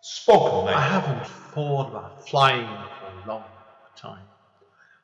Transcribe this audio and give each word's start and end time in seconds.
Spoken 0.00 0.72
I 0.74 0.80
haven't 0.80 1.26
thought 1.26 1.88
about 1.88 2.28
flying 2.28 2.66
for 2.66 3.06
a 3.06 3.26
long 3.26 3.44
time. 3.96 4.28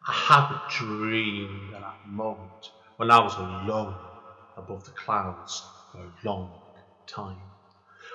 I 0.07 0.13
haven't 0.13 0.71
dreamed 0.71 1.75
of 1.75 1.81
that 1.81 2.07
moment 2.07 2.71
when 2.97 3.11
I 3.11 3.19
was 3.19 3.35
alone 3.35 3.99
above 4.57 4.85
the 4.85 4.93
clouds 4.93 5.69
for 5.91 5.99
a 5.99 6.13
long 6.25 6.61
time. 7.07 7.41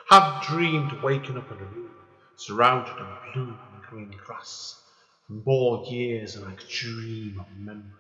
I 0.09 0.15
haven't 0.19 0.43
dreamed 0.47 1.03
waking 1.03 1.37
up 1.37 1.51
in 1.51 1.57
a 1.57 1.65
room 1.65 1.91
surrounded 2.37 2.97
in 2.97 3.33
blue 3.33 3.57
and 3.73 3.81
green 3.89 4.11
grass 4.25 4.81
for 5.27 5.33
more 5.33 5.85
years 5.85 6.35
than 6.35 6.47
I 6.47 6.53
could 6.53 6.69
dream 6.69 7.39
of 7.39 7.47
remembering. 7.57 7.93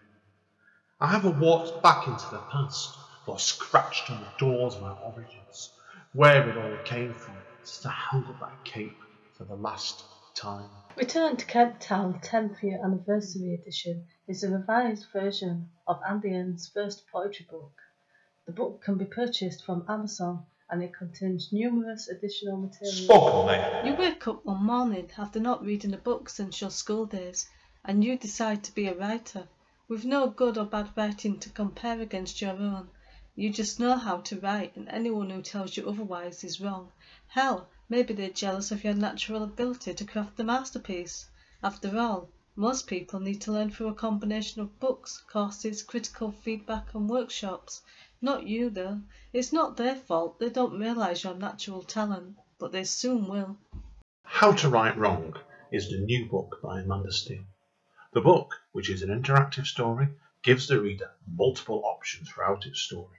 I 1.01 1.07
haven't 1.07 1.39
walked 1.39 1.83
back 1.83 2.07
into 2.07 2.29
the 2.31 2.39
past 2.51 2.97
or 3.25 3.37
scratched 3.39 4.09
on 4.09 4.21
the 4.21 4.31
doors 4.37 4.75
of 4.75 4.81
my 4.81 4.91
origins, 4.91 5.73
where 6.13 6.49
it 6.49 6.57
all 6.57 6.77
came 6.85 7.13
from, 7.13 7.35
since 7.63 7.85
I 7.85 7.91
held 7.91 8.25
that 8.39 8.63
cape 8.65 8.97
for 9.37 9.45
the 9.45 9.55
last 9.55 10.03
time. 10.35 10.69
Return 10.95 11.37
to 11.37 11.45
Kent 11.45 11.81
Town 11.81 12.19
10th 12.21 12.61
Year 12.63 12.79
Anniversary 12.83 13.59
Edition 13.61 14.05
is 14.27 14.43
a 14.43 14.51
revised 14.51 15.05
version 15.13 15.69
of 15.87 15.99
Andy 16.07 16.33
N's 16.33 16.69
first 16.73 17.03
poetry 17.11 17.47
book. 17.49 17.73
The 18.45 18.51
book 18.53 18.81
can 18.81 18.97
be 18.97 19.05
purchased 19.05 19.63
from 19.65 19.85
Amazon 19.87 20.45
and 20.69 20.83
it 20.83 20.93
contains 20.93 21.51
numerous 21.51 22.07
additional 22.07 22.57
material. 22.57 22.95
Spoken 22.95 23.45
Label. 23.47 23.87
You 23.87 23.95
wake 23.97 24.27
up 24.27 24.45
one 24.45 24.63
morning 24.63 25.09
after 25.17 25.39
not 25.39 25.65
reading 25.65 25.93
a 25.93 25.97
book 25.97 26.29
since 26.29 26.61
your 26.61 26.69
school 26.69 27.05
days, 27.05 27.49
and 27.83 28.03
you 28.03 28.17
decide 28.17 28.63
to 28.63 28.75
be 28.75 28.87
a 28.87 28.93
writer, 28.93 29.47
with 29.87 30.05
no 30.05 30.29
good 30.29 30.57
or 30.57 30.65
bad 30.65 30.89
writing 30.95 31.39
to 31.39 31.49
compare 31.49 31.99
against 32.01 32.41
your 32.41 32.51
own. 32.51 32.89
You 33.39 33.49
just 33.49 33.79
know 33.79 33.95
how 33.95 34.17
to 34.17 34.39
write, 34.41 34.75
and 34.75 34.89
anyone 34.89 35.29
who 35.29 35.41
tells 35.41 35.77
you 35.77 35.87
otherwise 35.87 36.43
is 36.43 36.59
wrong. 36.59 36.91
Hell, 37.29 37.69
maybe 37.87 38.13
they're 38.13 38.29
jealous 38.29 38.69
of 38.69 38.83
your 38.83 38.93
natural 38.93 39.43
ability 39.43 39.93
to 39.93 40.03
craft 40.03 40.35
the 40.35 40.43
masterpiece. 40.43 41.25
After 41.63 41.97
all, 41.97 42.27
most 42.57 42.85
people 42.85 43.21
need 43.21 43.39
to 43.39 43.53
learn 43.53 43.71
through 43.71 43.87
a 43.87 43.93
combination 43.93 44.61
of 44.61 44.77
books, 44.81 45.23
courses, 45.25 45.83
critical 45.83 46.33
feedback, 46.33 46.93
and 46.93 47.09
workshops. 47.09 47.81
Not 48.21 48.45
you, 48.45 48.69
though. 48.69 48.99
It's 49.31 49.53
not 49.53 49.77
their 49.77 49.95
fault 49.95 50.37
they 50.37 50.49
don't 50.49 50.77
realise 50.77 51.23
your 51.23 51.35
natural 51.35 51.81
talent, 51.83 52.35
but 52.57 52.73
they 52.73 52.83
soon 52.83 53.29
will. 53.29 53.55
How 54.23 54.51
to 54.51 54.67
Write 54.67 54.97
Wrong 54.97 55.33
is 55.71 55.89
the 55.89 55.99
new 55.99 56.25
book 56.25 56.59
by 56.61 56.81
Amanda 56.81 57.13
Steele. 57.13 57.45
The 58.11 58.19
book, 58.19 58.59
which 58.73 58.89
is 58.89 59.01
an 59.01 59.09
interactive 59.09 59.65
story, 59.65 60.09
gives 60.43 60.67
the 60.67 60.81
reader 60.81 61.11
multiple 61.25 61.81
options 61.85 62.29
throughout 62.29 62.65
its 62.65 62.81
story. 62.81 63.15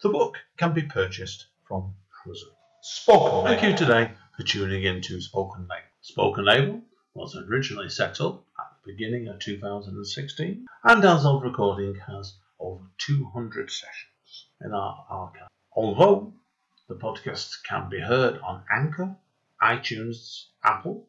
The 0.00 0.10
book 0.10 0.36
can 0.56 0.74
be 0.74 0.82
purchased 0.82 1.46
from 1.66 1.92
Amazon. 2.24 2.50
Spoken 2.82 3.44
Thank 3.44 3.64
you 3.64 3.76
today 3.76 4.12
for 4.36 4.44
tuning 4.44 4.84
in 4.84 5.02
to 5.02 5.20
Spoken 5.20 5.62
Label. 5.62 5.88
Spoken 6.02 6.44
Label 6.44 6.82
was 7.14 7.34
originally 7.34 7.88
set 7.88 8.20
up 8.20 8.44
at 8.60 8.66
the 8.76 8.92
beginning 8.92 9.26
of 9.26 9.40
2016 9.40 10.66
and 10.84 11.04
as 11.04 11.26
of 11.26 11.42
recording 11.42 11.96
has 11.96 12.36
over 12.60 12.84
200 12.98 13.72
sessions 13.72 14.46
in 14.60 14.72
our 14.72 15.04
archive. 15.10 15.48
Although 15.72 16.32
the 16.86 16.94
podcast 16.94 17.64
can 17.64 17.88
be 17.88 17.98
heard 17.98 18.38
on 18.38 18.62
Anchor, 18.70 19.16
iTunes, 19.60 20.44
Apple, 20.62 21.08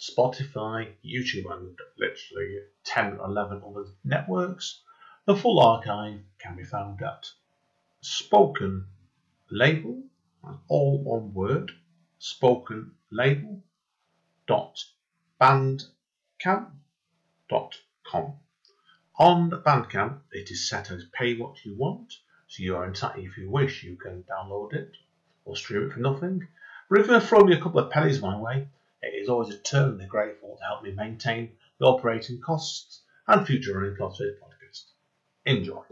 Spotify, 0.00 0.88
YouTube, 1.04 1.48
and 1.48 1.78
literally 1.96 2.58
10 2.82 3.18
or 3.18 3.26
11 3.26 3.62
other 3.64 3.84
networks, 4.02 4.82
the 5.26 5.36
full 5.36 5.60
archive 5.60 6.18
can 6.40 6.56
be 6.56 6.64
found 6.64 7.00
at 7.02 7.24
Spoken 8.08 8.86
Label, 9.50 10.00
all 10.68 11.02
one 11.02 11.34
word, 11.34 11.72
spoken 12.20 12.92
label 13.10 13.64
dot 14.46 14.78
bandcamp 15.40 16.70
dot 17.48 17.74
com. 18.06 18.34
On 19.18 19.50
Bandcamp, 19.50 20.20
it 20.30 20.52
is 20.52 20.68
set 20.68 20.92
as 20.92 21.04
pay 21.12 21.36
what 21.36 21.64
you 21.64 21.74
want, 21.76 22.12
so 22.46 22.62
you 22.62 22.76
are 22.76 22.86
entitled, 22.86 23.26
if 23.26 23.36
you 23.38 23.50
wish, 23.50 23.82
you 23.82 23.96
can 23.96 24.22
download 24.30 24.72
it 24.72 24.92
or 25.44 25.56
stream 25.56 25.82
it 25.88 25.92
for 25.92 25.98
nothing. 25.98 26.46
But 26.88 27.00
if 27.00 27.08
you 27.08 27.18
throw 27.18 27.40
me 27.40 27.56
a 27.56 27.60
couple 27.60 27.80
of 27.80 27.90
pennies 27.90 28.22
my 28.22 28.38
way, 28.38 28.68
it 29.02 29.20
is 29.20 29.28
always 29.28 29.52
eternally 29.52 30.06
grateful 30.06 30.56
to 30.56 30.64
help 30.64 30.84
me 30.84 30.92
maintain 30.92 31.56
the 31.80 31.86
operating 31.86 32.40
costs 32.40 33.02
and 33.26 33.44
future 33.44 33.76
running 33.76 33.96
costs 33.96 34.20
of 34.20 34.28
this 34.28 34.36
podcast. 34.40 34.84
Enjoy. 35.44 35.82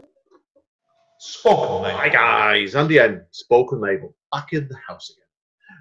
Spoken 1.25 1.81
Label. 1.81 1.97
Hi 1.97 2.09
guys, 2.09 2.75
Andy 2.75 2.99
N, 2.99 3.25
Spoken 3.31 3.81
Label, 3.81 4.15
back 4.31 4.53
in 4.53 4.67
the 4.67 4.77
house 4.87 5.09
again. 5.09 5.25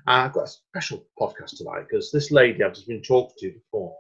Uh, 0.09 0.25
I've 0.25 0.33
got 0.33 0.45
a 0.45 0.49
special 0.49 1.07
podcast 1.21 1.59
tonight 1.59 1.85
because 1.87 2.11
this 2.11 2.31
lady 2.31 2.65
I've 2.65 2.73
just 2.73 2.89
been 2.89 3.03
talking 3.03 3.35
to 3.41 3.53
before, 3.53 3.95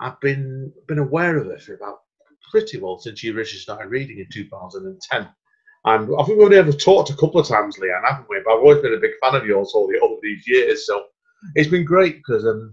I've 0.00 0.20
been 0.20 0.72
been 0.86 1.00
aware 1.00 1.36
of 1.36 1.46
her 1.46 1.58
for 1.58 1.74
about 1.74 1.98
pretty 2.52 2.78
well 2.78 3.00
since 3.00 3.18
she 3.18 3.32
originally 3.32 3.60
started 3.60 3.90
reading 3.90 4.20
in 4.20 4.28
2010. 4.32 5.28
And 5.84 6.14
I 6.16 6.22
think 6.22 6.38
we've 6.38 6.44
only 6.44 6.58
ever 6.58 6.72
talked 6.72 7.10
a 7.10 7.16
couple 7.16 7.40
of 7.40 7.48
times, 7.48 7.76
Leanne, 7.78 8.08
haven't 8.08 8.28
we? 8.30 8.40
But 8.44 8.54
I've 8.54 8.60
always 8.60 8.82
been 8.82 8.94
a 8.94 9.00
big 9.00 9.18
fan 9.20 9.34
of 9.34 9.46
yours 9.46 9.72
all 9.74 9.88
the, 9.88 9.98
over 9.98 10.20
these 10.22 10.46
years. 10.46 10.86
So 10.86 11.06
it's 11.56 11.70
been 11.70 11.84
great 11.84 12.18
because 12.18 12.46
um, 12.46 12.72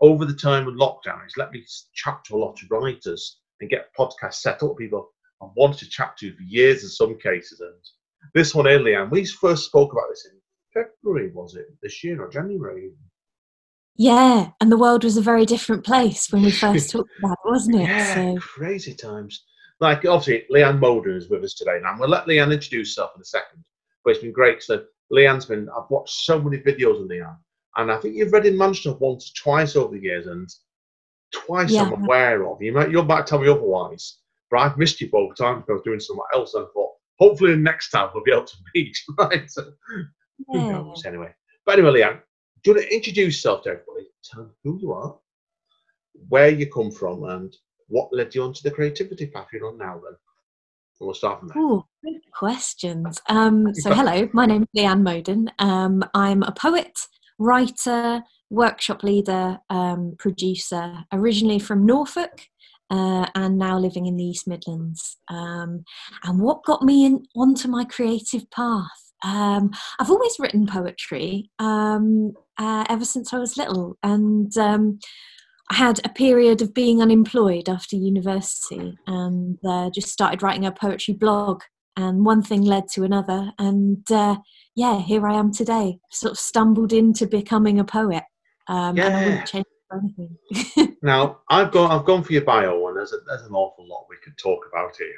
over 0.00 0.24
the 0.24 0.34
time 0.34 0.66
of 0.66 0.74
lockdown, 0.74 1.24
it's 1.24 1.36
let 1.36 1.52
me 1.52 1.64
chat 1.94 2.24
to 2.24 2.34
a 2.34 2.38
lot 2.38 2.60
of 2.60 2.70
writers 2.72 3.38
and 3.60 3.70
get 3.70 3.94
podcasts 3.96 4.40
set 4.40 4.64
up. 4.64 4.76
People 4.78 5.12
I've 5.42 5.50
wanted 5.56 5.78
to 5.80 5.88
chat 5.88 6.16
to 6.18 6.34
for 6.34 6.42
years 6.42 6.82
in 6.82 6.88
some 6.88 7.18
cases. 7.18 7.60
And 7.60 7.72
this 8.34 8.54
one 8.54 8.66
here, 8.66 8.78
Leanne, 8.78 9.10
we 9.10 9.24
first 9.24 9.66
spoke 9.66 9.92
about 9.92 10.08
this 10.10 10.28
in 10.32 10.40
February, 10.72 11.30
was 11.32 11.54
it? 11.54 11.66
This 11.82 12.02
year 12.02 12.22
or 12.22 12.28
January? 12.28 12.90
Yeah, 13.96 14.50
and 14.60 14.70
the 14.70 14.76
world 14.76 15.04
was 15.04 15.16
a 15.16 15.22
very 15.22 15.46
different 15.46 15.84
place 15.84 16.30
when 16.30 16.42
we 16.42 16.50
first 16.50 16.90
talked 16.92 17.10
about 17.18 17.38
it, 17.44 17.48
wasn't 17.48 17.76
it? 17.76 17.88
Yeah, 17.88 18.14
So 18.14 18.40
crazy 18.40 18.94
times. 18.94 19.44
Like, 19.80 20.04
obviously, 20.06 20.44
Leanne 20.50 20.78
Moden 20.78 21.16
is 21.16 21.28
with 21.28 21.44
us 21.44 21.54
today. 21.54 21.78
Now, 21.82 21.90
I'm 21.90 21.98
going 21.98 22.10
to 22.10 22.16
let 22.16 22.26
Leanne 22.26 22.52
introduce 22.52 22.90
herself 22.90 23.12
in 23.14 23.22
a 23.22 23.24
second. 23.24 23.62
But 24.04 24.12
it's 24.12 24.22
been 24.22 24.32
great. 24.32 24.62
So, 24.62 24.84
Leanne's 25.12 25.46
been, 25.46 25.68
I've 25.68 25.90
watched 25.90 26.14
so 26.24 26.40
many 26.40 26.58
videos 26.58 27.00
of 27.02 27.08
Leanne. 27.08 27.36
And 27.76 27.92
I 27.92 27.98
think 27.98 28.14
you've 28.14 28.32
read 28.32 28.46
in 28.46 28.56
Manchester 28.56 28.94
once 28.94 29.30
or 29.30 29.42
twice 29.42 29.76
over 29.76 29.94
the 29.94 30.02
years. 30.02 30.26
And 30.26 30.48
twice 31.32 31.74
I'm 31.74 31.92
aware 31.92 32.46
of. 32.46 32.62
You 32.62 32.72
might, 32.72 32.90
you 32.90 33.02
might 33.02 33.26
tell 33.26 33.38
me 33.38 33.48
otherwise. 33.48 34.18
But 34.50 34.60
I've 34.60 34.78
missed 34.78 35.00
you 35.00 35.10
both 35.10 35.36
times 35.36 35.62
because 35.62 35.70
I 35.70 35.72
was 35.74 35.82
doing 35.84 36.00
something 36.00 36.24
else. 36.34 36.54
And 36.54 36.64
I 36.64 36.68
thought, 36.72 36.92
hopefully, 37.18 37.52
the 37.52 37.56
next 37.58 37.90
time 37.90 38.10
we'll 38.14 38.24
be 38.24 38.32
able 38.32 38.44
to 38.44 38.56
meet. 38.74 38.96
Right? 39.18 39.50
So, 39.50 39.72
who 40.48 40.72
knows? 40.72 41.04
Anyway. 41.04 41.34
But 41.64 41.78
anyway, 41.78 42.00
Leanne, 42.00 42.20
do 42.62 42.70
you 42.70 42.74
want 42.74 42.86
to 42.86 42.94
introduce 42.94 43.34
yourself 43.34 43.62
to 43.64 43.70
everybody? 43.70 44.06
Tell 44.24 44.42
them 44.42 44.52
who 44.62 44.78
you 44.80 44.92
are, 44.92 45.16
where 46.28 46.48
you 46.48 46.70
come 46.70 46.90
from, 46.90 47.24
and 47.24 47.56
what 47.88 48.12
led 48.12 48.34
you 48.34 48.42
onto 48.42 48.62
the 48.62 48.70
creativity 48.70 49.26
path 49.26 49.48
you're 49.52 49.66
on 49.66 49.78
now. 49.78 49.94
Then 49.94 50.16
and 51.00 51.06
we'll 51.06 51.14
start 51.14 51.40
from 51.40 51.48
there. 51.48 51.62
Ooh, 51.62 51.84
good 52.04 52.20
questions. 52.32 53.20
Um, 53.28 53.74
so, 53.74 53.92
hello, 53.92 54.28
my 54.32 54.46
name's 54.46 54.68
Leanne 54.76 55.02
Moden. 55.02 55.50
Um, 55.58 56.02
I'm 56.14 56.42
a 56.42 56.52
poet, 56.52 56.98
writer, 57.38 58.22
workshop 58.50 59.02
leader, 59.02 59.58
um, 59.70 60.14
producer, 60.18 61.04
originally 61.12 61.58
from 61.58 61.84
Norfolk. 61.84 62.46
Uh, 62.90 63.26
and 63.34 63.58
now 63.58 63.78
living 63.78 64.06
in 64.06 64.16
the 64.16 64.24
East 64.24 64.46
Midlands. 64.46 65.16
Um, 65.28 65.84
and 66.22 66.40
what 66.40 66.64
got 66.64 66.82
me 66.82 67.04
in, 67.04 67.26
onto 67.34 67.68
my 67.68 67.84
creative 67.84 68.48
path? 68.50 69.12
Um, 69.24 69.72
I've 69.98 70.10
always 70.10 70.36
written 70.38 70.66
poetry 70.66 71.50
um, 71.58 72.32
uh, 72.58 72.84
ever 72.88 73.04
since 73.04 73.32
I 73.32 73.38
was 73.38 73.56
little, 73.56 73.96
and 74.02 74.56
um, 74.56 74.98
I 75.70 75.74
had 75.74 76.00
a 76.04 76.10
period 76.10 76.62
of 76.62 76.74
being 76.74 77.02
unemployed 77.02 77.68
after 77.68 77.96
university 77.96 78.96
and 79.06 79.58
uh, 79.68 79.90
just 79.90 80.10
started 80.10 80.42
writing 80.42 80.64
a 80.66 80.70
poetry 80.70 81.14
blog. 81.14 81.62
And 81.98 82.26
one 82.26 82.42
thing 82.42 82.60
led 82.60 82.88
to 82.88 83.04
another. 83.04 83.52
And 83.58 84.08
uh, 84.10 84.36
yeah, 84.74 85.00
here 85.00 85.26
I 85.26 85.34
am 85.34 85.50
today. 85.50 85.98
Sort 86.12 86.32
of 86.32 86.38
stumbled 86.38 86.92
into 86.92 87.26
becoming 87.26 87.80
a 87.80 87.84
poet. 87.84 88.22
Um, 88.68 88.98
And 88.98 89.00
I 89.00 89.08
Yeah. 89.08 89.24
wouldn't 89.24 89.46
change 89.46 89.64
anything. 89.92 90.36
Now, 91.02 91.40
I've 91.50 91.70
gone. 91.70 91.92
I've 91.92 92.06
gone 92.06 92.24
for 92.24 92.32
your 92.32 92.42
bio, 92.42 92.88
and 92.88 92.96
there's, 92.96 93.12
a, 93.12 93.18
there's 93.28 93.42
an 93.42 93.54
awful 93.54 93.86
lot 93.86 94.06
we 94.10 94.16
could 94.24 94.36
talk 94.38 94.64
about 94.72 94.96
here. 94.96 95.14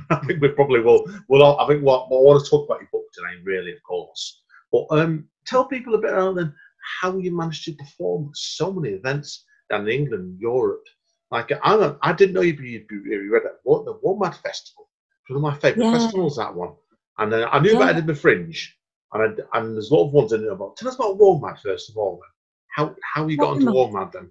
I 0.10 0.16
think 0.26 0.42
we 0.42 0.48
probably 0.48 0.80
will. 0.80 1.06
Well, 1.28 1.58
I 1.58 1.66
think 1.66 1.82
what, 1.82 2.02
I 2.02 2.08
want 2.10 2.44
to 2.44 2.50
talk 2.50 2.66
about 2.68 2.80
your 2.80 2.88
book 2.92 3.04
today, 3.14 3.40
really, 3.42 3.72
of 3.72 3.82
course. 3.82 4.42
But 4.70 4.86
um, 4.90 5.26
tell 5.46 5.64
people 5.64 5.94
a 5.94 5.98
bit 5.98 6.12
about 6.12 6.34
then 6.34 6.54
how 7.00 7.16
you 7.16 7.34
managed 7.34 7.64
to 7.64 7.72
perform 7.74 8.30
so 8.34 8.72
many 8.72 8.94
events 8.94 9.44
down 9.70 9.88
in 9.88 10.00
England, 10.00 10.38
Europe. 10.38 10.84
Like 11.30 11.50
I, 11.62 11.94
I 12.02 12.12
didn't 12.12 12.34
know 12.34 12.42
you'd 12.42 12.58
be, 12.58 12.70
you'd 12.70 12.88
be 12.88 12.96
you 12.96 13.32
read 13.32 13.44
it. 13.44 13.52
What 13.62 13.86
the 13.86 13.94
WOMAD 14.04 14.34
Festival, 14.42 14.90
one 15.28 15.36
of 15.36 15.42
my 15.42 15.54
favourite 15.58 15.86
Yeah. 15.86 15.98
festivals. 15.98 16.36
That 16.36 16.54
one, 16.54 16.74
and 17.18 17.32
then 17.32 17.48
I 17.50 17.58
knew 17.58 17.76
about 17.76 17.84
Yeah. 17.86 17.90
Edinburgh 17.92 18.16
Fringe, 18.16 18.76
and 19.14 19.40
I, 19.54 19.58
and 19.58 19.74
there's 19.74 19.90
a 19.90 19.94
lot 19.94 20.08
of 20.08 20.12
ones 20.12 20.32
in 20.34 20.42
there. 20.44 20.56
But 20.56 20.76
tell 20.76 20.88
us 20.88 20.96
about 20.96 21.18
WOMAD 21.18 21.58
first 21.60 21.88
of 21.88 21.96
all. 21.96 22.16
Then. 22.20 22.28
How 22.74 22.94
how 23.14 23.26
you 23.28 23.36
got 23.36 23.58
WOMAD. 23.58 23.92
WOMAD 23.92 24.12
then? 24.12 24.28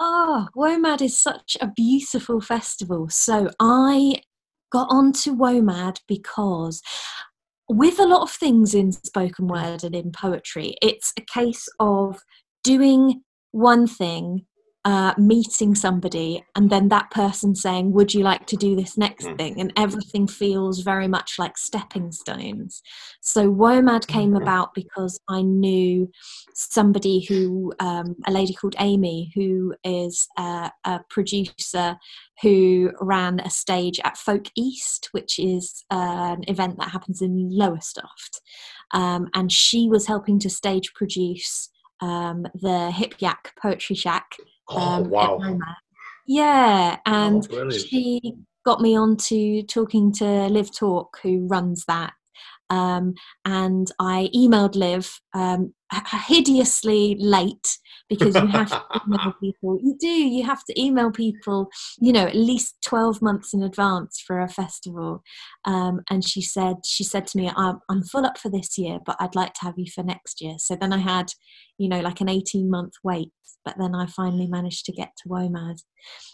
Ah, 0.00 0.48
oh, 0.48 0.60
WOMAD 0.60 1.02
is 1.02 1.16
such 1.16 1.56
a 1.60 1.66
beautiful 1.68 2.40
festival. 2.40 3.08
So 3.08 3.50
I 3.60 4.22
got 4.70 4.88
onto 4.90 5.34
WOMAD 5.34 6.00
because 6.06 6.82
with 7.68 7.98
a 7.98 8.06
lot 8.06 8.22
of 8.22 8.30
things 8.30 8.74
in 8.74 8.92
spoken 8.92 9.46
word 9.46 9.84
and 9.84 9.94
in 9.94 10.12
poetry, 10.12 10.76
it's 10.82 11.12
a 11.16 11.22
case 11.22 11.68
of 11.78 12.20
doing 12.64 13.22
one 13.52 13.86
thing 13.86 14.46
uh, 14.88 15.12
meeting 15.18 15.74
somebody 15.74 16.42
and 16.56 16.70
then 16.70 16.88
that 16.88 17.10
person 17.10 17.54
saying 17.54 17.92
would 17.92 18.14
you 18.14 18.22
like 18.22 18.46
to 18.46 18.56
do 18.56 18.74
this 18.74 18.96
next 18.96 19.26
Mm. 19.26 19.36
thing 19.36 19.60
and 19.60 19.70
everything 19.76 20.26
feels 20.26 20.80
very 20.80 21.08
much 21.16 21.30
like 21.38 21.58
stepping 21.58 22.10
stones 22.10 22.80
so 23.20 23.52
womad 23.52 24.06
came 24.06 24.32
Mhm. 24.32 24.42
about 24.42 24.68
because 24.80 25.14
i 25.28 25.42
knew 25.42 26.08
somebody 26.54 27.16
who 27.28 27.72
um, 27.80 28.16
a 28.26 28.32
lady 28.38 28.54
called 28.54 28.76
amy 28.78 29.30
who 29.34 29.74
is 29.84 30.14
uh, 30.38 30.70
a 30.86 31.00
producer 31.10 31.88
who 32.42 32.90
ran 33.00 33.40
a 33.40 33.50
stage 33.50 33.98
at 34.08 34.16
folk 34.16 34.46
east 34.56 35.02
which 35.12 35.38
is 35.38 35.84
uh, 35.90 36.34
an 36.36 36.44
event 36.54 36.78
that 36.78 36.92
happens 36.96 37.20
in 37.20 37.34
lowestoft 37.62 38.40
um, 39.00 39.28
and 39.34 39.52
she 39.52 39.80
was 39.94 40.06
helping 40.06 40.38
to 40.38 40.48
stage 40.48 40.88
produce 40.94 41.68
um, 42.00 42.46
the 42.54 42.90
hip 42.92 43.14
yak 43.18 43.52
poetry 43.60 43.96
shack 43.96 44.28
Oh, 44.70 44.78
um, 44.78 45.04
at 45.04 45.10
wow. 45.10 45.58
Yeah, 46.26 46.98
and 47.06 47.46
Oh, 47.50 47.70
she 47.70 48.34
got 48.64 48.80
me 48.80 48.96
on 48.96 49.16
to 49.16 49.62
talking 49.62 50.12
to 50.12 50.24
Liv 50.48 50.74
Torc, 50.76 51.18
who 51.22 51.46
runs 51.46 51.84
that. 51.86 52.12
Um, 52.70 53.14
and 53.46 53.90
I 53.98 54.28
emailed 54.34 54.74
Liv 54.74 55.20
um, 55.34 55.72
hideously 56.28 57.16
late 57.18 57.78
because 58.08 58.34
you 58.34 58.46
have 58.46 58.70
to 58.70 58.82
email 59.06 59.34
people. 59.40 59.78
You 59.82 59.96
do. 59.98 60.08
You 60.08 60.44
have 60.44 60.64
to 60.64 60.80
email 60.80 61.10
people, 61.10 61.68
you 62.00 62.12
know, 62.12 62.26
at 62.26 62.36
least 62.36 62.76
twelve 62.84 63.20
months 63.22 63.54
in 63.54 63.62
advance 63.62 64.22
for 64.26 64.40
a 64.40 64.48
festival. 64.48 65.22
Um, 65.64 66.00
and 66.10 66.26
she 66.26 66.42
said, 66.42 66.76
she 66.84 67.04
said 67.04 67.26
to 67.28 67.38
me, 67.38 67.50
I'm, 67.56 67.80
"I'm 67.88 68.02
full 68.02 68.26
up 68.26 68.38
for 68.38 68.48
this 68.50 68.78
year, 68.78 68.98
but 69.04 69.16
I'd 69.20 69.34
like 69.34 69.54
to 69.54 69.62
have 69.62 69.78
you 69.78 69.86
for 69.94 70.02
next 70.02 70.40
year." 70.40 70.54
So 70.58 70.76
then 70.76 70.92
I 70.92 70.98
had, 70.98 71.32
you 71.78 71.88
know, 71.88 72.00
like 72.00 72.20
an 72.20 72.28
eighteen 72.28 72.70
month 72.70 72.94
wait. 73.04 73.32
But 73.64 73.76
then 73.78 73.94
I 73.94 74.06
finally 74.06 74.46
managed 74.46 74.86
to 74.86 74.92
get 74.92 75.10
to 75.18 75.28
WOMAD. 75.28 75.82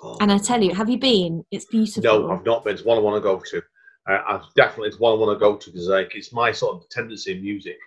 Oh, 0.02 0.18
And 0.20 0.30
I 0.30 0.38
tell 0.38 0.62
you, 0.62 0.72
have 0.74 0.88
you 0.88 0.98
been? 0.98 1.42
It's 1.50 1.64
beautiful. 1.64 2.02
No, 2.02 2.30
I've 2.30 2.44
not 2.44 2.64
been. 2.64 2.74
It's 2.74 2.84
one 2.84 2.96
I 2.96 3.00
want 3.00 3.16
to 3.16 3.20
go 3.20 3.40
to. 3.50 3.62
Uh, 4.08 4.22
I've 4.28 4.54
definitely 4.54 4.88
it's 4.88 5.00
one 5.00 5.14
I 5.14 5.16
want 5.16 5.34
to 5.34 5.40
go 5.40 5.56
to 5.56 5.70
because 5.70 5.88
like 5.88 6.14
it's 6.14 6.32
my 6.32 6.52
sort 6.52 6.76
of 6.76 6.88
tendency 6.90 7.32
in 7.32 7.42
music 7.42 7.78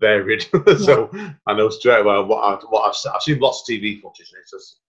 varied. 0.00 0.42
so 0.78 1.10
I 1.46 1.54
know 1.54 1.68
straight 1.70 2.00
away 2.00 2.22
what, 2.22 2.38
I, 2.38 2.64
what 2.68 2.88
I've, 2.88 3.12
I've 3.14 3.22
seen 3.22 3.38
lots 3.38 3.62
of 3.68 3.74
TV 3.74 4.00
footage 4.00 4.30
and 4.32 4.40
it's 4.40 4.50
just 4.50 4.80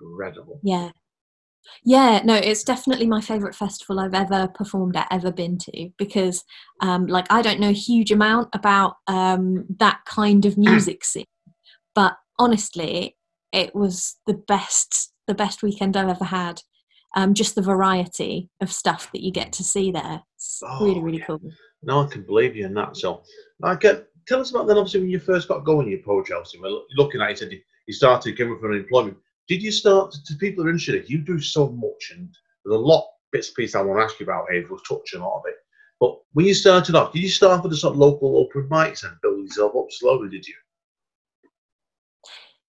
incredible. 0.00 0.60
Yeah. 0.62 0.90
Yeah, 1.84 2.20
no, 2.24 2.34
it's 2.34 2.64
definitely 2.64 3.06
my 3.06 3.20
favourite 3.20 3.54
festival 3.54 4.00
I've 4.00 4.14
ever 4.14 4.48
performed 4.48 4.96
at, 4.96 5.08
ever 5.10 5.30
been 5.30 5.58
to, 5.58 5.90
because, 5.98 6.42
um, 6.80 7.06
like, 7.06 7.26
I 7.30 7.42
don't 7.42 7.60
know 7.60 7.68
a 7.68 7.72
huge 7.72 8.10
amount 8.10 8.48
about 8.54 8.96
um, 9.06 9.66
that 9.78 10.00
kind 10.06 10.46
of 10.46 10.56
music 10.56 11.04
scene, 11.04 11.26
but 11.94 12.16
honestly, 12.38 13.16
it 13.52 13.74
was 13.74 14.16
the 14.26 14.34
best, 14.34 15.12
the 15.26 15.34
best 15.34 15.62
weekend 15.62 15.96
I've 15.96 16.08
ever 16.08 16.24
had. 16.24 16.62
Um, 17.16 17.34
just 17.34 17.56
the 17.56 17.62
variety 17.62 18.48
of 18.60 18.72
stuff 18.72 19.10
that 19.12 19.22
you 19.22 19.32
get 19.32 19.52
to 19.54 19.64
see 19.64 19.90
there. 19.90 20.22
It's 20.36 20.62
really, 20.80 20.98
Oh, 20.98 21.02
really 21.02 21.18
yeah. 21.18 21.24
cool. 21.26 21.40
No, 21.82 22.02
I 22.02 22.06
can 22.06 22.22
believe 22.22 22.54
you 22.54 22.66
in 22.66 22.74
that. 22.74 22.96
So, 22.96 23.22
I 23.64 23.74
get 23.74 24.06
tell 24.26 24.40
us 24.40 24.50
about 24.50 24.66
then. 24.66 24.78
Obviously, 24.78 25.00
when 25.00 25.10
you 25.10 25.18
first 25.18 25.48
got 25.48 25.64
going, 25.64 25.86
in 25.86 25.92
your 25.92 26.02
poetry, 26.02 26.34
obviously, 26.34 26.60
we're 26.60 26.80
looking 26.96 27.20
at 27.20 27.28
it, 27.28 27.30
you 27.30 27.36
said 27.36 27.52
you- 27.52 27.60
you 27.86 27.94
started 27.94 28.38
coming 28.38 28.58
from 28.58 28.72
unemployment. 28.72 29.16
Did 29.48 29.62
you 29.62 29.72
start 29.72 30.12
to 30.12 30.34
people 30.36 30.64
are 30.64 30.70
interested? 30.70 31.10
You 31.10 31.18
do 31.18 31.40
so 31.40 31.68
much, 31.68 32.12
and 32.14 32.28
there's 32.64 32.76
a 32.76 32.78
lot 32.78 33.08
bits 33.32 33.48
and 33.48 33.56
pieces 33.56 33.74
I 33.74 33.82
want 33.82 33.98
to 33.98 34.04
ask 34.04 34.20
you 34.20 34.24
about 34.24 34.50
here. 34.50 34.66
We'll 34.68 34.78
touch 34.80 35.14
on 35.14 35.20
a 35.20 35.28
lot 35.28 35.38
of 35.38 35.46
it. 35.46 35.56
But 35.98 36.18
when 36.32 36.46
you 36.46 36.54
started 36.54 36.94
off, 36.94 37.12
did 37.12 37.22
you 37.22 37.28
start 37.28 37.62
with 37.62 37.72
the 37.72 37.78
sort 37.78 37.94
of 37.94 37.98
local 37.98 38.36
open 38.38 38.68
mics 38.68 39.04
and 39.04 39.20
build 39.22 39.40
yourself 39.40 39.76
up 39.76 39.86
slowly? 39.90 40.28
Did 40.28 40.46
you? 40.46 40.54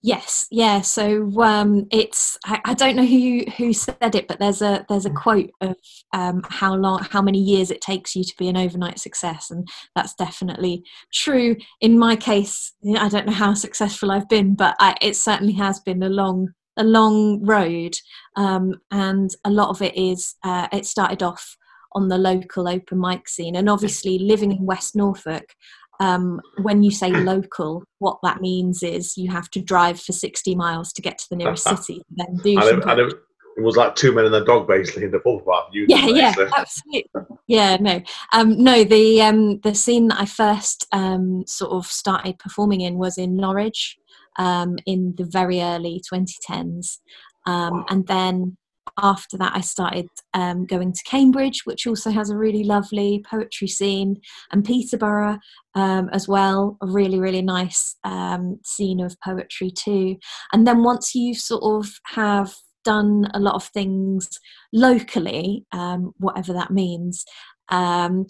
Yes, 0.03 0.47
yeah. 0.49 0.81
So 0.81 1.29
um, 1.41 1.85
it's 1.91 2.35
I, 2.45 2.59
I 2.65 2.73
don't 2.73 2.95
know 2.95 3.05
who 3.05 3.43
who 3.57 3.71
said 3.71 4.15
it, 4.15 4.27
but 4.27 4.39
there's 4.39 4.63
a 4.63 4.83
there's 4.89 5.05
a 5.05 5.11
quote 5.11 5.51
of 5.61 5.75
um, 6.11 6.41
how 6.49 6.73
long 6.73 7.03
how 7.03 7.21
many 7.21 7.37
years 7.37 7.69
it 7.69 7.81
takes 7.81 8.15
you 8.15 8.23
to 8.23 8.33
be 8.37 8.47
an 8.47 8.57
overnight 8.57 8.99
success, 8.99 9.51
and 9.51 9.67
that's 9.95 10.15
definitely 10.15 10.83
true. 11.13 11.55
In 11.81 11.99
my 11.99 12.15
case, 12.15 12.73
I 12.97 13.09
don't 13.09 13.27
know 13.27 13.31
how 13.33 13.53
successful 13.53 14.09
I've 14.09 14.27
been, 14.27 14.55
but 14.55 14.75
I, 14.79 14.95
it 15.01 15.15
certainly 15.15 15.53
has 15.53 15.79
been 15.79 16.01
a 16.01 16.09
long 16.09 16.53
a 16.77 16.83
long 16.83 17.45
road, 17.45 17.95
um, 18.35 18.81
and 18.89 19.29
a 19.45 19.51
lot 19.51 19.69
of 19.69 19.83
it 19.83 19.95
is 19.95 20.35
uh, 20.43 20.67
it 20.73 20.87
started 20.87 21.21
off 21.21 21.57
on 21.93 22.07
the 22.07 22.17
local 22.17 22.67
open 22.67 22.99
mic 22.99 23.27
scene, 23.29 23.55
and 23.55 23.69
obviously 23.69 24.17
living 24.17 24.51
in 24.51 24.65
West 24.65 24.95
Norfolk 24.95 25.53
um, 26.01 26.41
when 26.63 26.81
you 26.81 26.89
say 26.89 27.11
local, 27.11 27.83
what 27.99 28.17
that 28.23 28.41
means 28.41 28.81
is 28.81 29.17
you 29.17 29.29
have 29.29 29.49
to 29.51 29.61
drive 29.61 30.01
for 30.01 30.13
60 30.13 30.55
miles 30.55 30.91
to 30.93 31.01
get 31.01 31.19
to 31.19 31.29
the 31.29 31.35
nearest 31.35 31.63
city 31.77 32.01
then 32.09 32.35
do 32.43 32.57
I 32.57 32.69
some 32.69 32.79
know, 32.79 32.85
I 32.87 32.95
know 32.95 33.09
it 33.57 33.61
was 33.61 33.77
like 33.77 33.95
two 33.95 34.11
men 34.11 34.25
and 34.25 34.33
a 34.33 34.43
dog 34.43 34.67
basically 34.67 35.03
in 35.03 35.11
the 35.11 35.19
pub 35.19 35.43
yeah 35.71 36.07
yeah 36.07 36.33
absolutely 36.57 37.09
yeah 37.47 37.77
no. 37.77 38.01
Um 38.33 38.63
no 38.63 38.83
the 38.83 39.21
um 39.21 39.59
the 39.59 39.75
scene 39.75 40.07
that 40.07 40.19
i 40.19 40.25
first 40.25 40.87
um 40.91 41.43
sort 41.45 41.71
of 41.71 41.85
started 41.85 42.39
performing 42.39 42.81
in 42.81 42.97
was 42.97 43.17
in 43.17 43.35
norwich 43.35 43.97
um 44.39 44.77
in 44.85 45.13
the 45.17 45.25
very 45.25 45.61
early 45.61 46.01
2010s 46.11 46.97
um 47.45 47.85
and 47.89 48.07
then 48.07 48.57
after 49.01 49.37
that 49.37 49.53
i 49.55 49.61
started 49.61 50.07
um, 50.33 50.65
going 50.65 50.91
to 50.91 51.03
cambridge 51.03 51.61
which 51.65 51.87
also 51.87 52.09
has 52.09 52.29
a 52.29 52.37
really 52.37 52.63
lovely 52.63 53.23
poetry 53.29 53.67
scene 53.67 54.19
and 54.51 54.65
peterborough 54.65 55.37
um, 55.75 56.09
as 56.11 56.27
well 56.27 56.77
a 56.81 56.87
really 56.87 57.19
really 57.19 57.41
nice 57.41 57.95
um, 58.03 58.59
scene 58.63 58.99
of 58.99 59.15
poetry 59.21 59.71
too. 59.71 60.17
And 60.51 60.67
then 60.67 60.83
once 60.83 61.15
you 61.15 61.33
sort 61.33 61.63
of 61.63 61.91
have 62.07 62.53
done 62.83 63.29
a 63.33 63.39
lot 63.39 63.55
of 63.55 63.65
things 63.65 64.27
locally, 64.73 65.65
um, 65.71 66.13
whatever 66.17 66.53
that 66.53 66.71
means, 66.71 67.23
um, 67.69 68.25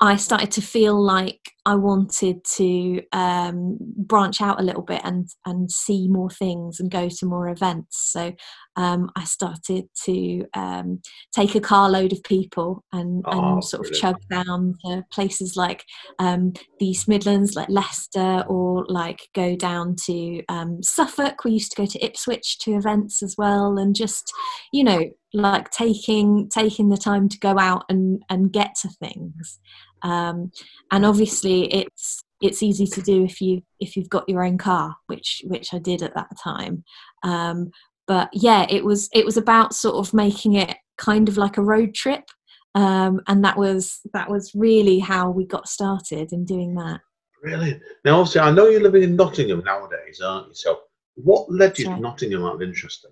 I 0.00 0.16
started 0.16 0.52
to 0.52 0.62
feel 0.62 1.00
like 1.00 1.52
I 1.66 1.74
wanted 1.74 2.44
to 2.56 3.02
um, 3.12 3.76
branch 3.80 4.40
out 4.40 4.60
a 4.60 4.62
little 4.62 4.82
bit 4.82 5.00
and 5.04 5.28
and 5.44 5.70
see 5.70 6.08
more 6.08 6.30
things 6.30 6.78
and 6.80 6.90
go 6.90 7.08
to 7.08 7.26
more 7.26 7.48
events. 7.48 8.10
So 8.12 8.32
um, 8.76 9.10
I 9.16 9.24
started 9.24 9.88
to 10.04 10.46
um, 10.54 11.00
take 11.34 11.56
a 11.56 11.60
carload 11.60 12.12
of 12.12 12.22
people 12.22 12.84
and, 12.92 13.24
and 13.26 13.58
Oh, 13.58 13.60
sort 13.60 13.86
of 13.86 13.92
chug 13.92 14.16
down 14.30 14.76
to 14.84 15.04
places 15.12 15.56
like 15.56 15.84
um, 16.20 16.52
the 16.78 16.86
East 16.86 17.08
Midlands, 17.08 17.56
like 17.56 17.68
Leicester, 17.68 18.44
or 18.48 18.86
like 18.88 19.28
go 19.34 19.56
down 19.56 19.96
to 20.06 20.42
um, 20.48 20.80
Suffolk. 20.82 21.44
We 21.44 21.52
used 21.52 21.72
to 21.72 21.82
go 21.82 21.86
to 21.86 22.04
Ipswich 22.04 22.60
to 22.60 22.76
events 22.76 23.22
as 23.22 23.34
well, 23.36 23.78
and 23.78 23.96
just 23.96 24.32
you 24.72 24.84
know 24.84 25.10
like 25.34 25.70
taking 25.70 26.48
taking 26.48 26.88
the 26.88 26.96
time 26.96 27.28
to 27.28 27.38
go 27.40 27.58
out 27.58 27.84
and 27.90 28.22
and 28.30 28.52
get 28.52 28.74
to 28.76 28.88
things 28.88 29.58
um, 30.02 30.50
and 30.90 31.04
obviously 31.04 31.72
it's 31.72 32.22
it's 32.40 32.62
easy 32.62 32.86
to 32.86 33.02
do 33.02 33.24
if 33.24 33.40
you 33.40 33.62
if 33.80 33.96
you've 33.96 34.08
got 34.08 34.28
your 34.28 34.44
own 34.44 34.58
car 34.58 34.94
which 35.06 35.42
which 35.46 35.74
I 35.74 35.78
did 35.78 36.02
at 36.02 36.14
that 36.14 36.30
time 36.42 36.84
um, 37.22 37.70
but 38.06 38.28
yeah 38.32 38.66
it 38.70 38.84
was 38.84 39.08
it 39.12 39.24
was 39.24 39.36
about 39.36 39.74
sort 39.74 39.96
of 39.96 40.14
making 40.14 40.54
it 40.54 40.76
kind 40.96 41.28
of 41.28 41.36
like 41.36 41.56
a 41.56 41.62
road 41.62 41.94
trip 41.94 42.24
um, 42.74 43.20
and 43.26 43.44
that 43.44 43.56
was 43.56 44.00
that 44.12 44.30
was 44.30 44.52
really 44.54 44.98
how 44.98 45.30
we 45.30 45.44
got 45.44 45.68
started 45.68 46.32
in 46.32 46.44
doing 46.44 46.74
that 46.76 47.00
Really? 47.42 47.80
Now, 48.04 48.20
obviously, 48.20 48.40
I 48.40 48.50
know 48.50 48.68
you're 48.68 48.80
living 48.80 49.02
in 49.02 49.16
Nottingham 49.16 49.62
nowadays, 49.64 50.20
aren't 50.20 50.48
you? 50.48 50.54
So, 50.54 50.80
what 51.14 51.50
led 51.50 51.78
you 51.78 51.86
to. 51.86 52.00
Nottingham 52.00 52.44
out 52.44 52.56
of 52.56 52.62
interest? 52.62 53.06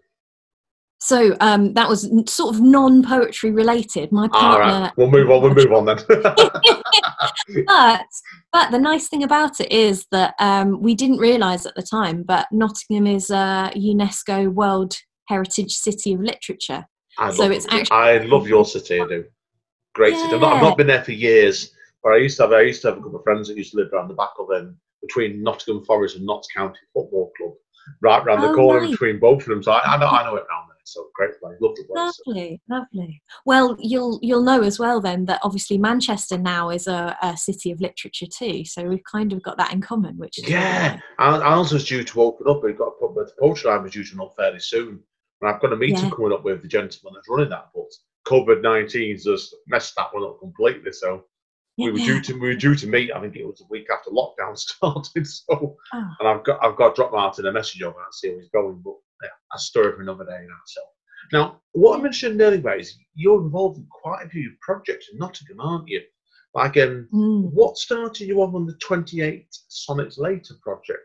So 0.98 1.36
um, 1.40 1.74
that 1.74 1.88
was 1.88 2.10
sort 2.26 2.54
of 2.54 2.60
non-poetry 2.60 3.50
related 3.50 4.10
my 4.12 4.28
partner 4.28 4.80
right, 4.82 4.92
we'll 4.96 5.10
move 5.10 5.30
on. 5.30 5.42
We'll 5.42 5.54
move 5.54 5.72
on 5.72 5.84
then. 5.84 5.98
but 7.66 8.06
but 8.52 8.70
the 8.70 8.78
nice 8.78 9.08
thing 9.08 9.22
about 9.22 9.60
it 9.60 9.70
is 9.70 10.06
that 10.10 10.34
um, 10.38 10.80
we 10.80 10.94
didn't 10.94 11.18
realise 11.18 11.66
at 11.66 11.74
the 11.74 11.82
time, 11.82 12.22
but 12.22 12.46
Nottingham 12.52 13.06
is 13.06 13.30
a 13.30 13.70
UNESCO 13.76 14.52
World 14.52 14.96
Heritage 15.28 15.74
City 15.76 16.14
of 16.14 16.20
Literature. 16.20 16.86
I 17.18 17.30
So 17.32 17.42
love, 17.44 17.52
it's 17.52 17.66
actually- 17.70 17.96
I 17.96 18.18
love 18.18 18.48
your 18.48 18.64
city. 18.64 19.00
I 19.00 19.06
do. 19.06 19.24
Great 19.94 20.14
city. 20.16 20.34
I've 20.34 20.40
not, 20.40 20.52
I've 20.54 20.62
not 20.62 20.76
been 20.76 20.86
there 20.86 21.02
for 21.04 21.12
years, 21.12 21.72
but 22.02 22.12
I 22.12 22.16
used 22.18 22.36
to 22.38 22.42
have. 22.44 22.52
I 22.52 22.60
used 22.62 22.82
to 22.82 22.88
have 22.88 22.98
a 22.98 23.00
couple 23.00 23.16
of 23.18 23.24
friends 23.24 23.48
that 23.48 23.56
used 23.56 23.72
to 23.72 23.78
live 23.78 23.92
around 23.92 24.08
the 24.08 24.14
back 24.14 24.30
of 24.38 24.48
them, 24.48 24.78
between 25.02 25.42
Nottingham 25.42 25.84
Forest 25.84 26.16
and 26.16 26.26
Notts 26.26 26.48
County 26.54 26.78
Football 26.92 27.32
Club, 27.36 27.52
right 28.02 28.24
round 28.24 28.42
the 28.42 28.48
Oh, 28.48 28.54
corner 28.54 28.80
nice. 28.82 28.90
between 28.90 29.18
both 29.18 29.42
of 29.42 29.48
them. 29.48 29.62
So 29.62 29.72
I, 29.72 29.94
I 29.94 29.98
know, 29.98 30.08
I 30.08 30.22
know 30.24 30.36
it 30.36 30.44
round 30.50 30.68
there. 30.68 30.75
So 30.86 31.08
great 31.14 31.38
place, 31.40 31.56
lovely 31.60 31.84
place. 31.84 32.20
Lovely, 32.26 32.60
lovely. 32.68 33.22
Well, 33.44 33.76
you'll 33.80 34.20
you'll 34.22 34.42
know 34.44 34.62
as 34.62 34.78
well 34.78 35.00
then 35.00 35.24
that 35.26 35.40
obviously 35.42 35.78
Manchester 35.78 36.38
now 36.38 36.70
is 36.70 36.86
a, 36.86 37.16
a 37.22 37.36
city 37.36 37.72
of 37.72 37.80
literature 37.80 38.26
too. 38.26 38.64
So 38.64 38.84
we've 38.84 39.02
kind 39.04 39.32
of 39.32 39.42
got 39.42 39.56
that 39.58 39.72
in 39.72 39.80
common, 39.80 40.16
which 40.16 40.38
is 40.38 40.48
Yeah. 40.48 41.00
Al- 41.18 41.62
is 41.62 41.84
due 41.84 42.04
to 42.04 42.22
open 42.22 42.48
up. 42.48 42.62
We've 42.62 42.78
got 42.78 42.92
a 43.02 43.14
the 43.14 43.32
poetry 43.40 43.70
line 43.70 43.84
is 43.86 43.92
due 43.92 44.04
to 44.04 44.22
up 44.22 44.34
fairly 44.36 44.60
soon. 44.60 45.00
And 45.40 45.50
I've 45.50 45.60
got 45.60 45.72
a 45.72 45.76
meeting 45.76 46.04
Yeah. 46.04 46.10
coming 46.10 46.32
up 46.32 46.44
with 46.44 46.62
the 46.62 46.68
gentleman 46.68 47.14
that's 47.14 47.28
running 47.28 47.50
that, 47.50 47.70
but 47.74 47.90
COVID 48.26 48.62
19's 48.62 49.24
just 49.24 49.54
messed 49.66 49.94
that 49.96 50.12
one 50.14 50.24
up 50.24 50.38
completely. 50.40 50.92
So 50.92 51.24
we 51.78 51.90
were 51.92 51.98
due 51.98 52.20
to 52.22 52.32
we 52.34 52.48
were 52.48 52.54
due 52.54 52.74
to 52.74 52.86
meet. 52.86 53.12
I 53.12 53.20
think 53.20 53.36
it 53.36 53.46
was 53.46 53.60
a 53.60 53.66
week 53.70 53.86
after 53.92 54.10
lockdown 54.10 54.56
started. 54.58 55.26
So, 55.26 55.76
Oh. 55.92 56.10
and 56.20 56.28
I've 56.28 56.44
got 56.44 56.64
I've 56.64 56.76
got 56.76 56.90
to 56.90 56.94
drop 56.96 57.12
Martin 57.12 57.46
a 57.46 57.52
message 57.52 57.82
over 57.82 57.96
and 58.02 58.14
see 58.14 58.30
how 58.30 58.36
he's 58.38 58.48
going. 58.50 58.80
But 58.84 58.94
yeah, 59.22 59.28
a 59.54 59.58
story 59.58 59.92
for 59.92 60.02
another 60.02 60.24
day 60.24 60.44
now. 60.48 60.56
So 60.66 60.80
now, 61.32 61.60
what 61.72 61.98
I 61.98 62.02
mentioned 62.02 62.40
earlier 62.40 62.60
about 62.60 62.80
is 62.80 62.96
you're 63.14 63.42
involved 63.42 63.78
in 63.78 63.86
quite 63.90 64.24
a 64.24 64.28
few 64.28 64.52
projects 64.60 65.08
in 65.12 65.18
Nottingham, 65.18 65.60
aren't 65.60 65.88
you? 65.88 66.02
Like, 66.54 66.76
um, 66.78 67.08
Mm. 67.12 67.50
what 67.52 67.76
started 67.76 68.26
you 68.28 68.40
off 68.40 68.54
on 68.54 68.64
the 68.66 68.74
28 68.74 69.46
Sonnets 69.68 70.16
Later 70.18 70.54
project? 70.62 71.02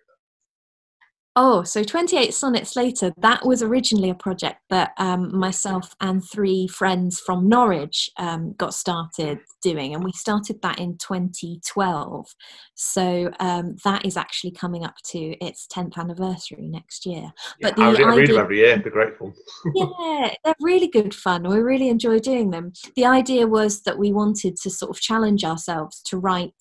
Oh, 1.37 1.63
so 1.63 1.81
28 1.81 2.33
Sonnets 2.33 2.75
Later, 2.75 3.13
that 3.19 3.45
was 3.45 3.63
originally 3.63 4.09
a 4.09 4.15
project 4.15 4.59
that 4.69 4.91
um, 4.97 5.33
myself 5.33 5.95
and 6.01 6.21
three 6.21 6.67
friends 6.67 7.21
from 7.21 7.47
Norwich 7.47 8.09
um, 8.17 8.53
got 8.57 8.73
started 8.73 9.39
doing, 9.61 9.95
and 9.95 10.03
we 10.03 10.11
started 10.11 10.61
that 10.61 10.77
in 10.77 10.97
2012. 10.97 12.27
So 12.75 13.31
um, 13.39 13.77
that 13.85 14.05
is 14.05 14.17
actually 14.17 14.51
coming 14.51 14.83
up 14.83 14.95
to 15.11 15.19
its 15.39 15.67
10th 15.67 15.97
anniversary 15.97 16.67
next 16.67 17.05
year. 17.05 17.31
But 17.61 17.79
I, 17.79 17.91
the 17.91 17.99
read, 17.99 18.07
I 18.07 18.15
read 18.17 18.29
them 18.29 18.37
every 18.37 18.57
year. 18.57 18.77
They're 18.77 18.91
great 18.91 19.17
fun. 19.17 19.33
yeah, 19.75 20.33
they're 20.43 20.55
really 20.59 20.87
good 20.87 21.15
fun. 21.15 21.47
We 21.47 21.59
really 21.59 21.87
enjoy 21.87 22.19
doing 22.19 22.49
them. 22.49 22.73
The 22.97 23.05
idea 23.05 23.47
was 23.47 23.83
that 23.83 23.97
we 23.97 24.11
wanted 24.11 24.57
to 24.57 24.69
sort 24.69 24.89
of 24.89 24.99
challenge 24.99 25.45
ourselves 25.45 26.01
to 26.07 26.17
write 26.17 26.51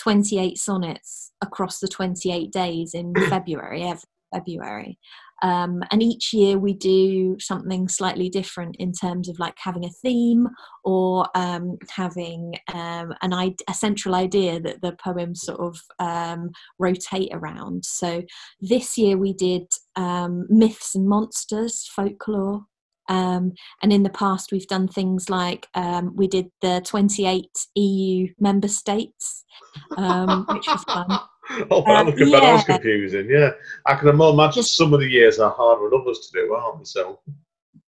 28 0.00 0.58
sonnets 0.58 1.32
across 1.42 1.78
the 1.78 1.88
28 1.88 2.50
days 2.50 2.94
in 2.94 3.12
February, 3.28 3.82
every 3.82 4.02
February. 4.32 4.98
Um, 5.42 5.82
and 5.90 6.02
each 6.02 6.34
year 6.34 6.58
we 6.58 6.74
do 6.74 7.38
something 7.40 7.88
slightly 7.88 8.28
different 8.28 8.76
in 8.78 8.92
terms 8.92 9.28
of 9.28 9.38
like 9.38 9.54
having 9.56 9.84
a 9.84 9.90
theme 10.02 10.46
or 10.84 11.26
um, 11.34 11.78
having 11.88 12.54
um, 12.74 13.14
an 13.22 13.32
I- 13.32 13.54
a 13.68 13.74
central 13.74 14.14
idea 14.14 14.60
that 14.60 14.82
the 14.82 14.96
poems 15.02 15.42
sort 15.42 15.60
of 15.60 15.80
um, 15.98 16.50
rotate 16.78 17.30
around. 17.32 17.84
So 17.86 18.22
this 18.60 18.98
year 18.98 19.16
we 19.16 19.32
did 19.32 19.66
um, 19.96 20.46
myths 20.50 20.94
and 20.94 21.08
monsters, 21.08 21.88
folklore. 21.94 22.66
Um, 23.10 23.52
and 23.82 23.92
in 23.92 24.04
the 24.04 24.10
past, 24.10 24.52
we've 24.52 24.66
done 24.68 24.88
things 24.88 25.28
like 25.28 25.66
um, 25.74 26.14
we 26.16 26.28
did 26.28 26.50
the 26.62 26.80
28 26.86 27.46
EU 27.74 28.28
member 28.38 28.68
states, 28.68 29.44
um, 29.96 30.46
which 30.48 30.66
was 30.66 30.84
fun. 30.84 31.06
oh, 31.70 31.82
wow, 31.86 32.00
Um, 32.00 32.06
look 32.06 32.20
at 32.20 32.30
that. 32.30 32.40
That 32.40 32.52
was 32.52 32.64
yeah. 32.68 32.74
confusing. 32.76 33.28
Yeah, 33.28 33.50
I 33.86 33.96
can 33.96 34.08
imagine 34.08 34.52
Just- 34.52 34.76
some 34.76 34.94
of 34.94 35.00
the 35.00 35.10
years 35.10 35.38
are 35.40 35.50
harder 35.50 35.90
than 35.90 36.00
others 36.00 36.30
to 36.30 36.40
do, 36.40 36.54
aren't 36.54 36.78
they? 36.78 36.84
So, 36.84 37.18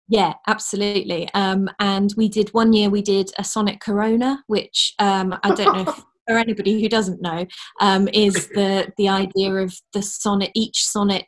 Yeah, 0.09 0.35
absolutely. 0.49 1.29
Um, 1.33 1.71
and 1.79 2.13
we 2.17 2.29
did 2.29 2.53
one 2.53 2.73
year, 2.73 2.91
we 2.91 3.01
did 3.03 3.31
a 3.39 3.45
Sonnet 3.45 3.81
Corona, 3.81 4.43
which 4.49 4.95
um, 4.99 5.39
I 5.45 5.55
don't 5.55 5.77
know 5.77 5.93
if, 5.93 6.03
for 6.27 6.37
anybody 6.39 6.83
who 6.83 6.89
doesn't 6.89 7.23
know, 7.23 7.47
um, 7.81 8.09
is 8.13 8.49
the, 8.49 8.93
the 8.97 9.09
idea 9.09 9.53
of 9.55 9.75
the 9.93 10.03
sonnet, 10.03 10.51
each 10.55 10.85
sonnet 10.85 11.27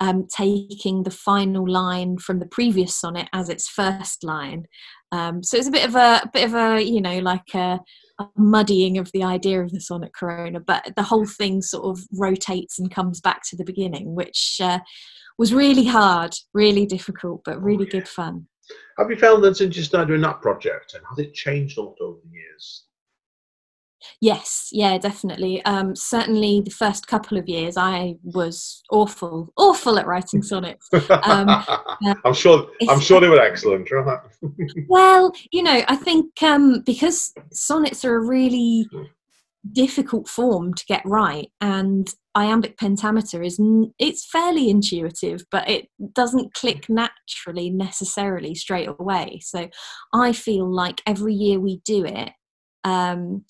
um, 0.00 0.26
taking 0.34 1.02
the 1.02 1.10
final 1.10 1.68
line 1.68 2.18
from 2.18 2.38
the 2.38 2.46
previous 2.46 2.94
sonnet 2.94 3.28
as 3.32 3.48
its 3.48 3.68
first 3.68 4.24
line. 4.24 4.66
Um, 5.12 5.42
so 5.42 5.56
it's 5.56 5.68
a 5.68 5.72
bit 5.72 5.86
of 5.86 5.94
a, 5.94 6.22
a 6.24 6.30
bit 6.32 6.44
of 6.44 6.54
a, 6.54 6.80
you 6.82 7.00
know, 7.00 7.18
like 7.18 7.54
a, 7.54 7.78
a 8.18 8.28
muddying 8.36 8.98
of 8.98 9.10
the 9.12 9.22
idea 9.22 9.62
of 9.62 9.70
the 9.70 9.80
sonnet 9.80 10.14
corona, 10.14 10.60
but 10.60 10.92
the 10.96 11.02
whole 11.02 11.26
thing 11.26 11.60
sort 11.60 11.84
of 11.84 12.04
rotates 12.12 12.78
and 12.78 12.90
comes 12.90 13.20
back 13.20 13.42
to 13.50 13.56
the 13.56 13.64
beginning, 13.64 14.14
which 14.14 14.58
uh, 14.62 14.78
was 15.38 15.52
really 15.52 15.84
hard, 15.84 16.34
really 16.54 16.86
difficult, 16.86 17.42
but 17.44 17.62
really 17.62 17.84
yeah. 17.84 18.00
good 18.00 18.08
fun. 18.08 18.46
have 18.98 19.10
you 19.10 19.16
found 19.16 19.44
that 19.44 19.56
since 19.56 19.76
you 19.76 19.82
started 19.82 20.08
doing 20.08 20.22
that 20.22 20.40
project, 20.40 20.94
and 20.94 21.02
has 21.10 21.18
it 21.18 21.34
changed 21.34 21.78
a 21.78 21.82
lot 21.82 21.96
over 22.00 22.18
the 22.24 22.30
years? 22.30 22.84
Yes, 24.20 24.68
yeah, 24.72 24.98
definitely. 24.98 25.64
Um, 25.64 25.94
certainly, 25.96 26.60
the 26.60 26.70
first 26.70 27.06
couple 27.06 27.38
of 27.38 27.48
years, 27.48 27.76
I 27.76 28.16
was 28.22 28.82
awful, 28.90 29.52
awful 29.56 29.98
at 29.98 30.06
writing 30.06 30.42
sonnets. 30.42 30.88
Um, 30.92 31.64
I'm 32.24 32.34
sure. 32.34 32.68
I'm 32.88 33.00
sure 33.00 33.20
they 33.20 33.28
were 33.28 33.40
excellent, 33.40 33.90
right? 33.90 34.20
Well, 34.88 35.32
you 35.50 35.62
know, 35.62 35.82
I 35.88 35.96
think 35.96 36.42
um, 36.42 36.82
because 36.84 37.32
sonnets 37.52 38.04
are 38.04 38.16
a 38.16 38.26
really 38.26 38.88
difficult 39.72 40.28
form 40.28 40.74
to 40.74 40.84
get 40.86 41.02
right, 41.04 41.48
and 41.60 42.08
iambic 42.34 42.78
pentameter 42.78 43.42
is 43.42 43.60
n- 43.60 43.92
it's 43.98 44.26
fairly 44.26 44.68
intuitive, 44.70 45.44
but 45.50 45.68
it 45.68 45.88
doesn't 46.12 46.54
click 46.54 46.88
naturally 46.88 47.70
necessarily 47.70 48.54
straight 48.54 48.88
away. 48.88 49.40
So, 49.42 49.68
I 50.12 50.32
feel 50.32 50.70
like 50.72 51.00
every 51.06 51.34
year 51.34 51.60
we 51.60 51.80
do 51.84 52.04
it, 52.04 52.30
um, 52.84 53.44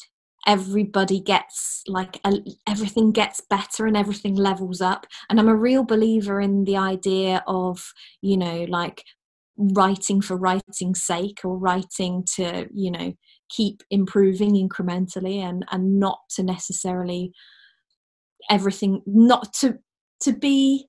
everybody 0.47 1.21
gets 1.21 1.83
like 1.87 2.21
a, 2.25 2.39
everything 2.69 3.13
gets 3.13 3.41
better 3.41 3.87
and 3.87 3.97
everything 3.97 4.35
levels 4.35 4.81
up. 4.81 5.07
And 5.31 5.39
I'm 5.39 5.49
a 5.49 5.57
real 5.57 5.85
believer 5.85 6.41
in 6.41 6.65
the 6.65 6.77
idea 6.77 7.43
of 7.47 7.93
you 8.21 8.37
know 8.37 8.65
like 8.69 9.05
writing 9.57 10.21
for 10.21 10.37
writing's 10.37 11.03
sake 11.03 11.41
or 11.45 11.57
writing 11.57 12.25
to 12.37 12.67
you 12.73 12.91
know 12.91 13.13
keep 13.49 13.83
improving 13.91 14.55
incrementally 14.55 15.37
and 15.37 15.65
and 15.71 16.01
not 16.01 16.21
to 16.31 16.43
necessarily 16.43 17.33
everything 18.51 19.03
not 19.07 19.53
to 19.53 19.79
to 20.21 20.33
be 20.33 20.87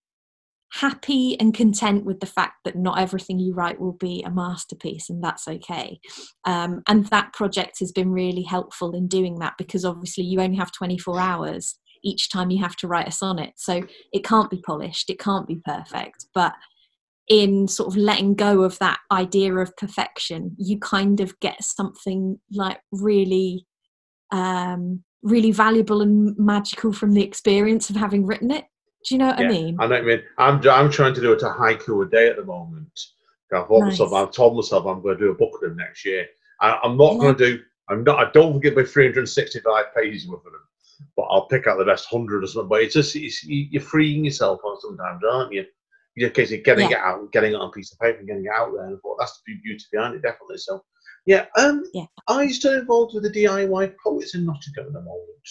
happy 0.73 1.39
and 1.39 1.53
content 1.53 2.03
with 2.03 2.19
the 2.19 2.25
fact 2.25 2.55
that 2.65 2.75
not 2.75 2.99
everything 2.99 3.37
you 3.37 3.53
write 3.53 3.79
will 3.79 3.93
be 3.93 4.23
a 4.23 4.31
masterpiece 4.31 5.07
and 5.07 5.23
that's 5.23 5.47
okay. 5.47 5.99
Um, 6.45 6.81
and 6.87 7.05
that 7.07 7.31
project 7.33 7.79
has 7.79 7.91
been 7.91 8.09
really 8.11 8.41
helpful 8.41 8.95
in 8.95 9.07
doing 9.07 9.37
that 9.39 9.53
because 9.59 9.85
obviously 9.85 10.23
you 10.23 10.41
only 10.41 10.57
have 10.57 10.71
24 10.71 11.19
hours 11.19 11.77
each 12.03 12.29
time 12.29 12.49
you 12.49 12.61
have 12.61 12.75
to 12.77 12.87
write 12.87 13.07
a 13.07 13.11
sonnet 13.11 13.53
so 13.55 13.83
it 14.11 14.25
can't 14.25 14.49
be 14.49 14.61
polished 14.65 15.09
it 15.09 15.19
can't 15.19 15.47
be 15.47 15.61
perfect. 15.63 16.25
But 16.33 16.53
in 17.29 17.67
sort 17.67 17.89
of 17.89 17.95
letting 17.95 18.33
go 18.33 18.63
of 18.63 18.79
that 18.79 18.99
idea 19.11 19.53
of 19.55 19.77
perfection 19.77 20.55
you 20.57 20.79
kind 20.79 21.21
of 21.21 21.39
get 21.39 21.63
something 21.63 22.37
like 22.51 22.79
really 22.91 23.65
um 24.31 25.03
really 25.21 25.51
valuable 25.51 26.01
and 26.01 26.35
magical 26.37 26.91
from 26.91 27.13
the 27.13 27.23
experience 27.23 27.89
of 27.89 27.95
having 27.95 28.25
written 28.25 28.51
it 28.51 28.65
do 29.05 29.15
you 29.15 29.19
know 29.19 29.27
what 29.27 29.39
Yeah, 29.39 29.45
i 29.47 29.49
mean 29.49 29.77
I 29.79 29.87
know 29.87 29.95
what 29.95 30.01
you 30.03 30.07
mean. 30.07 30.23
I'm, 30.37 30.67
I'm 30.69 30.91
trying 30.91 31.13
to 31.13 31.21
do 31.21 31.33
it 31.33 31.41
a 31.41 31.45
haiku 31.49 32.05
a 32.05 32.09
day 32.09 32.29
at 32.29 32.37
the 32.37 32.45
moment. 32.45 32.99
I've 33.53 33.67
told 33.67 33.83
myself, 33.85 34.13
I've 34.13 34.31
told 34.31 34.55
myself 34.55 34.85
I'm 34.87 35.01
going 35.01 35.17
to 35.17 35.23
do 35.25 35.29
a 35.31 35.35
book 35.35 35.53
of 35.55 35.61
them 35.61 35.77
next 35.77 36.03
year. 36.05 36.25
I, 36.59 36.79
I'm 36.83 36.97
not 36.97 37.13
Yeah. 37.13 37.19
going 37.19 37.35
to 37.35 37.45
do. 37.57 37.63
I'm 37.89 38.03
not. 38.03 38.17
I 38.27 38.31
don't 38.31 38.53
think 38.53 38.65
it'll 38.65 38.83
365 38.85 39.85
pages 39.95 40.27
worth 40.27 40.45
of 40.45 40.53
them, 40.53 40.61
but 41.15 41.23
I'll 41.29 41.47
pick 41.47 41.67
out 41.67 41.77
the 41.77 41.85
best 41.85 42.07
hundred 42.09 42.43
or 42.43 42.47
something. 42.47 42.69
But 42.69 42.81
it's 42.81 42.95
just 42.95 43.15
it's, 43.15 43.43
you- 43.43 43.67
you're 43.69 43.81
freeing 43.83 44.25
yourself 44.25 44.59
on 44.63 44.79
sometimes, 44.79 45.21
aren't 45.29 45.53
you? 45.53 45.65
You're 46.15 46.29
getting 46.31 46.63
Yeah. 46.65 46.87
it 46.87 46.93
out, 46.97 47.31
getting 47.31 47.53
it 47.53 47.55
on 47.55 47.69
a 47.69 47.71
piece 47.71 47.91
of 47.93 47.99
paper, 47.99 48.19
and 48.19 48.27
getting 48.27 48.45
it 48.45 48.51
out 48.51 48.71
there. 48.73 48.85
And 48.85 48.95
I 48.95 48.99
thought 49.01 49.17
that's 49.19 49.39
the 49.45 49.53
beauty 49.63 49.83
behind 49.91 50.15
it, 50.15 50.21
definitely. 50.23 50.57
So, 50.57 50.83
yeah. 51.27 51.45
Um, 51.57 51.83
Yeah. 51.93 52.05
are 52.27 52.43
you 52.43 52.53
still 52.53 52.73
involved 52.79 53.13
with 53.13 53.23
the 53.23 53.29
DIY 53.31 53.95
poets 54.03 54.33
in 54.33 54.45
Nottingham 54.45 54.87
at 54.87 54.93
the 54.93 55.01
moment? 55.01 55.47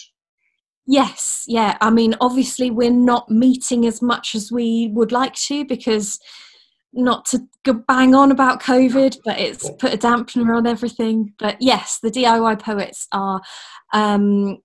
Yes, 0.85 1.45
yeah. 1.47 1.77
I 1.79 1.89
mean, 1.89 2.15
obviously, 2.19 2.69
we're 2.69 2.91
not 2.91 3.29
meeting 3.29 3.85
as 3.85 4.01
much 4.01 4.35
as 4.35 4.51
we 4.51 4.89
would 4.93 5.11
like 5.11 5.33
to 5.35 5.65
because 5.65 6.19
not 6.93 7.25
to 7.25 7.73
bang 7.73 8.13
on 8.13 8.31
about 8.31 8.61
COVID, 8.61 9.17
but 9.23 9.39
it's 9.39 9.69
put 9.79 9.93
a 9.93 9.97
dampener 9.97 10.55
on 10.55 10.67
everything. 10.67 11.33
But 11.39 11.57
yes, 11.59 11.99
the 11.99 12.11
DIY 12.11 12.61
poets 12.61 13.07
are 13.11 13.41
um, 13.93 14.57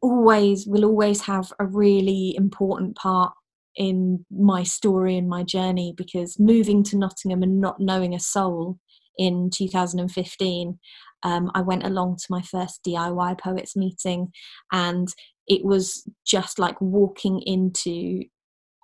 always 0.00 0.66
will 0.66 0.84
always 0.84 1.22
have 1.22 1.52
a 1.58 1.66
really 1.66 2.34
important 2.36 2.96
part 2.96 3.32
in 3.76 4.24
my 4.30 4.62
story 4.62 5.16
and 5.16 5.28
my 5.28 5.42
journey 5.42 5.92
because 5.96 6.38
moving 6.38 6.84
to 6.84 6.96
Nottingham 6.96 7.42
and 7.42 7.60
not 7.60 7.80
knowing 7.80 8.14
a 8.14 8.20
soul 8.20 8.78
in 9.18 9.50
2015, 9.50 10.78
um, 11.24 11.50
I 11.54 11.62
went 11.62 11.84
along 11.84 12.16
to 12.16 12.26
my 12.30 12.42
first 12.42 12.84
DIY 12.86 13.40
poets 13.40 13.74
meeting 13.74 14.32
and 14.70 15.08
it 15.46 15.64
was 15.64 16.08
just 16.24 16.58
like 16.58 16.80
walking 16.80 17.40
into 17.42 18.22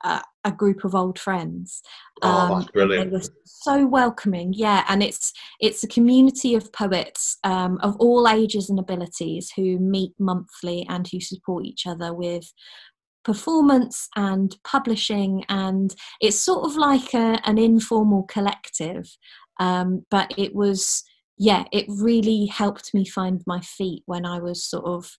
a, 0.05 0.23
a 0.45 0.53
group 0.53 0.85
of 0.85 0.95
old 0.95 1.19
friends. 1.19 1.83
Oh, 2.23 2.29
Um, 2.29 2.59
that's 2.61 2.71
brilliant. 2.73 3.11
They 3.11 3.17
were 3.17 3.23
so 3.45 3.87
welcoming, 3.87 4.53
yeah. 4.53 4.85
And 4.89 5.03
it's 5.03 5.33
it's 5.61 5.85
a 5.85 5.89
community 5.89 6.55
of 6.55 6.73
poets 6.73 7.39
um, 7.45 7.79
of 7.83 7.97
all 7.97 8.29
ages 8.29 8.71
and 8.71 8.79
abilities 8.79 9.53
who 9.55 9.79
meet 9.79 10.13
monthly 10.19 10.87
and 10.89 11.07
who 11.09 11.21
support 11.21 11.65
each 11.65 11.87
other 11.87 12.15
with 12.15 12.53
performance 13.23 14.09
and 14.17 14.57
publishing 14.65 15.45
and 15.51 15.95
it's 16.23 16.41
sort 16.41 16.65
of 16.65 16.77
like 16.77 17.13
a, 17.13 17.39
an 17.45 17.59
informal 17.59 18.23
collective 18.23 19.07
um, 19.59 20.07
but 20.11 20.33
it 20.39 20.55
was 20.55 21.05
yeah 21.37 21.65
it 21.71 21.85
really 21.89 22.47
helped 22.47 22.95
me 22.95 23.05
find 23.05 23.43
my 23.47 23.61
feet 23.61 24.03
when 24.07 24.25
i 24.25 24.39
was 24.39 24.65
sort 24.65 24.87
of 24.87 25.19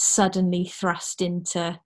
suddenly 0.00 0.64
thrust 0.64 1.20
into 1.20 1.78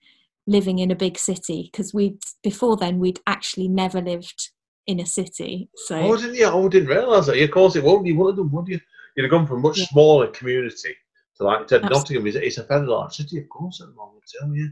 living 0.47 0.79
in 0.79 0.91
a 0.91 0.95
big 0.95 1.17
city 1.17 1.71
because 1.73 1.95
we 1.95 2.19
before 2.43 2.77
then 2.77 2.99
we'd 2.99 3.21
actually 3.27 3.69
never 3.69 4.03
lived 4.03 4.51
in 4.87 5.01
a 5.01 5.07
city 5.07 5.71
so 5.75 5.97
Oh, 5.97 6.17
didn't 6.17 6.35
you? 6.35 6.45
Oh, 6.45 6.67
I 6.67 6.69
didn't 6.69 6.89
realise 6.89 7.27
that. 7.27 7.41
Of 7.41 7.51
course, 7.51 7.75
it 7.77 7.85
won't. 7.85 8.07
You 8.07 8.17
would 8.17 8.33
have 8.33 8.37
done, 8.37 8.51
would 8.51 8.69
you? 8.69 8.81
You'd 9.17 9.23
have 9.25 9.31
gone 9.31 9.47
from 9.47 9.59
a 9.59 9.61
much 9.61 9.79
Yeah. 9.79 9.87
smaller 9.87 10.27
community 10.27 10.91
to 10.91 10.95
So 11.35 11.45
like 11.45 11.69
said, 11.69 11.83
Nottingham 11.85 12.27
is 12.27 12.35
it's 12.37 12.59
a 12.59 12.65
fairly 12.65 12.87
large 12.87 13.15
city, 13.15 13.39
of 13.39 13.49
course, 13.49 13.81
at 13.81 13.87
the 13.89 13.95
moment 13.95 14.25
too. 14.27 14.55
Yeah, 14.55 14.67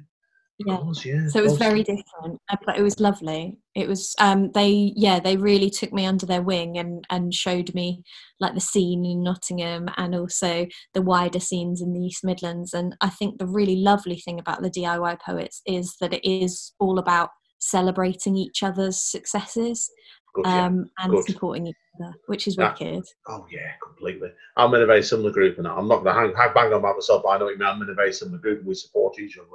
Yeah. 0.66 0.76
course, 0.76 1.04
yeah. 1.06 1.26
so 1.28 1.38
it 1.38 1.44
was 1.44 1.56
very 1.56 1.82
different 1.82 2.38
uh, 2.50 2.56
but 2.66 2.78
it 2.78 2.82
was 2.82 3.00
lovely 3.00 3.58
it 3.74 3.88
was 3.88 4.14
um 4.20 4.50
they 4.52 4.92
yeah 4.94 5.18
they 5.18 5.36
really 5.36 5.70
took 5.70 5.92
me 5.92 6.04
under 6.04 6.26
their 6.26 6.42
wing 6.42 6.76
and 6.76 7.04
and 7.08 7.32
showed 7.32 7.74
me 7.74 8.02
like 8.40 8.54
the 8.54 8.60
scene 8.60 9.04
in 9.06 9.22
nottingham 9.22 9.88
and 9.96 10.14
also 10.14 10.66
the 10.92 11.02
wider 11.02 11.40
scenes 11.40 11.80
in 11.80 11.94
the 11.94 12.00
east 12.00 12.24
midlands 12.24 12.74
and 12.74 12.94
i 13.00 13.08
think 13.08 13.38
the 13.38 13.46
really 13.46 13.76
lovely 13.76 14.16
thing 14.20 14.38
about 14.38 14.60
the 14.60 14.70
diy 14.70 15.18
poets 15.20 15.62
is 15.66 15.96
that 16.00 16.12
it 16.12 16.28
is 16.28 16.72
all 16.78 16.98
about 16.98 17.30
celebrating 17.58 18.36
each 18.36 18.62
other's 18.62 18.96
successes 18.98 19.90
Good, 20.34 20.46
yeah. 20.46 20.66
um 20.66 20.90
and 20.98 21.10
good. 21.12 21.24
supporting 21.24 21.66
each 21.68 21.76
other 22.00 22.12
which 22.26 22.46
is 22.46 22.56
Yeah. 22.56 22.70
wicked 22.72 23.04
Oh 23.28 23.46
yeah, 23.50 23.72
completely. 23.82 24.30
I'm 24.56 24.74
in 24.74 24.82
a 24.82 24.86
very 24.86 25.02
similar 25.02 25.30
group, 25.30 25.58
and 25.58 25.66
I'm 25.66 25.88
not 25.88 26.02
going 26.04 26.14
to 26.14 26.20
hang, 26.20 26.34
hang 26.36 26.54
bang 26.54 26.66
on 26.72 26.78
about 26.80 26.96
myself. 26.96 27.22
But 27.24 27.30
I 27.30 27.38
know 27.38 27.44
what 27.46 27.52
you 27.52 27.58
mean. 27.58 27.68
I'm 27.68 27.82
in 27.82 27.90
a 27.90 27.94
very 27.94 28.12
similar 28.12 28.38
group, 28.38 28.58
and 28.60 28.68
we 28.68 28.74
support 28.74 29.18
each 29.18 29.38
other. 29.38 29.48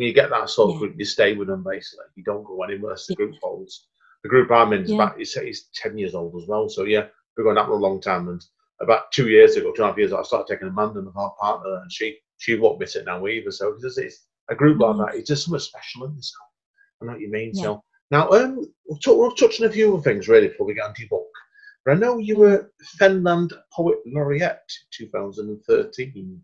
When 0.00 0.06
you 0.06 0.14
get 0.14 0.30
that 0.30 0.48
sort 0.48 0.70
of 0.70 0.74
Yeah. 0.76 0.78
group, 0.86 0.98
you 0.98 1.04
stay 1.04 1.34
with 1.34 1.48
them 1.48 1.62
basically. 1.62 2.06
You 2.14 2.22
don't 2.24 2.42
go 2.42 2.62
anywhere. 2.62 2.94
The 2.94 3.04
Yeah. 3.10 3.16
group 3.16 3.34
holds. 3.42 3.86
The 4.22 4.30
group 4.30 4.50
I'm 4.50 4.72
in 4.72 4.84
is 4.84 4.88
Yeah. 4.88 4.94
about 4.94 5.20
it's, 5.20 5.36
it's 5.36 5.68
ten 5.74 5.98
years 5.98 6.14
old 6.14 6.40
as 6.40 6.48
well. 6.48 6.70
So 6.70 6.84
yeah, 6.84 7.08
we've 7.36 7.44
gone 7.44 7.58
out 7.58 7.66
for 7.66 7.72
a 7.74 7.76
long 7.76 8.00
time. 8.00 8.26
And 8.30 8.42
about 8.80 9.12
two 9.12 9.28
years 9.28 9.56
ago, 9.56 9.72
two 9.72 9.82
and 9.82 9.84
a 9.84 9.86
half 9.88 9.98
years 9.98 10.10
ago, 10.12 10.20
I 10.20 10.22
started 10.22 10.50
taking 10.50 10.68
Amanda, 10.68 11.02
my 11.02 11.28
partner, 11.38 11.82
and 11.82 11.92
she 11.92 12.18
she 12.38 12.58
won't 12.58 12.80
miss 12.80 12.96
it 12.96 13.04
now 13.04 13.26
either. 13.26 13.50
So 13.50 13.74
it's, 13.78 13.98
it's 13.98 14.26
a 14.48 14.54
group 14.54 14.78
Mm. 14.78 14.96
like 14.96 15.12
that. 15.12 15.18
It's 15.18 15.28
just 15.28 15.44
something 15.44 15.60
special 15.60 16.06
in 16.06 16.16
this. 16.16 16.32
I 17.02 17.04
know 17.04 17.12
what 17.12 17.20
you 17.20 17.30
mean. 17.30 17.52
So 17.54 17.84
now, 18.10 18.30
um, 18.30 18.72
we'll, 18.86 18.98
talk, 19.00 19.18
we'll 19.18 19.32
touch 19.32 19.60
on 19.60 19.66
a 19.66 19.70
few 19.70 19.92
other 19.92 20.02
things 20.02 20.28
really 20.28 20.48
before 20.48 20.66
we 20.66 20.72
get 20.72 20.88
into 20.88 21.02
your 21.02 21.10
book. 21.10 21.28
But 21.84 21.92
I 21.92 21.94
know 21.96 22.16
you 22.16 22.38
were 22.38 22.72
Fenland 22.98 23.52
Poet 23.70 23.98
Laureate 24.06 24.72
2013. 24.92 26.42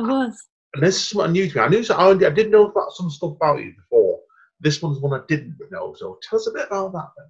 i 0.00 0.02
was 0.02 0.48
And 0.74 0.82
this 0.82 0.96
is 0.96 1.08
something 1.08 1.32
new 1.32 1.48
to 1.48 1.56
me. 1.56 1.62
I 1.62 1.68
knew 1.68 1.84
I 1.90 2.10
I 2.10 2.30
did 2.30 2.50
know 2.50 2.66
about 2.66 2.92
some 2.92 3.10
stuff 3.10 3.32
about 3.32 3.62
you 3.62 3.72
before. 3.76 4.20
This 4.60 4.82
one's 4.82 5.00
one 5.00 5.18
I 5.18 5.24
didn't 5.28 5.56
know. 5.70 5.94
So 5.96 6.18
tell 6.22 6.38
us 6.38 6.48
a 6.48 6.52
bit 6.52 6.66
about 6.66 6.92
that 6.92 7.08
then. 7.16 7.26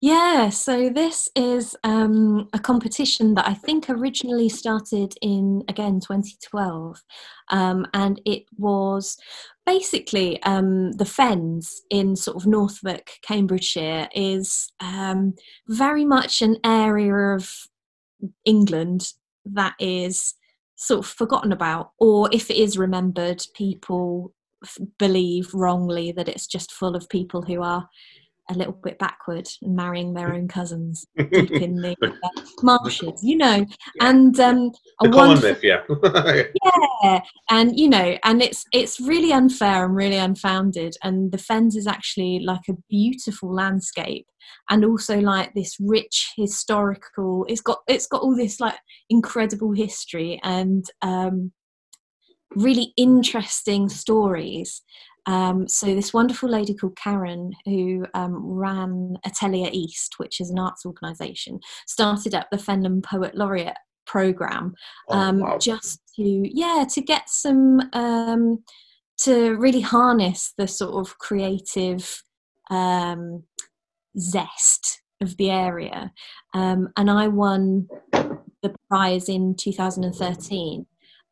Yeah, 0.00 0.50
so 0.50 0.90
this 0.90 1.30
is 1.34 1.74
um, 1.82 2.50
a 2.52 2.58
competition 2.58 3.32
that 3.36 3.48
I 3.48 3.54
think 3.54 3.88
originally 3.88 4.50
started 4.50 5.14
in, 5.22 5.64
again, 5.66 5.98
2012. 5.98 7.02
Um, 7.48 7.86
and 7.94 8.20
it 8.26 8.44
was 8.58 9.16
basically 9.64 10.42
um, 10.42 10.92
the 10.92 11.06
Fens 11.06 11.80
in 11.88 12.16
sort 12.16 12.36
of 12.36 12.46
Northwick, 12.46 13.18
Cambridgeshire, 13.22 14.08
is 14.14 14.70
um, 14.80 15.36
very 15.68 16.04
much 16.04 16.42
an 16.42 16.58
area 16.64 17.14
of 17.14 17.50
England 18.44 19.14
that 19.46 19.74
is 19.78 20.34
sort 20.76 21.00
of 21.00 21.06
forgotten 21.06 21.52
about, 21.52 21.90
or 21.98 22.28
if 22.32 22.50
it 22.50 22.56
is 22.56 22.78
remembered, 22.78 23.42
people 23.54 24.32
f- 24.64 24.78
believe 24.98 25.52
wrongly 25.54 26.12
that 26.12 26.28
it's 26.28 26.46
just 26.46 26.72
full 26.72 26.96
of 26.96 27.08
people 27.08 27.42
who 27.42 27.62
are 27.62 27.88
a 28.50 28.54
little 28.54 28.78
bit 28.84 28.98
backward 28.98 29.48
and 29.62 29.74
marrying 29.74 30.12
their 30.12 30.34
own 30.34 30.48
cousins 30.48 31.06
deep 31.16 31.50
in 31.50 31.76
the 31.76 31.96
uh, 32.02 32.40
marshes, 32.62 33.20
you 33.22 33.36
know, 33.36 33.64
and 34.00 34.38
um, 34.40 34.70
a 35.02 35.08
The 35.08 35.16
wonderful 35.16 35.54
yeah. 35.62 36.44
yeah 37.02 37.20
and 37.50 37.78
you 37.78 37.88
know 37.88 38.16
and 38.24 38.42
it's 38.42 38.64
it's 38.72 39.00
really 39.00 39.32
unfair 39.32 39.84
and 39.84 39.96
really 39.96 40.16
unfounded 40.16 40.96
and 41.02 41.32
the 41.32 41.38
fens 41.38 41.76
is 41.76 41.86
actually 41.86 42.40
like 42.40 42.68
a 42.68 42.76
beautiful 42.88 43.52
landscape 43.52 44.26
and 44.70 44.84
also 44.84 45.20
like 45.20 45.52
this 45.54 45.76
rich 45.80 46.32
historical 46.36 47.44
it's 47.48 47.60
got 47.60 47.78
it's 47.88 48.06
got 48.06 48.22
all 48.22 48.36
this 48.36 48.60
like 48.60 48.78
incredible 49.10 49.72
history 49.72 50.40
and 50.42 50.86
um 51.02 51.52
really 52.56 52.92
interesting 52.96 53.88
stories 53.88 54.82
um, 55.26 55.66
so 55.68 55.86
this 55.94 56.12
wonderful 56.12 56.48
lady 56.48 56.74
called 56.74 56.96
Karen, 56.96 57.52
who 57.64 58.06
um, 58.14 58.34
ran 58.36 59.16
Atelier 59.24 59.70
East, 59.72 60.18
which 60.18 60.40
is 60.40 60.50
an 60.50 60.58
arts 60.58 60.84
organisation, 60.84 61.60
started 61.86 62.34
up 62.34 62.48
the 62.50 62.58
Fenland 62.58 63.02
Poet 63.04 63.34
Laureate 63.34 63.76
program 64.06 64.74
Oh, 65.08 65.18
um, 65.18 65.40
wow. 65.40 65.58
just 65.58 66.00
to 66.16 66.22
yeah 66.22 66.84
to 66.92 67.00
get 67.00 67.28
some 67.30 67.80
um, 67.94 68.62
to 69.18 69.56
really 69.56 69.80
harness 69.80 70.52
the 70.58 70.68
sort 70.68 70.94
of 70.94 71.16
creative 71.18 72.22
um, 72.70 73.44
zest 74.18 75.00
of 75.22 75.36
the 75.38 75.50
area 75.50 76.12
um, 76.52 76.88
and 76.96 77.10
i 77.10 77.26
won 77.28 77.88
the 78.12 78.74
prize 78.88 79.28
in 79.28 79.54
2013 79.54 80.84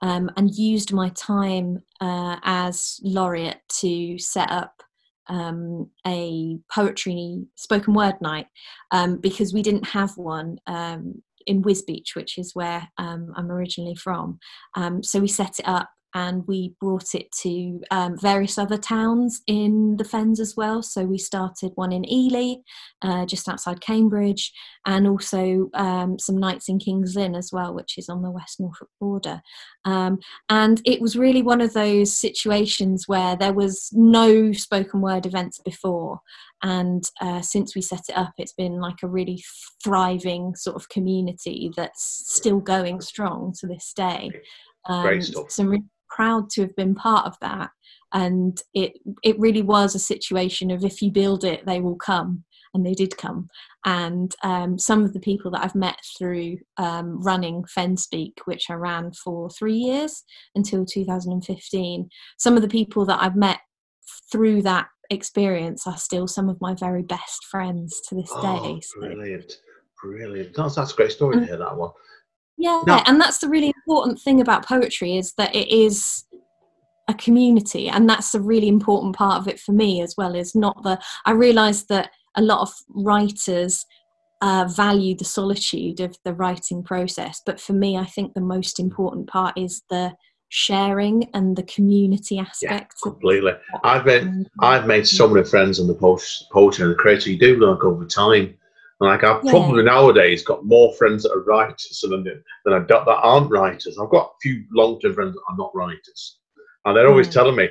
um, 0.03 0.31
and 0.37 0.55
used 0.55 0.93
my 0.93 1.09
time 1.11 1.83
uh, 2.01 2.37
as 2.43 3.01
laureate 3.03 3.61
to 3.81 4.19
set 4.19 4.51
up 4.51 4.83
um, 5.29 5.89
a 6.07 6.59
poetry 6.71 7.45
spoken 7.55 7.95
word 7.95 8.17
night 8.21 8.47
um, 8.91 9.17
because 9.19 9.55
we 9.55 9.63
didn't 9.63 9.87
have 9.87 10.17
one 10.17 10.59
um, 10.67 11.23
in 11.47 11.63
Wisbech, 11.63 12.15
which 12.15 12.39
is 12.39 12.55
where 12.55 12.89
um, 12.99 13.33
I'm 13.37 13.51
originally 13.51 13.95
from. 13.95 14.39
Um, 14.77 15.03
so 15.03 15.21
we 15.21 15.29
set 15.29 15.59
it 15.61 15.69
up 15.69 15.89
and 16.15 16.47
we 16.47 16.75
brought 16.81 17.15
it 17.15 17.31
to 17.43 17.81
um, 17.91 18.19
various 18.19 18.59
other 18.59 18.77
towns 18.77 19.43
in 19.47 19.97
the 19.97 20.05
Fens 20.05 20.41
as 20.41 20.55
well. 20.57 20.83
So 20.83 21.05
we 21.05 21.19
started 21.19 21.73
one 21.75 21.93
in 21.93 22.11
Ely, 22.11 22.57
uh, 23.03 23.27
just 23.27 23.49
outside 23.49 23.81
Cambridge, 23.81 24.53
and 24.87 25.07
also 25.07 25.71
um, 25.75 26.19
some 26.19 26.39
nights 26.39 26.69
in 26.69 26.79
Kings 26.79 27.15
Lynn 27.15 27.35
as 27.35 27.51
well, 27.53 27.75
which 27.75 27.97
is 27.99 28.09
on 28.09 28.23
the 28.23 28.31
West 28.31 28.61
Norfolk 28.61 28.91
border. 29.01 29.41
Um, 29.85 30.19
and 30.49 30.81
it 30.85 31.01
was 31.01 31.17
really 31.17 31.43
one 31.43 31.61
of 31.61 31.73
those 31.73 32.15
situations 32.15 33.09
where 33.09 33.37
there 33.37 33.55
was 33.55 33.91
no 33.93 34.53
spoken 34.53 35.01
word 35.01 35.27
events 35.27 35.59
before. 35.65 36.21
And 36.63 37.03
uh, 37.21 37.41
since 37.41 37.75
we 37.75 37.83
set 37.83 38.05
it 38.09 38.17
up, 38.17 38.35
it's 38.39 38.53
been 38.53 38.81
like 38.81 39.03
a 39.03 39.09
really 39.09 39.43
thriving 39.83 40.55
sort 40.55 40.77
of 40.77 40.89
community 40.89 41.73
that's 41.77 42.23
still 42.33 42.61
going 42.61 43.01
strong 43.01 43.53
to 43.59 43.67
this 43.67 43.93
day. 43.95 44.31
Um, 44.87 45.03
Great 45.03 45.25
stuff. 45.25 45.51
So 45.51 45.65
really 45.65 45.85
proud 46.15 46.51
to 46.51 46.63
have 46.63 46.77
been 46.77 46.95
part 46.95 47.27
of 47.27 47.37
that. 47.41 47.71
And 48.13 48.61
it 48.75 48.93
it 49.23 49.39
really 49.39 49.63
was 49.63 49.95
a 49.95 49.99
situation 49.99 50.71
of 50.71 50.85
if 50.85 51.01
you 51.03 51.11
build 51.11 51.45
it, 51.45 51.65
they 51.65 51.81
will 51.81 51.97
come, 51.97 52.45
and 52.75 52.85
they 52.85 52.93
did 52.93 53.17
come. 53.17 53.49
And 53.85 54.35
um, 54.45 54.79
some 54.79 55.03
of 55.05 55.13
the 55.13 55.21
people 55.21 55.51
that 55.53 55.65
I've 55.65 55.75
met 55.75 55.99
through 56.19 56.59
um, 56.77 57.23
running 57.23 57.65
Fenspeak, 57.77 58.35
which 58.45 58.71
I 58.71 58.75
ran 58.75 59.13
for 59.13 59.51
three 59.51 59.77
years 59.77 60.25
until 60.55 60.85
2015, 60.85 62.09
some 62.39 62.57
of 62.57 62.63
the 62.63 62.69
people 62.69 63.07
that 63.07 63.21
I've 63.23 63.37
met 63.37 63.61
through 64.31 64.63
that 64.63 64.87
experience 65.11 65.87
are 65.87 65.97
still 65.97 66.27
some 66.27 66.49
of 66.49 66.61
my 66.61 66.75
very 66.75 67.03
best 67.03 67.45
friends 67.51 68.01
to 68.09 68.15
this 68.15 68.31
Oh, 68.35 68.43
day. 68.43 68.81
So, 68.83 69.01
brilliant. 69.01 69.59
Brilliant. 70.03 70.55
That's, 70.55 70.75
that's 70.75 70.93
a 70.93 70.97
great 70.97 71.13
story 71.13 71.37
to 71.37 71.43
Mm. 71.43 71.47
hear 71.47 71.59
that 71.59 71.77
one. 71.77 71.91
Yeah, 72.59 72.83
Now- 72.87 73.03
and 73.07 73.21
that's 73.21 73.39
the 73.39 73.49
really 73.49 73.73
important 73.85 74.21
thing 74.21 74.41
about 74.41 74.67
poetry 74.67 75.17
is 75.17 75.33
that 75.35 75.55
it 75.55 75.69
is 75.69 76.25
a 77.09 77.15
community, 77.15 77.89
and 77.89 78.09
that's 78.09 78.35
a 78.35 78.41
really 78.41 78.69
important 78.69 79.17
part 79.17 79.41
of 79.41 79.49
it 79.49 79.59
for 79.59 79.73
me 79.73 80.01
as 80.03 80.15
well. 80.17 80.35
Is 80.35 80.55
not 80.55 80.83
the 80.83 81.01
I 81.27 81.33
realise 81.33 81.83
that 81.85 82.11
a 82.37 82.43
lot 82.43 82.61
of 82.61 82.73
writers 82.89 83.85
uh, 84.41 84.67
value 84.75 85.17
the 85.17 85.25
solitude 85.25 86.01
of 86.01 86.17
the 86.25 86.33
writing 86.35 86.83
process, 86.83 87.41
but 87.45 87.61
for 87.61 87.73
me, 87.73 87.97
I 87.97 88.05
think 88.05 88.35
the 88.35 88.41
most 88.41 88.81
important 88.81 89.29
part 89.29 89.57
is 89.57 89.83
the 89.91 90.13
sharing 90.49 91.31
and 91.33 91.57
the 91.57 91.63
community 91.63 92.39
aspect. 92.39 92.95
of 92.97 93.13
completely. 93.13 93.53
I've 93.85 94.05
made. 94.05 94.47
I've 94.61 94.87
made 94.87 95.07
so 95.07 95.27
many 95.27 95.47
friends 95.47 95.81
on 95.81 95.87
the 95.87 95.95
post, 95.95 96.51
poetry 96.51 96.85
and 96.85 96.93
the 96.93 96.97
creator. 96.99 97.31
You 97.31 97.39
do 97.39 97.57
look 97.57 97.85
over 97.85 98.05
time. 98.05 98.55
Like 99.03 99.25
I've 99.25 99.43
Yeah. 99.45 99.51
probably 99.51 99.83
nowadays 99.83 100.45
got 100.45 100.65
more 100.65 100.95
friends 100.95 101.25
that 101.25 101.33
are 101.33 101.43
writers 101.43 102.05
than 102.09 102.23
than 102.23 102.73
I've 102.73 102.87
got 102.87 103.05
that 103.07 103.19
aren't 103.21 103.51
writers. 103.51 103.99
I've 103.99 104.11
got 104.11 104.27
a 104.31 104.35
few 104.41 104.65
long 104.73 105.01
term 105.01 105.15
friends 105.15 105.35
that 105.35 105.43
are 105.49 105.57
not 105.57 105.73
writers, 105.75 106.39
and 106.85 106.97
they're 106.97 107.09
always 107.09 107.27
Yeah. 107.27 107.33
telling 107.33 107.57
me. 107.57 107.69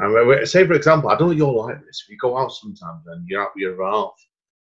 And 0.00 0.12
we- 0.12 0.24
we- 0.26 0.44
say 0.44 0.66
for 0.66 0.72
example, 0.72 1.08
I 1.10 1.14
don't 1.16 1.28
know 1.28 1.34
you're 1.36 1.52
like 1.52 1.78
this. 1.86 2.02
If 2.04 2.10
you 2.10 2.18
go 2.18 2.36
out 2.36 2.48
sometimes 2.48 3.06
and 3.06 3.24
you're 3.28 3.42
out 3.42 3.54
with 3.54 3.62
your 3.62 3.84
half, 3.84 4.14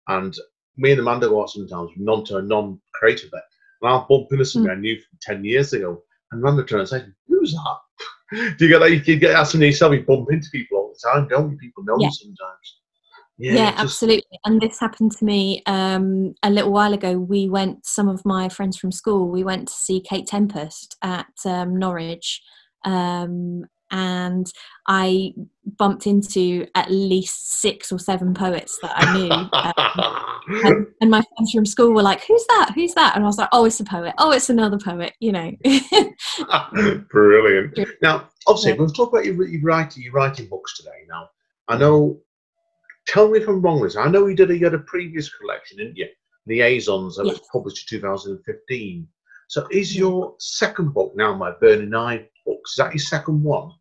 and 0.10 0.38
me 0.78 0.92
and 0.92 1.00
Amanda 1.00 1.28
go 1.28 1.42
out 1.42 1.50
sometimes, 1.50 1.90
non 1.98 2.24
to 2.26 2.38
a 2.38 2.42
non 2.44 2.80
creative 2.94 3.32
bit, 3.32 3.42
and 3.82 3.90
I'll 3.90 4.06
bump 4.08 4.28
into 4.32 4.46
somebody 4.46 4.76
I 4.76 4.80
knew 4.80 5.02
from 5.02 5.18
ten 5.24 5.44
years 5.44 5.74
ago, 5.74 6.04
and 6.32 6.40
Amanda 6.44 6.64
turns 6.64 6.94
and 6.94 7.02
says, 7.04 7.12
"Who's 7.30 7.54
that?" 7.54 7.78
Do 8.60 8.66
you 8.66 8.70
get 8.70 8.80
that? 8.80 8.92
You 9.08 9.18
get 9.18 9.32
asking 9.36 9.62
yourself. 9.64 9.94
You 9.94 10.04
bump 10.04 10.32
into 10.32 10.52
people 10.52 10.78
all 10.78 10.94
the 10.94 11.00
time, 11.12 11.28
don't 11.28 11.52
you? 11.52 11.58
People 11.58 11.84
know 11.84 11.96
Yeah. 12.00 12.08
you 12.08 12.14
sometimes. 12.14 12.81
Yeah, 13.41 13.69
it's 13.69 13.71
just- 13.71 13.84
absolutely 13.84 14.39
and 14.45 14.62
this 14.62 14.80
happened 14.80 15.12
to 15.12 15.25
me 15.25 15.62
um, 15.65 16.34
a 16.43 16.49
little 16.49 16.71
while 16.71 16.93
ago 16.93 17.17
we 17.17 17.49
went 17.49 17.86
some 17.86 18.08
of 18.08 18.23
my 18.25 18.47
friends 18.49 18.77
from 18.77 18.91
school 18.91 19.30
we 19.30 19.43
went 19.43 19.67
to 19.67 19.73
see 19.73 19.99
kate 20.01 20.27
tempest 20.27 20.97
at 21.01 21.27
um, 21.45 21.77
norwich 21.77 22.41
um, 22.86 23.63
and 23.93 24.51
I 24.88 25.34
bumped 25.77 26.08
into 26.08 26.65
at 26.75 26.89
least 26.89 27.51
six 27.60 27.91
or 27.91 27.99
seven 27.99 28.34
poets 28.34 28.80
that 28.82 28.93
I 28.95 29.17
knew. 29.17 29.30
um, 29.30 30.62
and, 30.65 30.88
and 31.01 31.12
my 31.12 31.21
friends 31.36 31.51
from 31.51 31.65
school 31.65 31.91
were 31.93 32.01
like, 32.01 32.23
"Who's 32.25 32.45
that? 32.47 32.71
Who's 32.73 32.93
that?" 32.93 33.15
And 33.15 33.23
I 33.25 33.27
was 33.27 33.38
like, 33.38 33.49
"Oh, 33.51 33.65
it's 33.65 33.82
a 33.82 33.84
poet. 33.84 34.13
Oh, 34.17 34.32
it's 34.32 34.49
another 34.49 34.77
poet." 34.80 35.12
You 35.19 35.34
know. 35.34 35.51
Brilliant. 37.10 37.77
Now, 38.01 38.30
obviously, 38.47 38.71
Yeah. 38.71 38.77
we'll 38.77 38.88
talk 38.89 39.12
about 39.12 39.25
your, 39.25 39.45
your 39.45 39.62
writing, 39.62 40.04
your 40.04 40.13
writing 40.13 40.47
books 40.47 40.77
today. 40.77 41.06
Now, 41.10 41.30
I 41.67 41.77
know. 41.77 42.19
Tell 43.12 43.30
me 43.30 43.39
if 43.39 43.47
I'm 43.50 43.62
wrong, 43.62 43.82
Liz. 43.82 43.97
I 43.97 44.08
know 44.08 44.28
you 44.28 44.38
did 44.38 44.52
a, 44.52 44.58
you 44.58 44.63
had 44.63 44.74
a 44.74 44.80
previous 44.80 45.28
collection, 45.28 45.80
didn't 45.80 45.97
you? 45.97 46.08
Liaisons 46.47 47.17
that 47.17 47.26
was 47.26 47.41
published 47.52 47.91
in 47.91 48.00
2015. 48.00 49.06
So, 49.50 49.67
is 49.69 49.97
your 49.97 50.36
second 50.39 50.93
book 50.93 51.12
now 51.13 51.36
my 51.36 51.52
Burning 51.60 51.93
Eye 51.93 52.26
books? 52.45 52.71
Is 52.71 52.76
that 52.78 52.93
your 52.93 53.02
second 53.02 53.43
one? 53.43 53.71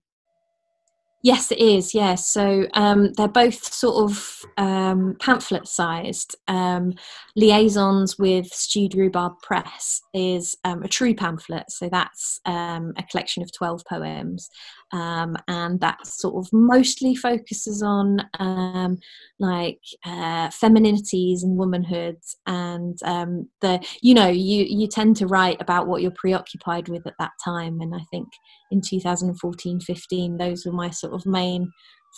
Yes, 1.23 1.53
it 1.53 1.59
is. 1.59 1.95
Yes, 1.95 2.27
so 2.27 2.67
um, 2.73 3.13
they're 3.13 3.29
both 3.29 3.73
sort 3.73 4.11
of 4.11 4.45
um, 4.57 5.17
pamphlet 5.21 5.69
sized. 5.69 6.35
Um, 6.49 6.95
Liaisons 7.37 8.19
with 8.19 8.47
Stewed 8.47 8.95
Rhubarb 8.95 9.39
Press 9.43 10.01
is 10.13 10.57
um, 10.65 10.83
a 10.83 10.89
true 10.89 11.15
pamphlet, 11.15 11.71
so 11.71 11.89
that's 11.89 12.41
um, 12.47 12.95
a 12.97 13.03
collection 13.03 13.43
of 13.43 13.53
12 13.53 13.85
poems, 13.87 14.49
um, 14.93 15.37
and 15.49 15.81
that 15.81 16.07
sort 16.07 16.35
of 16.45 16.53
mostly 16.53 17.15
focuses 17.15 17.83
on 17.83 18.21
um, 18.39 18.99
like 19.39 19.81
uh, 20.05 20.49
femininities 20.49 21.43
and 21.43 21.57
womanhoods, 21.57 22.37
and 22.47 22.99
um, 23.05 23.49
the 23.61 23.85
you 24.03 24.15
know 24.15 24.29
you 24.29 24.67
you 24.69 24.89
tend 24.89 25.17
to 25.17 25.27
write 25.27 25.61
about 25.61 25.87
what 25.87 26.03
you're 26.03 26.11
preoccupied 26.13 26.89
with 26.89 27.07
at 27.07 27.15
that 27.19 27.33
time, 27.45 27.81
and 27.81 27.95
I 27.95 28.05
think 28.11 28.29
in 28.71 28.81
2014 28.81 29.81
15 29.81 30.37
those 30.37 30.65
were 30.65 30.73
my 30.73 30.91
sort 30.91 31.15
of 31.15 31.27
main 31.27 31.71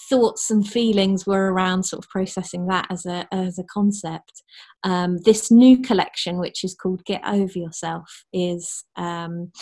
thoughts 0.08 0.50
and 0.50 0.66
feelings 0.66 1.26
were 1.26 1.52
around 1.52 1.84
sort 1.84 2.04
of 2.04 2.10
processing 2.10 2.66
that 2.66 2.86
as 2.90 3.06
a 3.06 3.26
as 3.32 3.58
a 3.58 3.64
concept. 3.64 4.42
Um, 4.84 5.18
this 5.24 5.50
new 5.50 5.80
collection 5.80 6.38
which 6.38 6.64
is 6.64 6.74
called 6.74 7.04
get 7.04 7.22
over 7.26 7.58
yourself 7.58 8.24
is 8.32 8.84
um, 8.96 9.52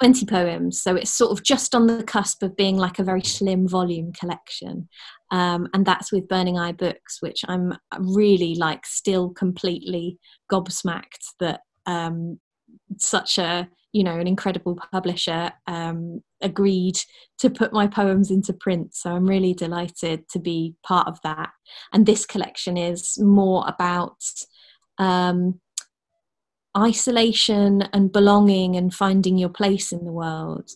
20 0.00 0.26
poems 0.26 0.80
so 0.80 0.94
it's 0.94 1.10
sort 1.10 1.32
of 1.32 1.42
just 1.42 1.74
on 1.74 1.86
the 1.86 2.02
cusp 2.04 2.42
of 2.42 2.56
being 2.56 2.76
like 2.76 2.98
a 2.98 3.04
very 3.04 3.22
slim 3.22 3.66
volume 3.66 4.12
collection. 4.12 4.88
Um, 5.30 5.68
and 5.74 5.84
that's 5.84 6.12
with 6.12 6.28
burning 6.28 6.56
eye 6.56 6.72
books 6.72 7.20
which 7.20 7.44
i'm 7.48 7.76
really 7.98 8.54
like 8.54 8.86
still 8.86 9.30
completely 9.30 10.18
gobsmacked 10.50 11.34
that 11.40 11.62
um, 11.86 12.38
such 12.98 13.38
a 13.38 13.68
you 13.92 14.04
know 14.04 14.18
an 14.18 14.26
incredible 14.26 14.78
publisher 14.92 15.50
um, 15.66 16.22
agreed 16.42 16.98
to 17.38 17.48
put 17.48 17.72
my 17.72 17.86
poems 17.86 18.30
into 18.30 18.52
print. 18.52 18.94
So 18.94 19.10
i'm 19.10 19.26
really 19.26 19.54
delighted 19.54 20.28
to 20.30 20.38
be 20.38 20.74
part 20.82 21.08
of 21.08 21.18
that. 21.22 21.50
And 21.92 22.04
this 22.04 22.26
collection 22.26 22.76
is 22.76 23.18
more 23.18 23.64
about 23.66 24.18
um, 24.98 25.60
isolation 26.76 27.82
and 27.92 28.12
belonging 28.12 28.76
and 28.76 28.92
finding 28.94 29.38
your 29.38 29.48
place 29.48 29.92
in 29.92 30.04
the 30.04 30.12
world 30.12 30.70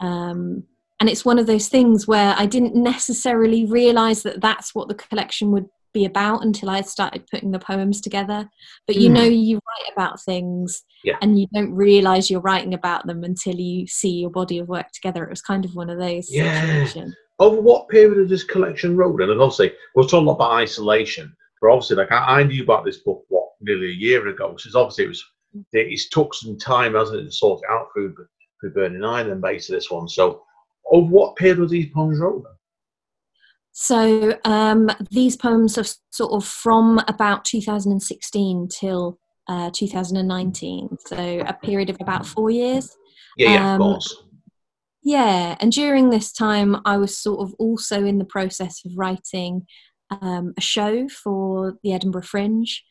um, 0.00 0.64
and 1.00 1.08
it's 1.10 1.24
one 1.24 1.38
of 1.38 1.46
those 1.46 1.68
things 1.68 2.06
where 2.06 2.34
i 2.38 2.46
didn't 2.46 2.74
necessarily 2.74 3.64
realize 3.66 4.22
that 4.22 4.40
that's 4.40 4.74
what 4.74 4.88
the 4.88 4.94
collection 4.94 5.50
would 5.50 5.66
be 5.92 6.04
about 6.06 6.42
until 6.42 6.70
i 6.70 6.80
started 6.80 7.26
putting 7.30 7.50
the 7.50 7.58
poems 7.58 8.00
together 8.00 8.48
but 8.86 8.96
you 8.96 9.08
Hmm. 9.08 9.14
know 9.14 9.24
you 9.24 9.56
write 9.56 9.92
about 9.92 10.22
things 10.22 10.82
Yeah. 11.04 11.16
and 11.20 11.38
you 11.38 11.46
don't 11.52 11.74
realize 11.74 12.30
you're 12.30 12.40
writing 12.40 12.72
about 12.74 13.06
them 13.06 13.24
until 13.24 13.56
you 13.56 13.86
see 13.86 14.10
your 14.20 14.30
body 14.30 14.58
of 14.58 14.68
work 14.68 14.90
together 14.92 15.22
it 15.24 15.30
was 15.30 15.42
kind 15.42 15.64
of 15.66 15.74
one 15.74 15.90
of 15.90 15.98
those 15.98 16.30
Yeah. 16.30 16.60
situations 16.60 17.14
Over 17.38 17.60
what 17.60 17.88
period 17.88 18.18
of 18.20 18.28
this 18.28 18.44
collection 18.44 18.96
wrote? 18.96 19.20
And 19.20 19.30
obviously, 19.40 19.72
we're 19.96 20.04
talking 20.06 20.28
about 20.28 20.52
isolation. 20.52 21.34
But 21.60 21.70
obviously, 21.70 21.96
like 21.96 22.12
I, 22.12 22.40
I 22.40 22.42
knew 22.44 22.62
about 22.62 22.84
this 22.84 22.98
book 22.98 23.24
what 23.28 23.48
nearly 23.60 23.88
a 23.90 23.94
year 24.06 24.28
ago. 24.28 24.54
So 24.58 24.78
obviously 24.78 25.04
it 25.06 25.08
was 25.08 25.24
it's 25.72 26.08
took 26.08 26.34
some 26.34 26.58
time, 26.58 26.94
hasn't 26.94 27.20
it, 27.20 27.24
to 27.24 27.32
sort 27.32 27.62
it 27.62 27.70
out 27.70 27.88
through 27.92 28.14
through 28.60 28.72
Burning 28.72 29.04
Eye 29.04 29.22
and 29.22 29.40
base 29.40 29.68
of 29.68 29.74
this 29.74 29.90
one. 29.90 30.08
So 30.08 30.42
over 30.90 31.06
what 31.06 31.36
period 31.36 31.58
were 31.58 31.66
these 31.66 31.90
poems 31.90 32.20
wrote? 32.20 32.44
So 33.72 34.38
um, 34.44 34.90
these 35.10 35.36
poems 35.36 35.78
are 35.78 35.84
sort 36.10 36.32
of 36.32 36.44
from 36.44 37.00
about 37.08 37.44
2016 37.44 38.68
till 38.68 39.18
uh, 39.48 39.70
2019, 39.74 40.96
so 41.06 41.42
a 41.46 41.54
period 41.54 41.90
of 41.90 41.96
about 42.00 42.26
four 42.26 42.50
years. 42.50 42.94
Yeah, 43.36 43.50
yeah, 43.52 43.74
of 43.74 43.80
Um, 43.80 43.92
course. 43.92 44.22
Yeah, 45.02 45.56
and 45.58 45.72
during 45.72 46.10
this 46.10 46.32
time, 46.32 46.76
I 46.84 46.96
was 46.96 47.16
sort 47.16 47.40
of 47.40 47.54
also 47.58 48.04
in 48.04 48.18
the 48.18 48.24
process 48.24 48.84
of 48.84 48.92
writing 48.94 49.66
um, 50.20 50.52
a 50.56 50.60
show 50.60 51.08
for 51.08 51.78
the 51.82 51.92
Edinburgh 51.92 52.22
Fringe, 52.22 52.82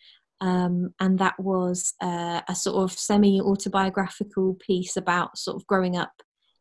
um, 0.41 0.93
and 0.99 1.19
that 1.19 1.39
was 1.39 1.93
uh, 2.01 2.41
a 2.49 2.55
sort 2.55 2.83
of 2.83 2.97
semi 2.97 3.39
autobiographical 3.39 4.55
piece 4.55 4.97
about 4.97 5.37
sort 5.37 5.55
of 5.55 5.67
growing 5.67 5.95
up 5.95 6.11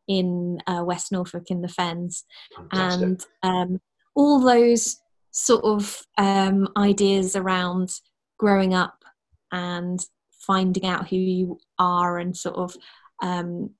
in 0.07 0.59
uh, 0.67 0.83
West 0.85 1.11
Norfolk 1.11 1.49
in 1.49 1.61
the 1.61 1.67
Fens 1.67 2.23
Fantastic. 2.55 3.01
and 3.01 3.25
um, 3.43 3.81
all 4.15 4.39
those 4.39 4.97
sort 5.31 5.63
of 5.63 6.03
um, 6.17 6.67
ideas 6.77 7.35
around 7.35 7.89
growing 8.37 8.73
up 8.73 9.03
and 9.51 9.99
finding 10.31 10.85
out 10.85 11.07
who 11.07 11.17
you 11.17 11.57
are 11.79 12.19
and 12.19 12.37
sort 12.37 12.57
of 12.57 12.75
um, 13.23 13.71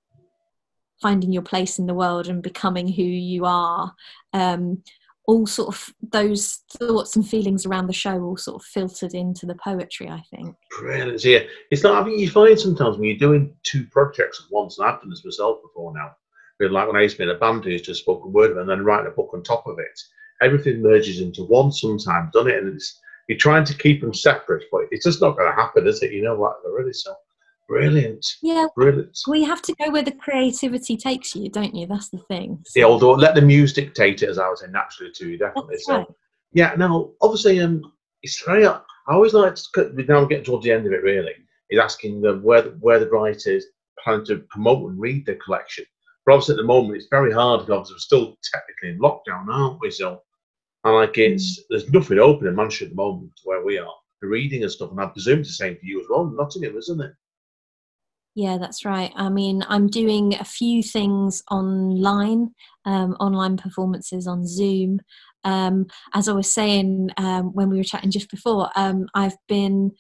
finding 1.02 1.32
your 1.32 1.42
place 1.42 1.80
in 1.80 1.86
the 1.86 1.94
world 1.94 2.28
and 2.28 2.44
becoming 2.44 2.88
who 2.88 3.04
you 3.04 3.46
are 3.46 3.94
um, 4.34 4.84
all 5.28 5.46
sort 5.46 5.70
of 5.70 5.94
those 6.12 6.64
thoughts 6.72 7.16
and 7.16 7.28
feelings 7.28 7.66
around 7.66 7.88
the 7.88 7.94
show 7.94 8.22
all 8.22 8.38
sort 8.38 8.62
of 8.62 8.66
filtered 8.66 9.14
into 9.14 9.46
the 9.46 9.56
poetry 9.64 10.10
i 10.10 10.22
think 10.36 10.56
Brilliant. 10.80 11.24
Yeah, 11.24 11.40
it's 11.70 11.84
not. 11.84 12.02
I 12.02 12.06
think 12.06 12.20
you 12.20 12.30
find 12.30 12.58
sometimes 12.60 12.98
when 12.98 13.08
you're 13.08 13.18
doing 13.18 13.54
two 13.64 13.86
projects 13.92 14.44
at 14.44 14.52
once, 14.52 14.80
and 14.80 14.88
I've 14.88 15.00
done 15.02 15.10
this 15.10 15.26
myself 15.26 15.62
before 15.62 15.94
now. 15.94 16.16
Like 16.60 16.88
when 16.88 16.96
I 16.96 17.02
used 17.02 17.18
to 17.18 17.24
be 17.24 17.30
in 17.30 17.36
a 17.36 17.40
band, 17.40 17.66
who's 17.66 17.82
just 17.82 18.02
spoken 18.02 18.32
word 18.32 18.56
and 18.56 18.70
then 18.70 18.86
writing 18.86 19.08
a 19.08 19.16
book 19.16 19.32
on 19.34 19.44
top 19.44 19.66
of 19.68 19.80
it. 19.80 20.00
Everything 20.42 20.82
merges 20.82 21.20
into 21.20 21.44
one 21.44 21.72
sometimes, 21.72 22.32
doesn't 22.34 22.52
it? 22.52 22.64
And 22.64 22.76
it's 22.76 23.00
you're 23.28 23.38
trying 23.38 23.66
to 23.66 23.78
keep 23.78 24.02
them 24.02 24.14
separate, 24.14 24.66
but 24.72 24.82
it's 24.92 25.06
just 25.06 25.22
not 25.22 25.38
going 25.38 25.50
to 25.50 25.56
happen, 25.56 25.88
is 25.88 26.04
it? 26.04 26.12
You 26.12 26.24
know 26.24 26.36
what? 26.36 26.58
Really, 26.66 26.94
so 26.94 27.14
brilliant, 27.72 28.26
yeah 28.42 28.68
brilliant. 28.76 29.18
well 29.28 29.40
you 29.40 29.46
have 29.46 29.62
to 29.62 29.74
go 29.76 29.90
where 29.92 30.04
the 30.04 30.12
creativity 30.12 30.98
takes 30.98 31.36
you 31.36 31.50
don't 31.50 31.74
you 31.74 31.88
that's 31.88 32.10
the 32.10 32.18
thing 32.30 32.62
Yeah, 32.76 32.86
although 32.86 33.14
let 33.14 33.36
the 33.36 33.42
muse 33.42 33.74
dictate 33.74 34.22
it, 34.24 34.30
as 34.30 34.38
I 34.38 34.48
was 34.50 34.60
saying, 34.60 34.72
naturally 34.72 35.12
to 35.16 35.30
you, 35.30 35.38
definitely. 35.38 35.76
That's 35.76 35.86
so 35.86 35.98
right. 35.98 36.08
yeah, 36.54 36.76
now 36.78 37.12
obviously, 37.22 37.60
um, 37.62 37.92
it's 38.24 38.42
very. 38.44 38.66
I 38.66 38.80
always 39.08 39.34
like 39.34 39.56
to 39.56 39.64
cut- 39.74 39.96
we're 39.96 40.26
getting 40.28 40.44
towards 40.44 40.64
the 40.64 40.72
end 40.72 40.86
of 40.86 40.94
it. 40.94 41.04
Really, 41.04 41.34
is 41.70 41.80
asking 41.80 42.22
them 42.22 42.44
where 42.44 42.62
the, 42.62 42.70
where 42.82 43.00
the 43.00 43.10
writers 43.10 43.66
plan 44.04 44.24
to 44.26 44.38
promote 44.50 44.90
and 44.90 45.00
read 45.00 45.26
the 45.26 45.36
collection. 45.36 45.86
But 46.26 46.34
obviously, 46.34 46.54
at 46.54 46.58
the 46.58 46.64
moment, 46.64 46.98
it's 46.98 47.08
very 47.10 47.32
hard 47.32 47.66
because 47.66 47.92
we're 47.92 47.98
still 47.98 48.38
technically 48.54 48.90
in 48.90 49.00
lockdown, 49.00 49.48
aren't 49.50 49.80
we? 49.82 49.90
So, 49.92 50.22
and 50.84 50.96
like 50.96 51.18
it's 51.18 51.62
there's 51.70 51.92
nothing 51.92 52.20
open 52.20 52.48
in 52.48 52.56
Manchester 52.56 52.86
at 52.86 52.92
the 52.92 52.96
moment 52.96 53.32
where 53.44 53.64
we 53.64 53.78
are. 53.78 53.94
The 54.22 54.28
reading 54.28 54.62
and 54.62 54.72
stuff, 54.72 54.92
and 54.92 55.00
I 55.02 55.08
presume 55.08 55.40
it's 55.40 55.50
the 55.50 55.66
same 55.66 55.78
for 55.78 55.86
you 55.86 56.00
as 56.00 56.06
well. 56.10 56.26
Nottingham, 56.26 56.78
isn't 56.78 57.02
it? 57.02 57.14
Yeah, 58.36 58.58
that's 58.58 58.86
right. 58.86 59.12
I 59.16 59.30
mean, 59.30 59.64
I'm 59.68 59.88
doing 59.88 60.36
a 60.36 60.46
few 60.46 60.82
things 60.82 61.44
online, 61.52 62.52
um, 62.86 63.14
online 63.20 63.58
performances 63.58 64.26
on 64.26 64.48
Zoom. 64.48 65.02
Um, 65.44 65.88
as 66.14 66.30
I 66.30 66.34
was 66.34 66.52
saying 66.52 67.10
um, 67.18 67.54
when 67.54 67.70
we 67.70 67.78
were 67.78 67.84
chatting 67.84 68.12
just 68.12 68.30
before, 68.32 68.70
um, 68.78 69.08
I've 69.14 69.36
been, 69.50 69.92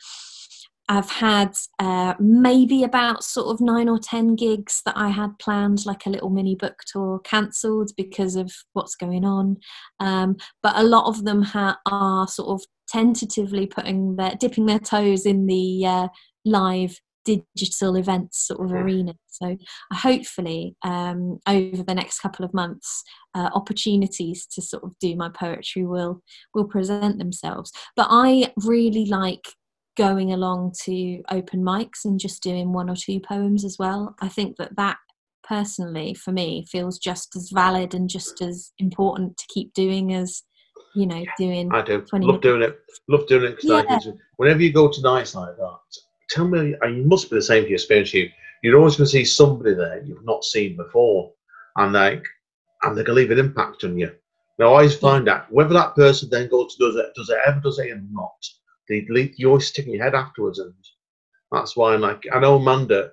I've 0.87 1.09
had 1.09 1.53
uh, 1.79 2.13
maybe 2.19 2.83
about 2.83 3.23
sort 3.25 3.47
of 3.47 3.59
nine 3.59 3.89
or 3.89 3.99
ten 3.99 4.35
gigs 4.35 4.81
that 4.85 4.95
I 4.95 5.09
had 5.09 5.37
planned, 5.39 5.85
like 5.85 6.05
a 6.05 6.09
little 6.09 6.29
mini 6.29 6.55
book 6.55 6.79
tour, 6.87 7.19
cancelled 7.19 7.91
because 7.97 8.37
of 8.37 8.51
what's 8.71 8.95
going 8.95 9.25
on. 9.25 9.57
Um, 9.99 10.37
but 10.63 10.77
a 10.77 10.83
lot 10.83 11.07
of 11.07 11.25
them 11.25 11.41
ha- 11.41 11.79
are 11.85 12.27
sort 12.29 12.49
of 12.49 12.65
tentatively 12.87 13.67
putting 13.67 14.15
their 14.15 14.35
dipping 14.39 14.67
their 14.67 14.79
toes 14.79 15.25
in 15.25 15.47
the 15.47 15.85
uh, 15.85 16.07
live 16.45 16.97
digital 17.25 17.95
events 17.95 18.47
sort 18.47 18.61
of 18.65 18.71
arena. 18.71 19.13
So 19.27 19.57
uh, 19.91 19.95
hopefully 19.95 20.75
um, 20.83 21.39
over 21.47 21.83
the 21.83 21.95
next 21.95 22.19
couple 22.19 22.45
of 22.45 22.53
months, 22.53 23.03
uh, 23.35 23.49
opportunities 23.53 24.45
to 24.47 24.61
sort 24.61 24.83
of 24.83 24.97
do 24.99 25.15
my 25.15 25.29
poetry 25.29 25.85
will 25.85 26.21
will 26.53 26.65
present 26.65 27.17
themselves. 27.17 27.71
But 27.95 28.07
I 28.09 28.53
really 28.65 29.05
like 29.05 29.45
going 29.97 30.31
along 30.31 30.73
to 30.83 31.21
open 31.29 31.61
mics 31.61 32.05
and 32.05 32.19
just 32.19 32.41
doing 32.41 32.71
one 32.73 32.89
or 32.89 32.95
two 32.95 33.19
poems 33.19 33.65
as 33.65 33.77
well. 33.77 34.15
I 34.21 34.29
think 34.29 34.57
that 34.57 34.75
that 34.77 34.97
personally 35.43 36.13
for 36.13 36.31
me 36.31 36.65
feels 36.69 36.97
just 36.97 37.35
as 37.35 37.49
valid 37.49 37.93
and 37.93 38.09
just 38.09 38.41
as 38.41 38.71
important 38.79 39.37
to 39.37 39.45
keep 39.49 39.73
doing 39.73 40.13
as 40.13 40.43
you 40.95 41.05
know 41.05 41.23
doing 41.37 41.71
I 41.73 41.81
do. 41.81 42.01
20 42.01 42.25
Love 42.25 42.41
doing 42.41 42.61
it. 42.61 42.79
Love 43.07 43.27
doing 43.27 43.53
it 43.53 43.59
Yeah. 43.63 43.99
whenever 44.37 44.61
you 44.61 44.71
go 44.71 44.87
to 44.87 45.01
nights 45.01 45.35
like 45.35 45.55
that, 45.57 45.79
tell 46.31 46.47
me, 46.47 46.75
you 46.83 47.03
must 47.05 47.29
be 47.29 47.35
the 47.35 47.41
same 47.41 47.63
for 47.63 47.69
your 47.69 47.75
experience. 47.75 48.13
You, 48.13 48.29
you're 48.63 48.77
always 48.77 48.95
going 48.95 49.05
to 49.05 49.11
see 49.11 49.25
somebody 49.25 49.73
there 49.73 50.03
you've 50.03 50.25
not 50.25 50.43
seen 50.43 50.77
before, 50.77 51.31
and 51.77 51.93
like, 51.93 52.23
and 52.83 52.97
they 52.97 53.03
can 53.03 53.15
leave 53.15 53.31
an 53.31 53.39
impact 53.39 53.83
on 53.83 53.97
you. 53.97 54.11
Now, 54.59 54.67
I 54.67 54.69
always 54.69 54.95
find 54.95 55.27
that 55.27 55.51
whether 55.51 55.73
that 55.73 55.95
person 55.95 56.29
then 56.29 56.49
goes 56.49 56.75
to 56.75 56.85
does 56.85 56.95
it, 56.95 57.13
does 57.15 57.29
it 57.29 57.39
ever 57.47 57.59
does 57.59 57.79
it 57.79 57.91
or 57.91 58.01
not, 58.11 58.45
they 58.87 59.05
leave, 59.09 59.33
you 59.37 59.47
always 59.49 59.67
stick 59.67 59.87
in 59.87 59.93
your 59.93 60.03
head 60.03 60.15
afterwards, 60.15 60.59
and 60.59 60.73
that's 61.51 61.75
why. 61.75 61.95
Like 61.95 62.23
I 62.33 62.39
know 62.39 62.57
Amanda 62.57 63.11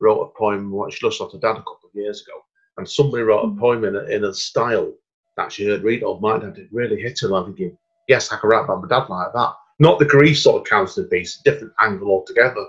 wrote 0.00 0.22
a 0.22 0.38
poem 0.38 0.70
what 0.70 0.92
she 0.92 1.04
lost 1.04 1.20
her 1.20 1.38
dad 1.38 1.56
a 1.56 1.66
couple 1.68 1.88
of 1.88 1.94
years 1.94 2.22
ago, 2.22 2.40
and 2.76 2.88
somebody 2.88 3.22
wrote 3.22 3.44
a 3.44 3.48
Mm. 3.48 3.58
poem 3.58 3.84
in 3.84 3.96
a, 3.96 4.04
in 4.04 4.24
a 4.24 4.34
style 4.34 4.92
that 5.36 5.52
she 5.52 5.66
heard 5.66 5.82
read 5.82 6.02
of 6.02 6.20
mine, 6.20 6.42
and 6.42 6.56
it 6.58 6.68
really 6.72 7.00
hit 7.00 7.20
her. 7.20 7.34
I'm 7.34 7.46
thinking, 7.46 7.76
yes, 8.08 8.32
I 8.32 8.36
can 8.36 8.50
rap 8.50 8.64
about 8.64 8.82
my 8.82 8.88
dad 8.88 9.08
like 9.08 9.32
that. 9.34 9.54
Not 9.78 9.98
the 9.98 10.04
grief 10.04 10.38
sort 10.38 10.60
of 10.60 10.68
counselling 10.68 11.08
piece, 11.08 11.40
different 11.44 11.72
angle 11.80 12.08
altogether. 12.10 12.64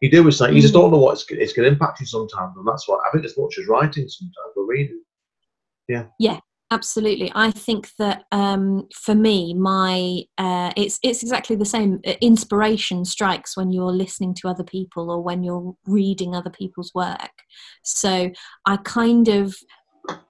You 0.00 0.10
do 0.10 0.26
is 0.28 0.40
like 0.40 0.52
you 0.54 0.60
just 0.60 0.74
Mm. 0.74 0.78
don't 0.80 0.90
know 0.92 0.98
what 0.98 1.12
it's, 1.12 1.24
it's 1.30 1.52
going 1.52 1.66
to 1.66 1.72
impact 1.72 2.00
you 2.00 2.06
sometimes, 2.06 2.56
and 2.56 2.66
that's 2.66 2.86
what 2.88 3.00
I 3.06 3.10
think 3.12 3.24
as 3.24 3.36
much 3.38 3.58
as 3.58 3.66
writing 3.66 4.08
sometimes, 4.08 4.52
but 4.54 4.62
reading. 4.62 5.02
Yeah. 5.88 6.06
Yeah. 6.18 6.40
Absolutely 6.72 7.30
i 7.36 7.52
think 7.52 7.90
that 7.96 8.24
um, 8.32 8.88
for 8.92 9.14
me 9.14 9.54
my 9.54 10.22
uh, 10.36 10.72
it's 10.76 10.98
it's 11.04 11.22
exactly 11.22 11.54
the 11.54 11.64
same 11.64 12.00
inspiration 12.20 13.04
strikes 13.04 13.56
when 13.56 13.70
you're 13.70 13.92
listening 13.92 14.34
to 14.34 14.48
other 14.48 14.64
people 14.64 15.08
or 15.08 15.22
when 15.22 15.44
you're 15.44 15.76
reading 15.86 16.34
other 16.34 16.50
people's 16.50 16.90
work 16.92 17.30
so 17.84 18.32
i 18.66 18.76
kind 18.78 19.28
of 19.28 19.54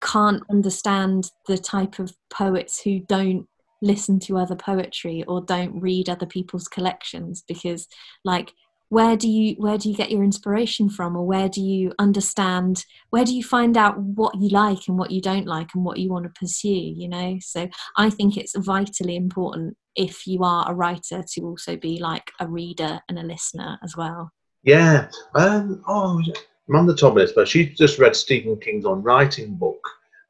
can't 0.03 0.43
understand 0.51 1.31
the 1.49 1.57
type 1.57 1.99
of 1.99 2.15
poets 2.29 2.83
who 2.83 3.01
don't 3.01 3.47
listen 3.83 4.19
to 4.21 4.39
other 4.39 4.57
poetry 4.57 5.23
or 5.29 5.41
don't 5.41 5.81
read 5.81 6.09
other 6.09 6.27
people's 6.27 6.69
collections 6.69 7.45
because 7.47 7.87
like 8.25 8.53
where 8.89 9.17
do 9.17 9.29
you 9.29 9.55
where 9.59 9.77
do 9.77 9.91
you 9.91 9.97
get 9.97 10.11
your 10.11 10.23
inspiration 10.23 10.89
from 10.89 11.17
or 11.17 11.27
where 11.27 11.49
do 11.49 11.61
you 11.61 11.93
understand 11.99 12.85
where 13.11 13.25
do 13.25 13.35
you 13.35 13.43
find 13.43 13.77
out 13.77 13.99
what 13.99 14.35
you 14.41 14.49
like 14.49 14.87
and 14.87 14.97
what 14.97 15.11
you 15.11 15.21
don't 15.21 15.47
like 15.47 15.69
and 15.75 15.85
what 15.85 15.99
you 15.99 16.09
want 16.09 16.25
to 16.25 16.41
pursue 16.41 16.69
you 16.69 17.09
know 17.09 17.37
so 17.41 17.69
i 17.97 18.09
think 18.09 18.37
it's 18.37 18.57
vitally 18.57 19.17
important 19.17 19.77
if 19.97 20.27
you 20.27 20.43
are 20.45 20.71
a 20.71 20.75
writer 20.75 21.23
to 21.29 21.41
also 21.43 21.77
be 21.77 21.99
like 21.99 22.31
a 22.41 22.47
reader 22.47 23.01
and 23.09 23.19
a 23.19 23.23
listener 23.23 23.79
as 23.83 23.97
well 23.97 24.31
Yeah. 24.63 25.09
Um. 25.35 25.83
Oh, 25.87 26.21
Amanda 26.69 26.95
me 27.15 27.27
but 27.35 27.49
she 27.49 27.67
just 27.67 27.99
read 27.99 28.17
Stephen 28.17 28.57
King's 28.59 28.85
on 28.85 29.03
writing 29.03 29.55
book, 29.55 29.81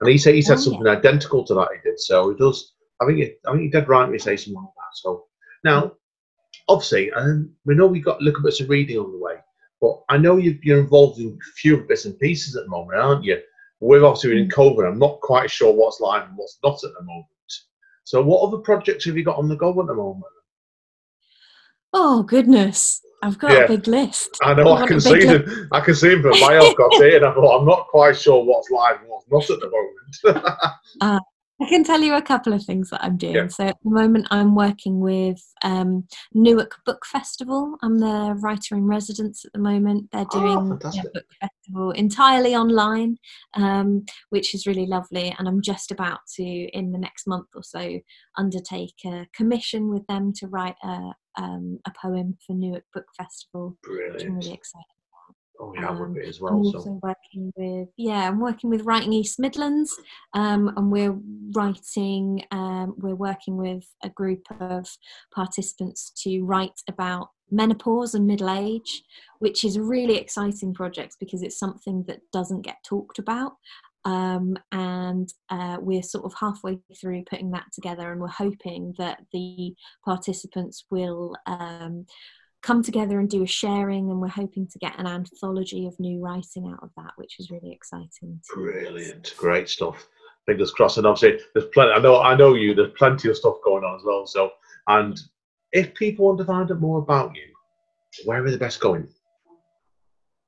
and 0.00 0.10
he 0.10 0.18
said 0.18 0.34
he 0.34 0.42
said 0.42 0.54
Oh, 0.54 0.60
yeah. 0.60 0.64
something 0.64 0.86
identical 0.88 1.44
to 1.44 1.54
that 1.54 1.68
he 1.74 1.90
did. 1.90 1.98
So 1.98 2.30
he 2.30 2.36
does. 2.36 2.72
I 3.00 3.06
think 3.06 3.18
it, 3.20 3.40
I 3.46 3.52
think 3.52 3.62
he 3.62 3.68
did 3.68 3.88
right 3.88 4.04
when 4.04 4.12
you 4.12 4.18
say 4.18 4.36
something 4.36 4.54
like 4.54 4.64
that. 4.74 4.94
So 4.94 5.24
now, 5.64 5.92
obviously, 6.68 7.12
um, 7.12 7.50
we 7.64 7.74
know 7.74 7.86
we've 7.86 8.04
got 8.04 8.20
a 8.20 8.24
little 8.24 8.42
bits 8.42 8.60
of 8.60 8.68
reading 8.68 8.98
on 8.98 9.12
the 9.12 9.18
way, 9.18 9.34
but 9.80 10.02
I 10.08 10.16
know 10.18 10.36
you, 10.36 10.58
you're 10.62 10.80
involved 10.80 11.20
in 11.20 11.28
a 11.40 11.52
few 11.56 11.78
bits 11.78 12.04
and 12.06 12.18
pieces 12.18 12.56
at 12.56 12.64
the 12.64 12.70
moment, 12.70 12.98
aren't 12.98 13.24
you? 13.24 13.38
We're 13.80 14.04
obviously 14.04 14.40
in 14.40 14.48
COVID. 14.48 14.88
I'm 14.88 14.98
not 14.98 15.20
quite 15.20 15.50
sure 15.50 15.72
what's 15.72 16.00
live 16.00 16.28
and 16.28 16.36
what's 16.36 16.58
not 16.64 16.82
at 16.82 16.92
the 16.98 17.04
moment. 17.04 17.26
So, 18.04 18.22
what 18.22 18.46
other 18.46 18.58
projects 18.58 19.04
have 19.04 19.16
you 19.16 19.24
got 19.24 19.36
on 19.38 19.48
the 19.48 19.56
go 19.56 19.78
at 19.80 19.86
the 19.86 19.94
moment? 19.94 20.24
oh 21.92 22.22
goodness 22.24 23.00
i've 23.22 23.38
got 23.38 23.52
Yeah. 23.52 23.64
a 23.64 23.68
big 23.68 23.86
list 23.86 24.36
I 24.42 24.54
know 24.54 24.64
You 24.76 24.84
I 24.84 24.86
can 24.86 25.00
see 25.00 25.12
big 25.14 25.28
li- 25.28 25.38
them. 25.38 25.68
I 25.72 25.80
can 25.80 25.94
see 25.94 26.08
them 26.10 26.22
from 26.22 26.40
my 26.40 26.58
I've 26.58 26.76
got 26.76 26.92
it, 27.00 27.14
and 27.14 27.24
I 27.24 27.32
thought 27.32 27.60
I'm 27.60 27.66
not 27.66 27.86
quite 27.86 28.16
sure 28.18 28.44
what's 28.44 28.70
live 28.70 29.00
and 29.00 29.08
what's 29.08 29.48
not 29.48 29.56
at 29.56 29.60
the 29.60 29.70
moment. 29.70 31.22
I 31.60 31.68
can 31.68 31.84
tell 31.84 32.00
you 32.02 32.14
a 32.14 32.22
couple 32.22 32.52
of 32.52 32.62
things 32.64 32.90
that 32.90 33.02
I'm 33.02 33.16
doing. 33.16 33.34
Yeah. 33.34 33.46
So 33.48 33.64
at 33.64 33.76
the 33.82 33.90
moment, 33.90 34.26
I'm 34.30 34.54
working 34.54 35.00
with 35.00 35.42
um, 35.64 36.06
Newark 36.34 36.76
Book 36.84 37.06
Festival. 37.06 37.76
I'm 37.82 37.98
the 37.98 38.36
writer 38.40 38.74
in 38.74 38.86
residence 38.86 39.44
at 39.44 39.52
the 39.54 39.58
moment. 39.58 40.10
They're 40.12 40.26
Oh, 40.32 40.38
doing 40.40 40.68
their 40.68 40.78
fantastic. 40.78 41.14
book 41.14 41.24
festival 41.40 41.90
entirely 41.92 42.54
online, 42.54 43.16
um, 43.54 44.04
which 44.28 44.54
is 44.54 44.66
really 44.66 44.86
lovely. 44.86 45.34
And 45.38 45.48
I'm 45.48 45.62
just 45.62 45.90
about 45.90 46.20
to, 46.34 46.42
in 46.44 46.92
the 46.92 46.98
next 46.98 47.26
month 47.26 47.48
or 47.54 47.62
so, 47.62 48.00
undertake 48.36 48.94
a 49.06 49.26
commission 49.34 49.88
with 49.88 50.06
them 50.08 50.32
to 50.34 50.48
write 50.48 50.76
a, 50.84 51.10
um, 51.38 51.78
a 51.86 51.92
poem 52.00 52.36
for 52.46 52.52
Newark 52.52 52.84
Book 52.92 53.06
Festival, 53.16 53.78
which 53.88 54.24
I'm 54.24 54.36
really 54.36 54.52
excited. 54.52 54.84
Oh 55.60 55.72
yeah, 55.74 55.88
I 55.88 55.90
would 55.92 56.02
Um, 56.08 56.14
be 56.14 56.20
as 56.26 56.40
I'm 56.40 56.56
also 56.56 56.80
So 56.80 57.00
working 57.02 57.52
with 57.56 57.88
yeah, 57.96 58.28
I'm 58.28 58.40
working 58.40 58.70
with 58.70 58.82
Writing 58.82 59.12
East 59.12 59.38
Midlands, 59.38 59.94
um, 60.34 60.72
and 60.76 60.90
we're 60.92 61.18
writing. 61.54 62.44
Um, 62.50 62.94
we're 62.98 63.14
working 63.14 63.56
with 63.56 63.84
a 64.02 64.10
group 64.10 64.42
of 64.60 64.86
participants 65.34 66.12
to 66.24 66.42
write 66.42 66.80
about 66.88 67.28
menopause 67.50 68.14
and 68.14 68.26
middle 68.26 68.50
age, 68.50 69.02
which 69.38 69.64
is 69.64 69.76
a 69.76 69.82
really 69.82 70.16
exciting 70.16 70.74
project 70.74 71.16
because 71.20 71.42
it's 71.42 71.58
something 71.58 72.04
that 72.08 72.20
doesn't 72.32 72.62
get 72.62 72.76
talked 72.84 73.18
about. 73.18 73.52
Um, 74.04 74.56
and 74.70 75.28
uh, 75.50 75.78
we're 75.80 76.02
sort 76.02 76.26
of 76.26 76.34
halfway 76.38 76.78
through 77.00 77.24
putting 77.28 77.50
that 77.52 77.66
together, 77.72 78.12
and 78.12 78.20
we're 78.20 78.28
hoping 78.28 78.94
that 78.98 79.20
the 79.32 79.74
participants 80.04 80.84
will 80.90 81.34
um, 81.46 82.06
come 82.62 82.82
together 82.82 83.20
and 83.20 83.28
do 83.28 83.42
a 83.42 83.46
sharing 83.46 84.10
and 84.10 84.20
we're 84.20 84.28
hoping 84.28 84.66
to 84.66 84.78
get 84.78 84.98
an 84.98 85.06
anthology 85.06 85.86
of 85.86 85.98
new 86.00 86.20
writing 86.20 86.68
out 86.68 86.82
of 86.82 86.90
that 86.96 87.12
which 87.16 87.38
is 87.38 87.50
really 87.50 87.72
exciting 87.72 88.08
too. 88.20 88.54
brilliant, 88.54 89.34
great 89.36 89.68
stuff. 89.68 90.06
Fingers 90.46 90.70
crossed. 90.70 90.96
And 90.96 91.06
obviously, 91.06 91.44
there's 91.54 91.66
plenty. 91.74 91.92
I 91.92 91.98
know, 91.98 92.20
I 92.20 92.36
know 92.36 92.54
you. 92.54 92.72
There's 92.72 92.92
plenty 92.96 93.28
of 93.28 93.36
stuff 93.36 93.56
going 93.64 93.82
on 93.82 93.96
as 93.96 94.02
well. 94.04 94.26
So, 94.28 94.52
and 94.86 95.18
if 95.72 95.92
people 95.94 96.26
want 96.26 96.38
to 96.38 96.44
find 96.44 96.70
out 96.70 96.80
more 96.80 96.98
about 96.98 97.34
you, 97.34 97.42
where 98.26 98.44
are 98.44 98.50
the 98.50 98.56
best 98.56 98.78
going? 98.78 99.08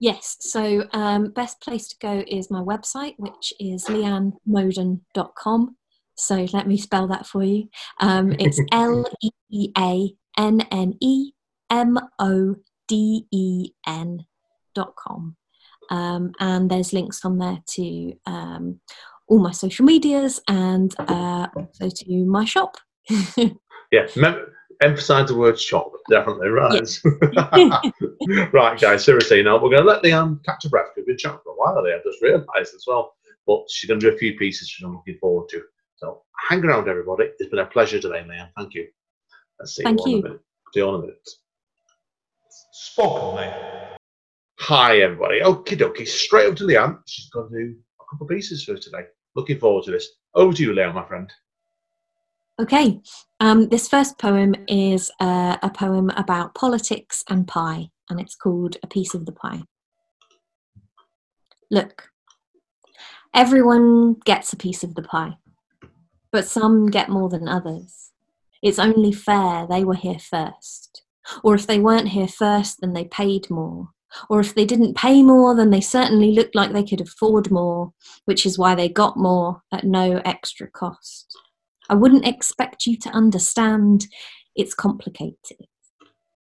yes 0.01 0.37
so 0.41 0.85
um, 0.93 1.31
best 1.31 1.61
place 1.61 1.89
to 1.89 1.97
go 2.01 2.25
is 2.27 2.51
my 2.51 2.61
website 2.61 3.15
which 3.19 3.53
is 3.59 3.85
leannemoden.com 3.87 5.77
so 6.15 6.47
let 6.53 6.67
me 6.67 6.77
spell 6.77 7.07
that 7.07 7.27
for 7.27 7.43
you 7.43 7.69
um, 8.01 8.33
it's 8.39 8.61
l-e-a-n-n-e-m-o-d-e-n 11.71 12.59
dot 14.75 14.95
com 14.97 15.37
um, 15.91 16.33
and 16.41 16.71
there's 16.71 16.93
links 16.93 17.25
on 17.25 17.39
there 17.39 17.59
to 17.67 18.13
um, 18.27 18.81
all 19.27 19.39
my 19.39 19.53
social 19.53 19.85
medias 19.85 20.41
and 20.49 20.95
uh, 21.01 21.47
also 21.57 21.89
to 21.89 22.25
my 22.25 22.45
shop 22.45 22.77
Yeah, 23.91 24.07
mem- 24.17 24.47
emphasize 24.83 25.29
the 25.29 25.37
word 25.37 25.59
shop. 25.59 25.93
Definitely 26.11 26.49
right. 26.49 27.01
right, 28.53 28.81
guys. 28.81 29.05
Seriously, 29.05 29.43
now 29.43 29.55
we're 29.55 29.71
going 29.71 29.83
to 29.83 29.89
let 29.89 30.03
Leanne 30.03 30.45
catch 30.45 30.65
a 30.65 30.69
breath. 30.69 30.89
We've 30.97 31.07
been 31.07 31.17
chatting 31.17 31.41
for 31.43 31.53
a 31.53 31.57
while. 31.57 31.83
There, 31.83 31.97
I've 31.97 32.05
just 32.05 32.23
realised 32.23 32.75
as 32.75 32.85
well. 32.87 33.15
But 33.47 33.63
she's 33.71 33.89
going 33.89 34.01
to 34.01 34.11
do 34.11 34.15
a 34.15 34.19
few 34.19 34.37
pieces 34.37 34.69
which 34.69 34.85
I'm 34.85 34.95
looking 34.95 35.19
forward 35.19 35.49
to. 35.51 35.63
So 35.97 36.23
hang 36.49 36.65
around, 36.65 36.89
everybody. 36.89 37.31
It's 37.39 37.51
been 37.51 37.61
a 37.61 37.67
pleasure 37.67 37.99
today, 37.99 38.25
Leanne. 38.29 38.51
Thank 38.57 38.75
you. 38.75 38.89
Let's 39.59 39.75
see 39.75 39.83
Thank 39.83 40.07
you. 40.07 40.19
you. 40.19 40.41
See 40.75 40.81
you 40.81 40.89
on 40.89 40.95
a 40.97 40.99
minute. 40.99 41.29
Spoken 42.81 43.35
mate. 43.35 43.99
Hi, 44.61 44.99
everybody. 44.99 45.41
Okie 45.41 45.77
dokie. 45.77 46.07
Straight 46.07 46.49
up 46.49 46.55
to 46.57 46.65
Leanne. 46.65 47.01
She's 47.07 47.29
going 47.31 47.51
to 47.51 47.59
do 47.59 47.77
a 48.01 48.05
couple 48.09 48.25
of 48.25 48.31
pieces 48.31 48.63
for 48.63 48.75
us 48.75 48.85
today. 48.85 49.03
Looking 49.35 49.59
forward 49.59 49.83
to 49.87 49.91
this. 49.91 50.09
Over 50.37 50.55
to 50.55 50.63
you, 50.63 50.71
Leanne, 50.71 50.95
my 50.95 51.05
friend. 51.05 51.29
Okay, 52.61 53.01
um, 53.41 53.69
this 53.69 53.89
first 53.89 54.17
poem 54.21 54.55
is 54.69 55.11
uh, 55.19 55.57
a 55.61 55.71
poem 55.71 56.11
about 56.11 56.55
politics 56.55 57.25
and 57.29 57.49
pie, 57.49 57.91
and 58.11 58.21
it's 58.21 58.37
called 58.37 58.77
A 58.85 58.87
Piece 58.87 59.13
of 59.13 59.27
the 59.27 59.33
Pie. 59.33 59.63
Look, 61.73 62.11
everyone 63.35 64.15
gets 64.25 64.53
a 64.53 64.57
piece 64.57 64.85
of 64.85 64.95
the 64.95 65.03
pie, 65.03 65.37
but 66.31 66.47
some 66.47 66.87
get 66.87 67.09
more 67.09 67.29
than 67.29 67.49
others. 67.49 68.13
It's 68.63 68.79
only 68.79 69.11
fair 69.11 69.67
they 69.67 69.83
were 69.83 69.97
here 69.97 70.21
first. 70.21 71.03
Or 71.43 71.55
if 71.55 71.67
they 71.67 71.79
weren't 71.79 72.09
here 72.09 72.29
first, 72.29 72.81
then 72.81 72.93
they 72.93 73.05
paid 73.05 73.49
more. 73.51 73.89
Or 74.31 74.41
if 74.41 74.55
they 74.55 74.65
didn't 74.65 74.97
pay 74.97 75.23
more, 75.23 75.55
then 75.55 75.71
they 75.71 75.81
certainly 75.81 76.33
looked 76.33 76.55
like 76.55 76.73
they 76.73 76.85
could 76.85 77.01
afford 77.01 77.51
more, 77.51 77.93
which 78.25 78.47
is 78.47 78.59
why 78.59 78.75
they 78.75 78.89
got 78.89 79.17
more 79.17 79.63
at 79.73 79.85
no 79.85 80.23
extra 80.25 80.69
cost. 80.71 81.37
I 81.89 81.95
wouldn't 81.95 82.27
expect 82.27 82.87
you 82.87 82.97
to 82.99 83.11
understand. 83.11 84.07
It's 84.57 84.75
complicated. 84.75 85.67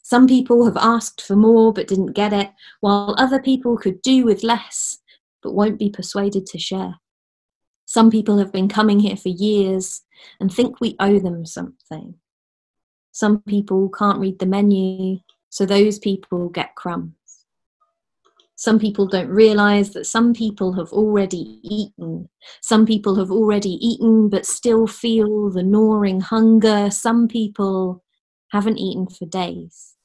Some 0.02 0.28
people 0.28 0.66
have 0.66 0.78
asked 0.78 1.22
for 1.22 1.36
more 1.36 1.72
but 1.72 1.88
didn't 1.88 2.14
get 2.14 2.34
it, 2.34 2.50
while 2.82 3.16
other 3.18 3.42
people 3.42 3.78
could 3.78 4.02
do 4.02 4.26
with 4.26 4.44
less 4.44 5.00
but 5.42 5.54
won't 5.54 5.80
be 5.80 5.90
persuaded 5.90 6.46
to 6.48 6.60
share. 6.60 6.96
Some 7.86 8.10
people 8.10 8.38
have 8.38 8.52
been 8.52 8.70
coming 8.70 9.00
here 9.00 9.18
for 9.18 9.30
years 9.30 10.02
and 10.40 10.54
think 10.54 10.80
we 10.80 10.96
owe 11.00 11.20
them 11.20 11.46
something. 11.46 12.16
Some 13.12 13.42
people 13.42 13.90
can't 13.90 14.20
read 14.20 14.40
the 14.40 14.46
menu, 14.46 15.20
so 15.50 15.66
those 15.66 16.00
people 16.00 16.50
get 16.50 16.76
crumbs. 16.76 17.14
Some 18.56 18.78
people 18.78 19.08
don't 19.08 19.30
realize 19.30 19.90
that 19.94 20.06
some 20.06 20.34
people 20.34 20.74
have 20.74 20.94
already 20.94 21.60
eaten. 21.64 22.30
Some 22.62 22.86
people 22.86 23.16
have 23.16 23.32
already 23.32 23.72
eaten 23.82 24.30
but 24.30 24.46
still 24.46 24.86
feel 24.86 25.50
the 25.50 25.64
gnawing 25.64 26.22
hunger. 26.22 26.92
Some 26.92 27.28
people 27.28 28.04
haven't 28.52 28.78
eaten 28.78 29.08
for 29.08 29.26
days. 29.26 29.96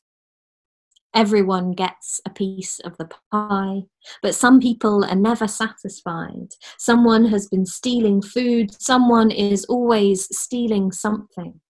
Everyone 1.14 1.73
gets 1.73 2.21
a 2.25 2.31
piece 2.31 2.79
of 2.81 2.97
the 2.97 3.11
pie, 3.31 3.83
but 4.23 4.35
some 4.35 4.59
people 4.59 5.05
are 5.05 5.14
never 5.14 5.47
satisfied. 5.47 6.49
Someone 6.79 7.27
has 7.27 7.49
been 7.49 7.66
stealing 7.66 8.23
food, 8.23 8.71
someone 8.81 9.31
is 9.31 9.66
always 9.66 10.35
stealing 10.35 10.92
something. 10.92 11.61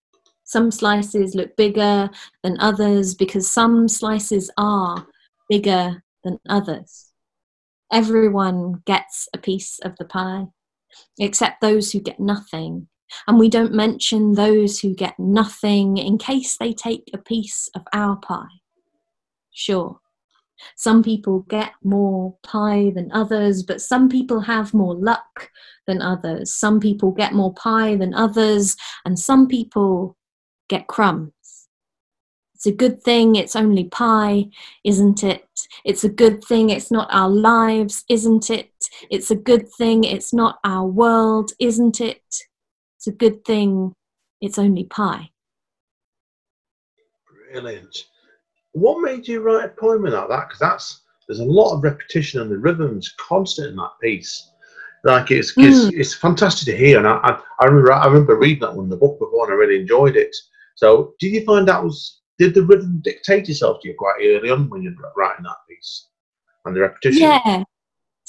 Some 0.47 0.71
slices 0.71 1.35
look 1.35 1.57
bigger 1.57 2.09
than 2.45 2.57
others 2.61 3.17
because 3.17 3.51
some 3.51 3.89
slices 3.89 4.49
are 4.57 5.05
bigger 5.49 6.05
than 6.23 6.39
others. 6.49 7.11
Everyone 7.93 8.83
gets 8.87 9.29
a 9.35 9.39
piece 9.39 9.81
of 9.81 9.97
the 9.99 10.05
pie, 10.05 10.47
except 11.19 11.61
those 11.61 11.91
who 11.91 12.01
get 12.01 12.21
nothing. 12.21 12.87
And 13.27 13.41
we 13.41 13.49
don't 13.49 13.75
mention 13.75 14.35
those 14.35 14.79
who 14.79 14.95
get 14.95 15.19
nothing 15.19 15.97
in 15.97 16.17
case 16.17 16.57
they 16.57 16.73
take 16.73 17.11
a 17.13 17.19
piece 17.19 17.69
of 17.75 17.83
our 17.93 18.17
pie. 18.17 18.61
Sure. 19.53 19.99
Some 20.77 21.03
people 21.03 21.41
get 21.49 21.73
more 21.83 22.37
pie 22.45 22.93
than 22.95 23.11
others, 23.13 23.65
but 23.65 23.81
some 23.81 24.09
people 24.09 24.41
have 24.41 24.73
more 24.73 24.95
luck 24.95 25.51
than 25.89 26.01
others. 26.01 26.55
Some 26.55 26.79
people 26.79 27.11
get 27.11 27.33
more 27.33 27.53
pie 27.55 27.97
than 27.97 28.15
others, 28.15 28.77
and 29.05 29.19
some 29.19 29.49
people 29.49 30.17
get 30.69 30.87
crumbs. 30.87 31.33
It's 32.55 32.67
a 32.67 32.73
good 32.73 33.03
thing 33.03 33.37
it's 33.37 33.55
only 33.55 33.85
pie, 33.85 34.47
isn't 34.83 35.23
it? 35.23 35.47
It's 35.85 36.05
a 36.05 36.09
good 36.09 36.43
thing 36.43 36.71
it's 36.71 36.91
not 36.91 37.09
our 37.11 37.29
lives, 37.29 38.05
isn't 38.09 38.51
it? 38.51 38.71
It's 39.11 39.31
a 39.31 39.37
good 39.37 39.69
thing 39.69 40.05
it's 40.05 40.33
not 40.33 40.59
our 40.65 40.87
world, 40.87 41.53
isn't 41.61 42.01
it? 42.01 42.23
It's 42.97 43.07
a 43.07 43.13
good 43.13 43.45
thing 43.45 43.93
it's 44.41 44.59
only 44.59 44.85
pie. 44.85 45.31
Brilliant. 47.53 48.07
What 48.73 49.03
made 49.03 49.29
you 49.29 49.43
write 49.43 49.67
a 49.67 49.69
poem 49.69 50.05
like 50.05 50.29
that? 50.29 50.49
Because 50.49 50.59
that's 50.59 51.03
there's 51.29 51.41
a 51.41 51.45
lot 51.45 51.75
of 51.75 51.83
repetition 51.83 52.41
and 52.41 52.51
the 52.51 52.59
rhythm's 52.59 53.15
constant 53.19 53.69
in 53.69 53.77
that 53.77 53.93
piece. 54.03 54.51
Like 55.05 55.31
it's 55.31 55.53
it's, 55.57 55.85
hmm. 55.85 56.01
it's 56.01 56.15
fantastic 56.15 56.67
to 56.67 56.77
hear, 56.77 56.99
and 56.99 57.07
I, 57.07 57.19
I 57.23 57.41
I 57.61 57.65
remember 57.67 57.93
I 57.93 58.07
remember 58.07 58.37
reading 58.37 58.61
that 58.61 58.75
one 58.75 58.87
in 58.87 58.91
the 58.91 58.97
book 58.97 59.19
before, 59.19 59.45
and 59.45 59.53
I 59.53 59.57
really 59.57 59.81
enjoyed 59.81 60.17
it. 60.17 60.35
So, 60.77 61.15
did 61.19 61.33
you 61.33 61.45
find 61.45 61.67
that 61.69 61.83
was 61.83 62.21
did 62.39 62.55
the 62.55 62.63
rhythm 62.65 63.01
dictate 63.03 63.49
itself 63.49 63.79
to 63.83 63.89
you 63.89 63.95
quite 63.99 64.17
early 64.23 64.51
on 64.51 64.69
when 64.69 64.83
you're 64.83 64.93
writing 65.17 65.45
that 65.45 65.57
piece 65.69 66.09
and 66.65 66.77
the 66.77 66.81
repetition? 66.81 67.23
Yeah, 67.23 67.65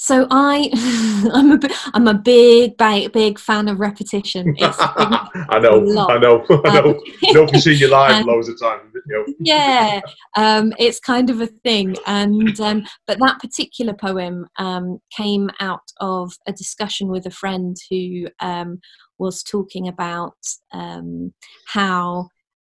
so 0.00 0.28
I, 0.30 0.70
I'm 1.34 1.52
a, 1.52 1.60
I'm 1.92 2.06
a 2.06 2.14
big, 2.14 2.76
big, 2.76 3.12
big 3.12 3.38
fan 3.38 3.66
of 3.66 3.80
repetition. 3.80 4.54
I 4.60 5.58
know. 5.60 6.06
I 6.08 6.18
know, 6.18 6.46
I 6.64 6.80
know. 6.80 6.94
Um, 6.94 7.00
Nobody's 7.32 7.64
seen 7.64 7.78
you 7.78 7.88
live 7.90 8.12
and- 8.12 8.26
loads 8.26 8.48
of 8.48 8.60
times, 8.60 8.92
you 8.94 9.02
know. 9.08 9.24
yeah, 9.40 10.00
um, 10.36 10.72
it's 10.78 11.00
kind 11.00 11.30
of 11.30 11.40
a 11.40 11.48
thing. 11.48 11.96
And 12.06 12.58
um, 12.60 12.86
but 13.08 13.18
that 13.18 13.40
particular 13.40 13.92
poem 13.92 14.46
um, 14.58 15.00
came 15.10 15.50
out 15.58 15.90
of 16.00 16.32
a 16.46 16.52
discussion 16.52 17.08
with 17.08 17.26
a 17.26 17.30
friend 17.30 17.76
who 17.90 18.28
um, 18.38 18.78
was 19.18 19.42
talking 19.42 19.88
about 19.88 20.36
um, 20.72 21.34
how 21.66 22.28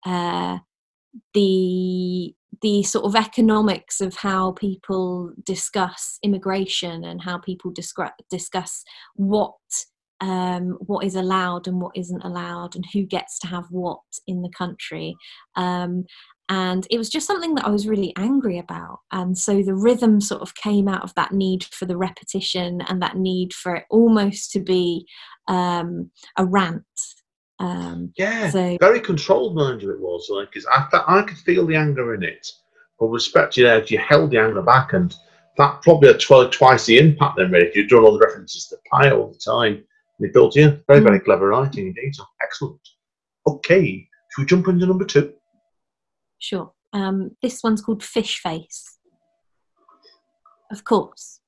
uh, 0.06 0.60
the 1.34 2.34
the 2.62 2.84
sort 2.84 3.06
of 3.06 3.16
economics 3.16 4.00
of 4.00 4.16
how 4.16 4.54
people 4.54 5.32
discuss 5.44 6.18
immigration 6.24 7.04
and 7.04 7.22
how 7.22 7.38
people 7.38 7.72
discuss 7.72 8.12
discuss 8.30 8.84
what 9.16 9.54
um, 10.22 10.78
what 10.80 11.06
is 11.06 11.16
allowed 11.16 11.68
and 11.68 11.82
what 11.82 11.92
isn't 11.96 12.24
allowed 12.24 12.76
and 12.76 12.86
who 12.94 13.04
gets 13.04 13.38
to 13.40 13.48
have 13.48 13.66
what 13.70 14.00
in 14.28 14.42
the 14.42 14.50
country 14.50 15.14
um, 15.58 16.06
and 16.48 16.86
it 16.92 16.98
was 16.98 17.10
just 17.10 17.26
something 17.26 17.56
that 17.56 17.66
I 17.66 17.70
was 17.70 17.88
really 17.88 18.14
angry 18.18 18.60
about. 18.60 19.00
And 19.12 19.38
so 19.38 19.64
the 19.64 19.74
rhythm 19.74 20.22
sort 20.22 20.42
of 20.42 20.54
came 20.56 20.88
out 20.88 21.04
of 21.04 21.14
that 21.16 21.32
need 21.32 21.64
for 21.64 21.86
the 21.86 21.98
repetition 21.98 22.82
and 22.82 23.02
that 23.02 23.18
need 23.18 23.54
for 23.54 23.76
it 23.76 23.86
almost 23.90 24.52
to 24.52 24.60
be 24.60 25.08
um, 25.48 26.12
a 26.38 26.46
rant. 26.46 26.84
Um, 27.60 28.12
Yeah, 28.18 28.50
so 28.50 28.78
very 28.82 29.00
controlled, 29.00 29.56
mind 29.56 29.82
you, 29.82 29.92
it 29.92 30.00
was. 30.00 30.28
Like, 30.30 30.52
'cause 30.52 30.66
I, 30.70 30.88
th- 30.92 31.04
I 31.08 31.22
could 31.24 31.38
feel 31.38 31.66
the 31.66 31.76
anger 31.76 32.14
in 32.14 32.24
it, 32.24 32.46
but 33.00 33.08
respect 33.08 33.56
you 33.58 33.64
there, 33.64 33.84
you 33.86 33.98
held 33.98 34.32
the 34.32 34.38
anger 34.40 34.62
back, 34.62 34.94
and 34.94 35.16
that 35.58 35.82
probably 35.82 36.10
had 36.10 36.20
tw- 36.20 36.52
twice 36.52 36.86
the 36.86 36.98
impact 36.98 37.38
then, 37.38 37.52
really, 37.52 37.68
if 37.68 37.76
you'd 37.76 37.90
done 37.90 38.04
all 38.04 38.18
the 38.18 38.26
references 38.26 38.68
to 38.68 38.78
pie 38.92 39.12
all 39.12 39.32
the 39.32 39.40
time. 39.40 39.84
It 40.20 40.34
built 40.34 40.56
you. 40.56 40.82
Very, 40.88 41.02
very 41.02 41.20
clever 41.20 41.50
writing 41.50 41.88
indeed. 41.88 42.16
So 42.16 42.24
excellent. 42.42 42.80
Okay, 43.48 44.08
should 44.32 44.42
we 44.42 44.46
jump 44.46 44.68
into 44.70 44.86
number 44.86 45.04
two? 45.06 45.34
Sure. 46.40 46.72
Um, 46.94 47.36
this 47.42 47.62
one's 47.64 47.82
called 47.82 48.02
Fish 48.04 48.40
Face. 48.40 48.98
Of 50.72 50.84
course. 50.86 51.42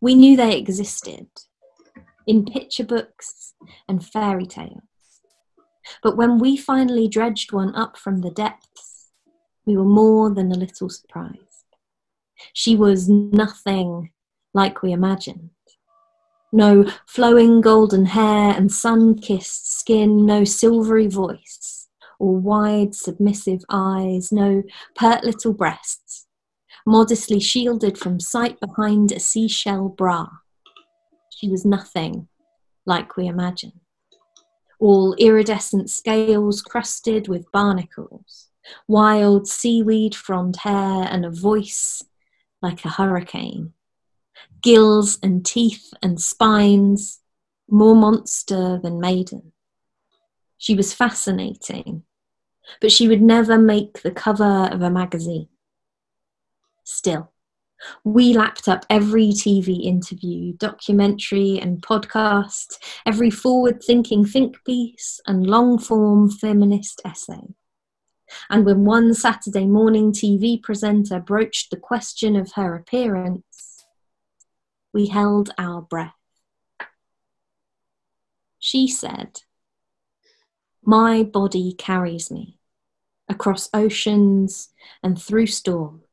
We 0.00 0.14
knew 0.14 0.36
they 0.36 0.56
existed 0.56 1.26
in 2.26 2.44
picture 2.44 2.84
books 2.84 3.54
and 3.88 4.04
fairy 4.04 4.46
tales. 4.46 4.82
But 6.02 6.16
when 6.16 6.38
we 6.38 6.56
finally 6.56 7.08
dredged 7.08 7.52
one 7.52 7.74
up 7.74 7.96
from 7.96 8.20
the 8.20 8.30
depths, 8.30 9.10
we 9.66 9.76
were 9.76 9.84
more 9.84 10.30
than 10.30 10.52
a 10.52 10.56
little 10.56 10.88
surprised. 10.88 11.38
She 12.52 12.76
was 12.76 13.08
nothing 13.08 14.10
like 14.52 14.82
we 14.82 14.92
imagined. 14.92 15.50
No 16.52 16.84
flowing 17.06 17.60
golden 17.60 18.06
hair 18.06 18.54
and 18.54 18.70
sun 18.70 19.18
kissed 19.18 19.76
skin, 19.78 20.24
no 20.24 20.44
silvery 20.44 21.08
voice 21.08 21.88
or 22.18 22.36
wide 22.36 22.94
submissive 22.94 23.64
eyes, 23.68 24.30
no 24.30 24.62
pert 24.94 25.24
little 25.24 25.52
breasts, 25.52 26.26
modestly 26.86 27.40
shielded 27.40 27.98
from 27.98 28.20
sight 28.20 28.58
behind 28.60 29.10
a 29.12 29.20
seashell 29.20 29.88
bra. 29.88 30.28
She 31.30 31.48
was 31.50 31.64
nothing 31.64 32.28
like 32.86 33.16
we 33.16 33.26
imagined. 33.26 33.80
All 34.84 35.14
iridescent 35.14 35.88
scales 35.88 36.60
crusted 36.60 37.26
with 37.26 37.50
barnacles, 37.50 38.50
wild 38.86 39.48
seaweed 39.48 40.14
frond 40.14 40.56
hair, 40.56 41.08
and 41.10 41.24
a 41.24 41.30
voice 41.30 42.02
like 42.60 42.84
a 42.84 42.90
hurricane. 42.90 43.72
Gills 44.60 45.18
and 45.22 45.42
teeth 45.42 45.94
and 46.02 46.20
spines, 46.20 47.20
more 47.66 47.96
monster 47.96 48.78
than 48.78 49.00
maiden. 49.00 49.52
She 50.58 50.74
was 50.74 50.92
fascinating, 50.92 52.02
but 52.82 52.92
she 52.92 53.08
would 53.08 53.22
never 53.22 53.56
make 53.56 54.02
the 54.02 54.10
cover 54.10 54.68
of 54.70 54.82
a 54.82 54.90
magazine. 54.90 55.48
Still, 56.82 57.32
we 58.04 58.32
lapped 58.32 58.68
up 58.68 58.86
every 58.88 59.28
TV 59.28 59.84
interview, 59.84 60.52
documentary, 60.54 61.58
and 61.58 61.82
podcast, 61.82 62.78
every 63.06 63.30
forward 63.30 63.82
thinking 63.82 64.24
think 64.24 64.62
piece 64.64 65.20
and 65.26 65.46
long 65.46 65.78
form 65.78 66.30
feminist 66.30 67.00
essay. 67.04 67.54
And 68.50 68.64
when 68.64 68.84
one 68.84 69.14
Saturday 69.14 69.66
morning 69.66 70.12
TV 70.12 70.62
presenter 70.62 71.20
broached 71.20 71.70
the 71.70 71.76
question 71.76 72.36
of 72.36 72.52
her 72.52 72.74
appearance, 72.74 73.84
we 74.92 75.08
held 75.08 75.50
our 75.58 75.82
breath. 75.82 76.14
She 78.58 78.88
said, 78.88 79.40
My 80.82 81.22
body 81.22 81.74
carries 81.76 82.30
me 82.30 82.58
across 83.28 83.68
oceans 83.74 84.70
and 85.02 85.20
through 85.20 85.48
storms. 85.48 86.03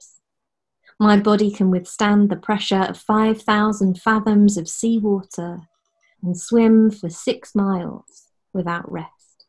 My 1.02 1.18
body 1.18 1.50
can 1.50 1.72
withstand 1.72 2.30
the 2.30 2.36
pressure 2.36 2.84
of 2.84 2.96
5,000 2.96 4.00
fathoms 4.00 4.56
of 4.56 4.70
seawater 4.70 5.62
and 6.22 6.40
swim 6.40 6.92
for 6.92 7.10
six 7.10 7.56
miles 7.56 8.28
without 8.54 8.90
rest. 8.92 9.48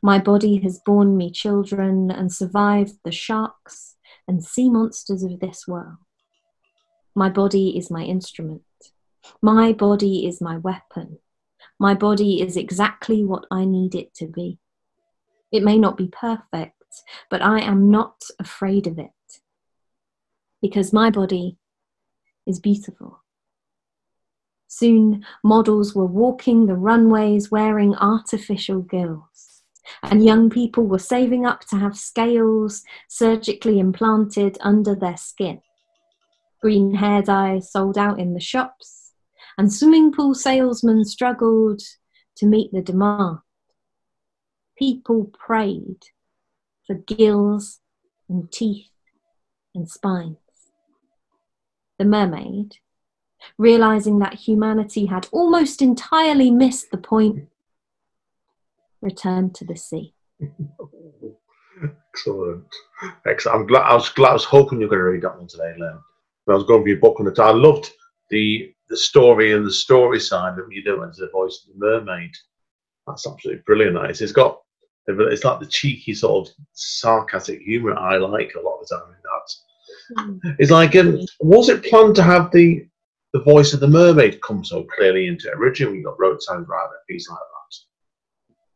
My 0.00 0.20
body 0.20 0.58
has 0.58 0.80
borne 0.86 1.16
me 1.16 1.32
children 1.32 2.12
and 2.12 2.32
survived 2.32 3.00
the 3.02 3.10
sharks 3.10 3.96
and 4.28 4.44
sea 4.44 4.70
monsters 4.70 5.24
of 5.24 5.40
this 5.40 5.66
world. 5.66 5.96
My 7.16 7.30
body 7.30 7.76
is 7.76 7.90
my 7.90 8.04
instrument. 8.04 8.62
My 9.42 9.72
body 9.72 10.24
is 10.24 10.40
my 10.40 10.58
weapon. 10.58 11.18
My 11.80 11.94
body 11.94 12.40
is 12.40 12.56
exactly 12.56 13.24
what 13.24 13.44
I 13.50 13.64
need 13.64 13.96
it 13.96 14.14
to 14.14 14.28
be. 14.28 14.60
It 15.50 15.64
may 15.64 15.78
not 15.78 15.96
be 15.96 16.06
perfect, 16.06 16.84
but 17.28 17.42
I 17.42 17.58
am 17.58 17.90
not 17.90 18.22
afraid 18.38 18.86
of 18.86 19.00
it 19.00 19.10
because 20.60 20.92
my 20.92 21.10
body 21.10 21.56
is 22.46 22.60
beautiful. 22.60 23.22
Soon, 24.68 25.24
models 25.42 25.94
were 25.94 26.06
walking 26.06 26.66
the 26.66 26.76
runways 26.76 27.50
wearing 27.50 27.94
artificial 27.96 28.82
gills, 28.82 29.62
and 30.02 30.24
young 30.24 30.48
people 30.48 30.86
were 30.86 30.98
saving 30.98 31.44
up 31.44 31.62
to 31.66 31.76
have 31.76 31.96
scales 31.96 32.82
surgically 33.08 33.80
implanted 33.80 34.56
under 34.60 34.94
their 34.94 35.16
skin. 35.16 35.60
Green 36.62 36.94
hair 36.94 37.22
dye 37.22 37.58
sold 37.58 37.98
out 37.98 38.20
in 38.20 38.34
the 38.34 38.40
shops, 38.40 39.12
and 39.58 39.72
swimming 39.72 40.12
pool 40.12 40.34
salesmen 40.34 41.04
struggled 41.04 41.82
to 42.36 42.46
meet 42.46 42.70
the 42.72 42.82
demand. 42.82 43.38
People 44.78 45.32
prayed 45.36 45.98
for 46.86 46.94
gills 46.94 47.80
and 48.28 48.50
teeth 48.52 48.90
and 49.74 49.88
spines. 49.88 50.36
The 52.00 52.06
mermaid, 52.06 52.76
realizing 53.58 54.20
that 54.20 54.32
humanity 54.32 55.04
had 55.04 55.28
almost 55.32 55.82
entirely 55.82 56.50
missed 56.50 56.90
the 56.90 56.96
point, 56.96 57.46
returned 59.02 59.54
to 59.56 59.66
the 59.66 59.76
sea. 59.76 60.14
Excellent. 62.14 62.64
Excellent. 63.26 63.54
I'm 63.54 63.66
glad. 63.66 63.82
I 63.82 63.94
was 63.96 64.08
glad. 64.08 64.30
I 64.30 64.32
was 64.32 64.46
hoping 64.46 64.80
you 64.80 64.86
were 64.86 64.96
going 64.96 65.00
to 65.00 65.10
read 65.10 65.22
that 65.24 65.36
one 65.36 65.46
today, 65.46 65.74
Leanne. 65.78 66.00
But 66.46 66.54
I 66.54 66.56
was 66.56 66.64
going 66.64 66.84
for 66.84 66.88
your 66.88 67.00
book 67.00 67.20
on 67.20 67.26
it. 67.26 67.38
I 67.38 67.50
loved 67.50 67.90
the 68.30 68.74
the 68.88 68.96
story 68.96 69.52
and 69.52 69.66
the 69.66 69.70
story 69.70 70.20
side 70.20 70.56
that 70.56 70.72
you 70.72 70.82
do 70.82 71.04
as 71.04 71.18
the 71.18 71.28
voice 71.28 71.66
of 71.68 71.78
the 71.78 71.86
mermaid. 71.86 72.32
That's 73.06 73.26
absolutely 73.26 73.62
brilliant. 73.66 73.98
It's 74.22 74.32
got. 74.32 74.62
It's 75.06 75.44
like 75.44 75.60
the 75.60 75.66
cheeky 75.66 76.14
sort 76.14 76.48
of 76.48 76.54
sarcastic 76.72 77.60
humour 77.60 77.94
I 77.94 78.16
like 78.16 78.54
a 78.54 78.60
lot 78.62 78.80
of 78.80 78.88
the 78.88 78.96
time. 78.96 79.16
It's 80.58 80.70
like, 80.70 80.96
um, 80.96 81.20
was 81.40 81.68
it 81.68 81.84
planned 81.84 82.14
to 82.16 82.22
have 82.22 82.50
the 82.52 82.86
the 83.32 83.42
voice 83.42 83.72
of 83.72 83.78
the 83.78 83.86
mermaid 83.86 84.42
come 84.42 84.64
so 84.64 84.84
clearly 84.84 85.28
into 85.28 85.48
it? 85.48 85.54
Originally, 85.56 85.98
you 85.98 86.04
got 86.04 86.18
Road 86.18 86.38
Right, 86.48 86.88
piece 87.08 87.28
like 87.28 87.38
that. 87.38 87.50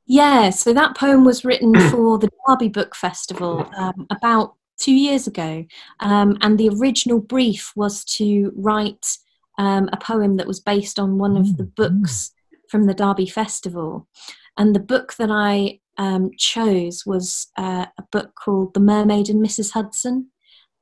Yeah, 0.07 0.51
so 0.51 0.73
that 0.73 0.97
poem 0.97 1.25
was 1.25 1.45
written 1.45 1.75
for 1.91 2.19
the 2.19 2.31
Derby 2.47 2.69
Book 2.69 2.95
Festival 2.95 3.69
um, 3.77 4.07
about 4.11 4.55
two 4.79 4.95
years 4.95 5.27
ago, 5.27 5.65
um, 6.01 6.37
and 6.41 6.59
the 6.59 6.69
original 6.69 7.21
brief 7.21 7.73
was 7.75 8.05
to 8.05 8.53
write 8.57 9.19
um, 9.59 9.89
a 9.93 9.97
poem 9.97 10.37
that 10.37 10.47
was 10.47 10.61
based 10.61 10.99
on 10.99 11.19
one 11.19 11.37
of 11.37 11.57
the 11.57 11.65
books 11.65 12.33
from 12.69 12.87
the 12.87 12.95
Derby 12.95 13.27
Festival. 13.27 14.09
And 14.57 14.75
the 14.75 14.81
book 14.81 15.15
that 15.15 15.31
I 15.31 15.81
um, 15.99 16.31
chose 16.37 17.05
was 17.07 17.49
uh, 17.57 17.87
a 17.99 18.03
book 18.11 18.35
called 18.35 18.75
The 18.75 18.81
Mermaid 18.81 19.29
and 19.29 19.45
Mrs. 19.45 19.73
Hudson, 19.73 20.31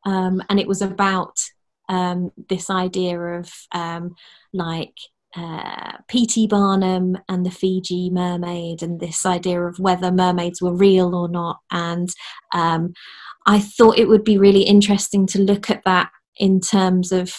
um, 0.05 0.43
and 0.49 0.59
it 0.59 0.69
was 0.69 0.83
about 0.83 1.39
um, 1.89 2.31
this 2.49 2.71
idea 2.71 3.19
of 3.19 3.53
um, 3.73 4.15
like 4.53 4.95
uh, 5.37 5.97
P.T. 6.09 6.47
Barnum 6.49 7.17
and 7.29 7.45
the 7.47 7.51
Fiji 7.51 8.11
mermaid, 8.11 8.83
and 8.83 9.01
this 9.01 9.25
idea 9.25 9.63
of 9.63 9.79
whether 9.79 10.13
mermaids 10.13 10.61
were 10.61 10.75
real 10.75 11.15
or 11.15 11.29
not. 11.29 11.61
And 11.71 12.09
um, 12.53 12.93
I 13.47 13.59
thought 13.59 13.99
it 13.99 14.09
would 14.09 14.25
be 14.25 14.39
really 14.39 14.63
interesting 14.63 15.27
to 15.29 15.41
look 15.41 15.71
at 15.71 15.85
that 15.85 16.11
in 16.37 16.61
terms 16.61 17.13
of 17.13 17.35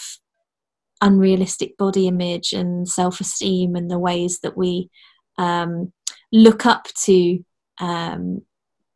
unrealistic 1.01 1.78
body 1.78 2.07
image 2.07 2.53
and 2.53 2.88
self 2.88 3.20
esteem 3.20 3.76
and 3.76 3.91
the 3.91 3.99
ways 3.99 4.39
that 4.39 4.57
we 4.57 4.89
um, 5.38 5.91
look 6.32 6.66
up 6.66 6.88
to 7.05 7.43
um, 7.80 8.41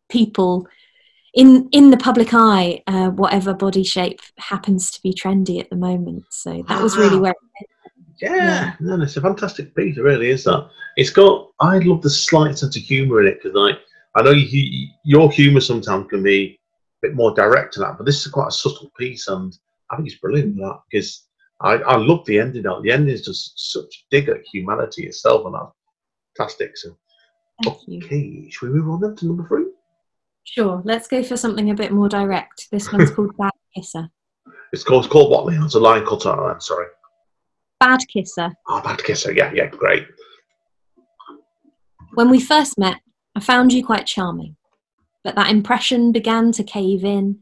people 0.09 0.67
in 1.37 1.69
in 1.71 1.91
the 1.91 1.97
public 1.97 2.29
eye, 2.33 2.81
uh, 2.87 3.09
whatever 3.11 3.53
body 3.53 3.83
shape 3.83 4.19
happens 4.37 4.91
to 4.91 5.01
be 5.01 5.13
trendy 5.13 5.59
at 5.59 5.69
the 5.69 5.75
moment. 5.75 6.25
So 6.29 6.63
that 6.67 6.81
was 6.81 6.97
really 6.97 7.19
where. 7.19 7.35
Yeah, 8.19 8.35
Yeah. 8.35 8.73
no, 8.79 9.01
it's 9.03 9.15
a 9.17 9.21
fantastic 9.21 9.75
piece. 9.75 9.97
It 9.97 10.01
really 10.01 10.31
is 10.31 10.43
that. 10.45 10.67
It's 10.95 11.11
got. 11.11 11.51
I 11.59 11.77
love 11.79 12.01
the 12.01 12.09
slight 12.09 12.57
sense 12.57 12.75
of 12.75 12.81
humour 12.81 13.21
in 13.21 13.27
it 13.27 13.39
because 13.41 13.55
I, 13.55 14.19
I 14.19 14.23
know 14.23 14.31
you, 14.31 14.87
your 15.03 15.29
humour 15.31 15.61
sometimes 15.61 16.09
can 16.09 16.23
be 16.23 16.59
a 17.03 17.07
bit 17.07 17.15
more 17.15 17.35
direct 17.35 17.73
to 17.75 17.79
that, 17.81 17.97
but 17.97 18.05
this 18.07 18.25
is 18.25 18.31
quite 18.31 18.47
a 18.47 18.51
subtle 18.51 18.91
piece, 18.97 19.27
and 19.27 19.55
I 19.91 19.95
think 19.95 20.07
it's 20.09 20.17
brilliant 20.17 20.55
for 20.55 20.61
that 20.67 20.79
because 20.89 21.27
I, 21.61 21.73
I 21.73 21.97
love 21.97 22.25
the 22.25 22.39
ending. 22.39 22.65
Out 22.65 22.81
the 22.81 22.91
ending 22.91 23.13
is 23.13 23.23
just 23.25 23.71
such 23.71 23.83
a 23.85 24.03
dig 24.09 24.29
at 24.29 24.41
humanity 24.51 25.05
itself, 25.05 25.45
and 25.45 25.53
that's 25.53 25.71
fantastic. 26.35 26.75
So, 26.77 26.97
Thank 27.63 27.77
you. 27.87 28.03
okay, 28.03 28.49
should 28.49 28.71
we 28.71 28.79
move 28.79 28.89
on 28.89 29.01
then 29.01 29.15
to 29.17 29.25
number 29.27 29.47
three? 29.47 29.65
Sure, 30.49 30.81
let's 30.85 31.09
go 31.09 31.23
for 31.23 31.35
something 31.35 31.69
a 31.69 31.75
bit 31.75 31.91
more 31.91 32.07
direct. 32.07 32.67
This 32.71 32.91
one's 32.91 33.11
called 33.11 33.35
Bad 33.37 33.51
Kisser. 33.75 34.09
It's 34.71 34.83
called, 34.83 35.03
it's 35.03 35.11
called 35.11 35.29
what? 35.29 35.45
Leanne? 35.45 35.65
It's 35.65 35.75
a 35.75 35.79
line 35.79 36.05
cut 36.05 36.25
out. 36.25 36.39
I'm 36.39 36.61
sorry. 36.61 36.87
Bad 37.81 37.99
Kisser. 38.07 38.53
Oh, 38.67 38.81
bad 38.81 39.03
kisser. 39.03 39.33
Yeah, 39.33 39.51
yeah, 39.53 39.67
great. 39.67 40.07
When 42.13 42.29
we 42.29 42.39
first 42.39 42.79
met, 42.79 43.01
I 43.35 43.41
found 43.41 43.73
you 43.73 43.85
quite 43.85 44.07
charming, 44.07 44.55
but 45.23 45.35
that 45.35 45.51
impression 45.51 46.13
began 46.13 46.53
to 46.53 46.63
cave 46.63 47.03
in. 47.03 47.39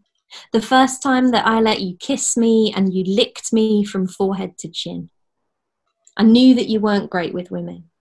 The 0.51 0.61
first 0.61 1.03
time 1.03 1.29
that 1.29 1.45
I 1.45 1.61
let 1.61 1.81
you 1.81 1.95
kiss 1.97 2.35
me 2.35 2.73
and 2.75 2.91
you 2.91 3.03
licked 3.03 3.53
me 3.53 3.85
from 3.85 4.07
forehead 4.07 4.57
to 4.57 4.67
chin. 4.67 5.11
I 6.17 6.23
knew 6.23 6.55
that 6.55 6.67
you 6.67 6.79
weren't 6.79 7.11
great 7.11 7.33
with 7.33 7.51
women. 7.51 7.91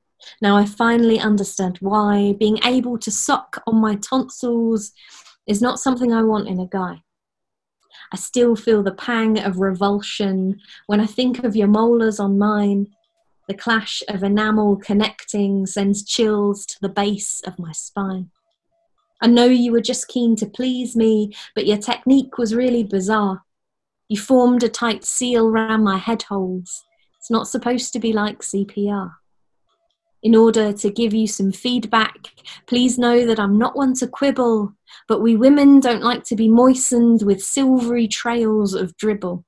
Now 0.41 0.57
I 0.57 0.65
finally 0.65 1.19
understand 1.19 1.79
why 1.81 2.35
being 2.39 2.59
able 2.65 2.99
to 2.99 3.11
suck 3.11 3.63
on 3.67 3.81
my 3.81 3.97
tonsils 3.97 4.93
is 5.47 5.61
not 5.61 5.81
something 5.81 6.13
I 6.13 6.23
want 6.23 6.49
in 6.49 6.61
a 6.61 6.67
guy. 6.67 7.03
I 8.13 8.17
still 8.17 8.57
feel 8.57 8.83
the 8.83 8.93
pang 8.93 9.39
of 9.39 9.59
revulsion 9.59 10.61
when 10.87 11.01
I 11.01 11.07
think 11.07 11.45
of 11.45 11.57
your 11.57 11.69
molars 11.69 12.21
on 12.21 12.39
mine. 12.39 12.89
The 13.49 13.55
clash 13.55 14.03
of 14.09 14.23
enamel 14.23 14.77
connecting 14.77 15.67
sends 15.67 16.05
chills 16.05 16.65
to 16.67 16.77
the 16.81 16.89
base 16.89 17.41
of 17.41 17.59
my 17.59 17.73
spine. 17.73 18.31
I 19.21 19.27
know 19.27 19.47
you 19.47 19.73
were 19.73 19.81
just 19.81 20.09
keen 20.09 20.37
to 20.37 20.47
please 20.47 20.97
me, 20.97 21.35
but 21.55 21.67
your 21.67 21.79
technique 21.79 22.39
was 22.39 22.55
really 22.55 22.85
bizarre. 22.85 23.43
You 24.09 24.19
formed 24.19 24.63
a 24.63 24.69
tight 24.69 25.05
seal 25.05 25.51
round 25.51 25.85
my 25.85 25.99
head 25.99 26.23
holes. 26.25 26.85
It's 27.19 27.31
not 27.31 27.49
supposed 27.49 27.93
to 27.95 27.99
be 27.99 28.13
like 28.13 28.41
CPR. 28.41 29.13
In 30.25 30.35
order 30.35 30.73
to 30.73 30.91
give 30.91 31.13
you 31.13 31.27
some 31.27 31.53
feedback, 31.53 32.17
please 32.67 32.99
know 32.99 33.27
that 33.27 33.39
I'm 33.39 33.59
not 33.59 33.77
one 33.77 33.93
to 33.97 34.07
quibble, 34.07 34.73
but 35.07 35.21
we 35.21 35.37
women 35.37 35.81
don't 35.81 36.03
like 36.03 36.25
to 36.25 36.35
be 36.35 36.49
moistened 36.49 37.23
with 37.23 37.45
silvery 37.45 38.09
trails 38.09 38.73
of 38.73 38.97
dribble. 38.97 39.45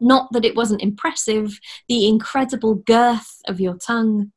Not 0.00 0.32
that 0.32 0.44
it 0.44 0.56
wasn't 0.56 0.82
impressive, 0.82 1.60
the 1.88 2.08
incredible 2.08 2.74
girth 2.74 3.40
of 3.46 3.60
your 3.60 3.76
tongue, 3.76 4.32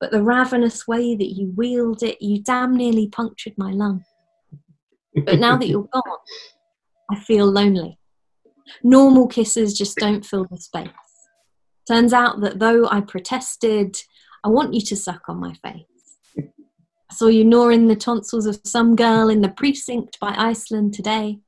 but 0.00 0.12
the 0.12 0.22
ravenous 0.22 0.86
way 0.86 1.16
that 1.16 1.34
you 1.34 1.52
wield 1.56 2.04
it, 2.04 2.22
you 2.22 2.40
damn 2.40 2.76
nearly 2.76 3.08
punctured 3.08 3.54
my 3.58 3.72
lung. 3.72 4.04
But 5.24 5.40
now 5.40 5.56
that 5.56 5.66
you're 5.66 5.88
gone, 5.92 6.02
I 7.10 7.18
feel 7.18 7.46
lonely. 7.46 7.98
Normal 8.84 9.26
kisses 9.26 9.76
just 9.76 9.98
don't 9.98 10.24
fill 10.24 10.46
the 10.48 10.56
space. 10.58 10.90
Turns 11.88 12.12
out 12.12 12.40
that 12.42 12.60
though 12.60 12.88
I 12.88 13.00
protested, 13.00 14.00
I 14.44 14.48
want 14.48 14.74
you 14.74 14.80
to 14.80 14.96
suck 14.96 15.28
on 15.28 15.38
my 15.38 15.54
face. 15.54 15.84
I 16.38 17.14
saw 17.14 17.26
you 17.26 17.44
gnawing 17.44 17.88
the 17.88 17.96
tonsils 17.96 18.46
of 18.46 18.60
some 18.64 18.96
girl 18.96 19.28
in 19.28 19.40
the 19.40 19.48
precinct 19.48 20.18
by 20.18 20.34
Iceland 20.36 20.94
today, 20.94 21.40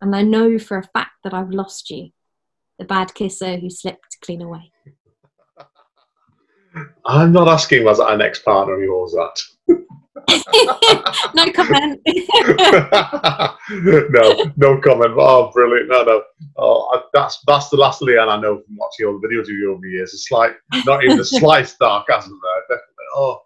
and 0.00 0.14
I 0.14 0.22
know 0.22 0.58
for 0.58 0.78
a 0.78 0.82
fact 0.82 1.12
that 1.24 1.32
I've 1.32 1.50
lost 1.50 1.90
you, 1.90 2.10
the 2.78 2.84
bad 2.84 3.14
kisser 3.14 3.56
who 3.56 3.70
slipped 3.70 4.18
clean 4.22 4.42
away. 4.42 4.72
I'm 7.06 7.32
not 7.32 7.48
asking 7.48 7.84
was 7.84 7.98
that 7.98 8.12
an 8.12 8.20
ex 8.20 8.40
partner 8.40 8.74
of 8.74 8.82
yours 8.82 9.12
that. 9.12 9.76
no 11.34 11.52
comment. 11.52 12.00
no, 13.70 14.52
no 14.56 14.80
comment. 14.80 15.14
Oh, 15.16 15.50
brilliant! 15.52 15.88
No, 15.88 16.02
no. 16.04 16.22
Oh, 16.56 16.90
I- 16.94 17.02
that's 17.12 17.40
that's 17.46 17.68
the 17.70 17.76
last 17.76 18.00
Leanne 18.00 18.28
I 18.28 18.40
know 18.40 18.56
from 18.62 18.76
watching 18.76 19.06
all 19.06 19.18
the 19.20 19.26
videos 19.26 19.42
of 19.42 19.50
you 19.50 19.72
over 19.72 19.80
the 19.82 19.90
years. 19.90 20.12
It's 20.14 20.30
like 20.30 20.56
not 20.86 21.04
even 21.04 21.20
a 21.20 21.24
slight 21.40 21.68
sarcasm 21.68 22.40
there. 22.42 22.62
Definitely. 22.78 23.04
Oh, 23.14 23.40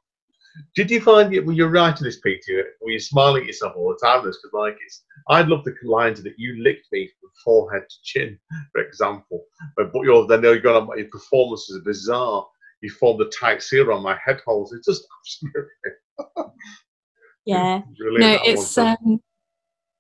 did 0.77 0.91
you 0.91 1.01
find 1.01 1.33
it 1.35 1.45
when 1.45 1.57
you're 1.57 1.71
writing 1.71 2.05
this, 2.05 2.21
Peter? 2.21 2.65
Were 2.81 2.91
you're 2.91 3.01
smiling 3.01 3.43
at 3.43 3.47
yourself 3.49 3.75
all 3.77 3.89
the 3.99 4.07
time? 4.07 4.21
Because 4.21 4.39
like 4.53 4.77
it's, 4.85 5.03
I'd 5.31 5.49
love 5.49 5.65
the 5.65 5.75
lines 5.85 6.23
that 6.23 6.35
you 6.39 6.63
licked 6.63 6.87
me 6.93 7.09
from 7.21 7.31
forehead 7.45 7.83
to 7.89 7.97
chin, 8.05 8.39
for 8.73 8.83
example. 8.83 9.45
But 9.77 9.93
but 9.93 10.03
you're 10.03 10.27
then 10.27 10.43
you're 10.43 10.61
going 10.61 10.89
on 10.89 10.99
your 10.99 11.09
performance 11.09 11.69
is 11.71 11.83
bizarre. 11.85 12.47
You 12.83 12.91
formed 12.91 13.23
a 13.23 13.31
tight 13.31 13.63
seal 13.63 13.91
on 13.93 14.03
my 14.03 14.17
head 14.25 14.41
holes. 14.45 14.73
It's 14.75 14.87
just 14.87 15.07
absolutely 15.23 15.71
yeah. 17.45 17.83
no 17.99 18.39
it's 18.45 18.77
um 18.79 19.21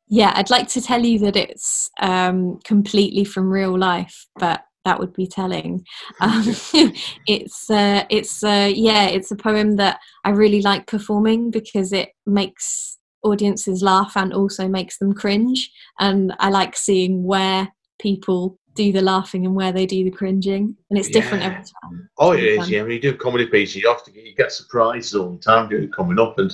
yeah 0.08 0.32
i'd 0.36 0.50
like 0.50 0.68
to 0.68 0.80
tell 0.80 1.04
you 1.04 1.18
that 1.18 1.36
it's 1.36 1.90
um 2.00 2.58
completely 2.64 3.24
from 3.24 3.50
real 3.50 3.76
life 3.78 4.26
but 4.38 4.64
that 4.84 4.98
would 4.98 5.12
be 5.12 5.26
telling. 5.26 5.84
Um, 6.20 6.44
it's 7.26 7.68
uh 7.68 8.04
it's 8.08 8.44
uh 8.44 8.70
yeah 8.74 9.06
it's 9.06 9.30
a 9.30 9.36
poem 9.36 9.76
that 9.76 9.98
i 10.24 10.30
really 10.30 10.62
like 10.62 10.86
performing 10.86 11.50
because 11.50 11.92
it 11.92 12.10
makes 12.24 12.98
audiences 13.22 13.82
laugh 13.82 14.16
and 14.16 14.32
also 14.32 14.68
makes 14.68 14.98
them 14.98 15.12
cringe. 15.12 15.70
And 15.98 16.34
i 16.38 16.50
like 16.50 16.76
seeing 16.76 17.24
where 17.24 17.68
people 17.98 18.58
do 18.74 18.92
the 18.92 19.00
laughing 19.00 19.46
and 19.46 19.54
where 19.54 19.72
they 19.72 19.86
do 19.86 20.04
the 20.04 20.10
cringing 20.10 20.76
and 20.90 20.98
it's 20.98 21.08
different 21.08 21.44
every 21.44 21.62
time 21.62 22.04
Oh, 22.18 22.32
it 22.32 22.56
fun. 22.56 22.68
Yeah, 22.68 22.82
when 22.82 22.92
you 22.92 23.00
do 23.00 23.16
comedy 23.16 23.46
piece, 23.46 23.74
you 23.74 23.88
often 23.88 24.14
get, 24.14 24.24
you 24.24 24.34
get 24.34 24.52
surprises 24.52 25.14
all 25.14 25.32
the 25.32 25.38
time 25.38 25.68
doing 25.68 25.84
it 25.84 25.92
coming 25.92 26.18
up, 26.20 26.38
and 26.38 26.52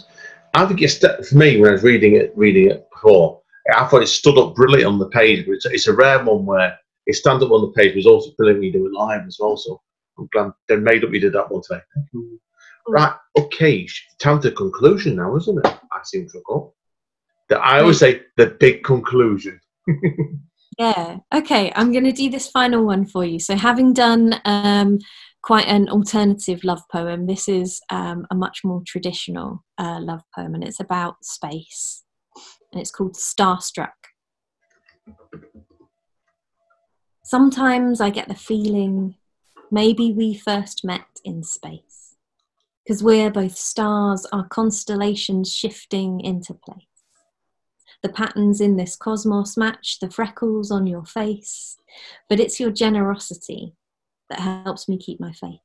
I 0.55 0.67
think 0.67 0.81
it's 0.83 0.99
for 0.99 1.37
me 1.37 1.61
when 1.61 1.71
I 1.71 1.73
was 1.73 1.83
reading 1.83 2.17
it, 2.17 2.33
reading 2.35 2.71
it 2.71 2.89
before, 2.91 3.41
I 3.75 3.87
thought 3.87 4.03
it 4.03 4.09
stood 4.09 4.39
up 4.39 4.55
brilliantly 4.55 4.85
on 4.85 4.99
the 4.99 5.09
page. 5.09 5.47
But 5.47 5.53
it's, 5.53 5.67
it's 5.67 5.87
a 5.87 5.93
rare 5.93 6.23
one 6.25 6.47
where 6.47 6.77
it 7.07 7.15
stands 7.15 7.45
up 7.45 7.51
on 7.51 7.61
the 7.61 7.73
page, 7.73 7.93
but 7.93 7.99
it's 7.99 8.07
also 8.07 8.31
brilliant 8.37 8.61
when 8.61 8.67
you 8.67 8.73
do 8.73 8.87
it 8.87 8.93
live 8.93 9.27
as 9.27 9.37
well. 9.39 9.57
So 9.57 9.81
I'm 10.19 10.29
glad 10.33 10.53
they 10.69 10.77
made 10.77 11.05
up 11.05 11.13
you 11.13 11.21
did 11.21 11.35
that 11.35 11.51
one 11.51 11.63
today. 11.63 11.83
You. 12.13 12.41
Right, 12.89 13.13
okay, 13.39 13.87
time 14.19 14.41
to 14.41 14.51
conclusion 14.51 15.17
now, 15.17 15.37
isn't 15.37 15.65
it? 15.65 15.67
I 15.67 16.01
seem 16.03 16.29
to 16.29 16.39
recall. 16.39 16.75
That 17.49 17.61
I 17.61 17.81
always 17.81 17.99
say 17.99 18.23
the 18.37 18.47
big 18.47 18.83
conclusion. 18.83 19.61
Yeah. 20.81 21.19
Okay, 21.35 21.71
I'm 21.77 21.93
going 21.93 22.05
to 22.05 22.13
do 22.13 22.31
this 22.31 22.49
final 22.49 22.87
one 22.87 23.05
for 23.05 23.23
you. 23.23 23.39
So, 23.39 23.55
having 23.55 23.93
done 23.93 24.41
um, 24.47 24.99
quite 25.43 25.67
an 25.67 25.91
alternative 25.91 26.65
love 26.65 26.81
poem, 26.91 27.27
this 27.27 27.51
is 27.51 27.83
um, 27.91 28.27
a 28.31 28.35
much 28.35 28.61
more 28.65 28.81
traditional 28.87 29.63
uh, 29.77 30.01
love 30.01 30.23
poem, 30.35 30.55
and 30.55 30.65
it's 30.65 30.81
about 30.81 31.23
space. 31.23 32.03
And 32.73 32.81
it's 32.81 32.91
called 32.91 33.17
Starstruck. 33.17 33.91
Sometimes 37.25 38.01
I 38.01 38.09
get 38.09 38.29
the 38.29 38.35
feeling 38.35 39.17
maybe 39.71 40.15
we 40.15 40.33
first 40.33 40.83
met 40.83 41.21
in 41.25 41.43
space. 41.43 42.17
Because 42.87 43.03
we're 43.03 43.31
both 43.31 43.55
stars, 43.55 44.27
our 44.33 44.49
constellations 44.49 45.53
shifting 45.53 46.21
into 46.21 46.55
place. 46.55 46.90
The 48.03 48.09
patterns 48.09 48.61
in 48.61 48.77
this 48.77 48.97
cosmos 48.97 49.57
match 49.57 49.99
the 50.01 50.11
freckles 50.11 50.71
on 50.71 50.87
your 50.87 51.05
face, 51.05 51.77
but 52.29 52.41
it's 52.41 52.59
your 52.59 52.71
generosity 52.71 53.75
that 54.31 54.41
helps 54.41 54.89
me 54.89 54.97
keep 54.97 55.21
my 55.21 55.33
faith. 55.33 55.61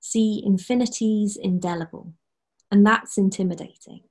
See, 0.00 0.42
infinity's 0.44 1.36
indelible, 1.36 2.14
and 2.70 2.86
that's 2.86 3.18
intimidating. 3.18 4.02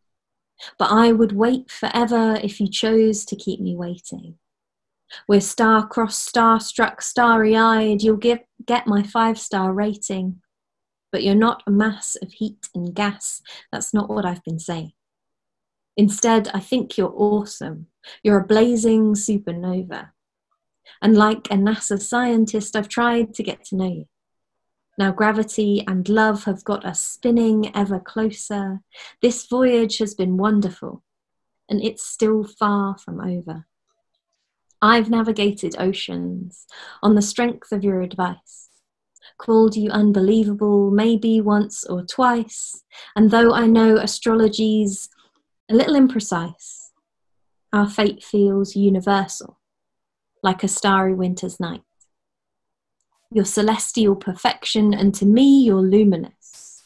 But 0.78 0.92
I 0.92 1.12
would 1.12 1.32
wait 1.32 1.72
forever 1.72 2.40
if 2.44 2.62
you 2.62 2.68
chose 2.68 3.26
to 3.26 3.36
keep 3.36 3.60
me 3.60 3.76
waiting. 3.76 4.38
We're 5.28 5.42
star-crossed, 5.42 6.24
star-struck, 6.24 7.02
starry-eyed. 7.02 8.02
You'll 8.02 8.18
give, 8.18 8.40
get 8.66 8.88
my 8.88 9.04
five-star 9.04 9.74
rating. 9.74 10.42
But 11.12 11.24
you're 11.24 11.36
not 11.36 11.62
a 11.68 11.72
mass 11.72 12.16
of 12.22 12.32
heat 12.32 12.70
and 12.74 12.94
gas. 12.94 13.42
That's 13.72 13.94
not 13.94 14.10
what 14.10 14.26
I've 14.26 14.44
been 14.44 14.60
saying. 14.60 14.94
Instead, 15.96 16.50
I 16.54 16.60
think 16.60 16.98
you're 16.98 17.14
awesome. 17.16 17.88
You're 18.24 18.40
a 18.40 18.48
blazing 18.48 19.14
supernova. 19.14 20.10
And 21.02 21.16
like 21.16 21.48
a 21.52 21.56
NASA 21.56 22.02
scientist, 22.02 22.76
I've 22.76 22.90
tried 22.90 23.34
to 23.36 23.44
get 23.44 23.64
to 23.66 23.76
know 23.76 23.88
you. 23.88 24.06
Now, 24.98 25.12
gravity 25.12 25.84
and 25.88 26.08
love 26.08 26.44
have 26.44 26.64
got 26.64 26.86
us 26.86 27.02
spinning 27.02 27.76
ever 27.76 28.00
closer. 28.00 28.82
This 29.22 29.46
voyage 29.48 29.98
has 29.98 30.14
been 30.14 30.38
wonderful, 30.38 31.04
and 31.68 31.84
it's 31.84 32.06
still 32.06 32.44
far 32.44 32.98
from 32.98 33.20
over. 33.20 33.66
I've 34.82 35.10
navigated 35.10 35.76
oceans 35.80 36.68
on 37.02 37.16
the 37.16 37.22
strength 37.22 37.72
of 37.72 37.84
your 37.84 38.02
advice, 38.02 38.70
called 39.38 39.76
you 39.76 39.90
unbelievable 39.90 40.92
maybe 40.92 41.42
once 41.42 41.86
or 41.86 42.04
twice, 42.04 42.84
and 43.16 43.32
though 43.32 43.54
I 43.54 43.66
know 43.66 43.98
astrology's 43.98 45.10
a 45.70 45.76
little 45.76 45.96
imprecise, 45.96 46.90
our 47.72 47.90
fate 47.90 48.24
feels 48.24 48.76
universal, 48.76 49.60
like 50.42 50.64
a 50.64 50.68
starry 50.68 51.14
winter's 51.14 51.60
night. 51.60 51.84
Your 53.32 53.46
celestial 53.46 54.16
perfection, 54.16 54.94
and 54.94 55.16
to 55.16 55.26
me, 55.26 55.64
you're 55.64 55.82
luminous. 55.82 56.84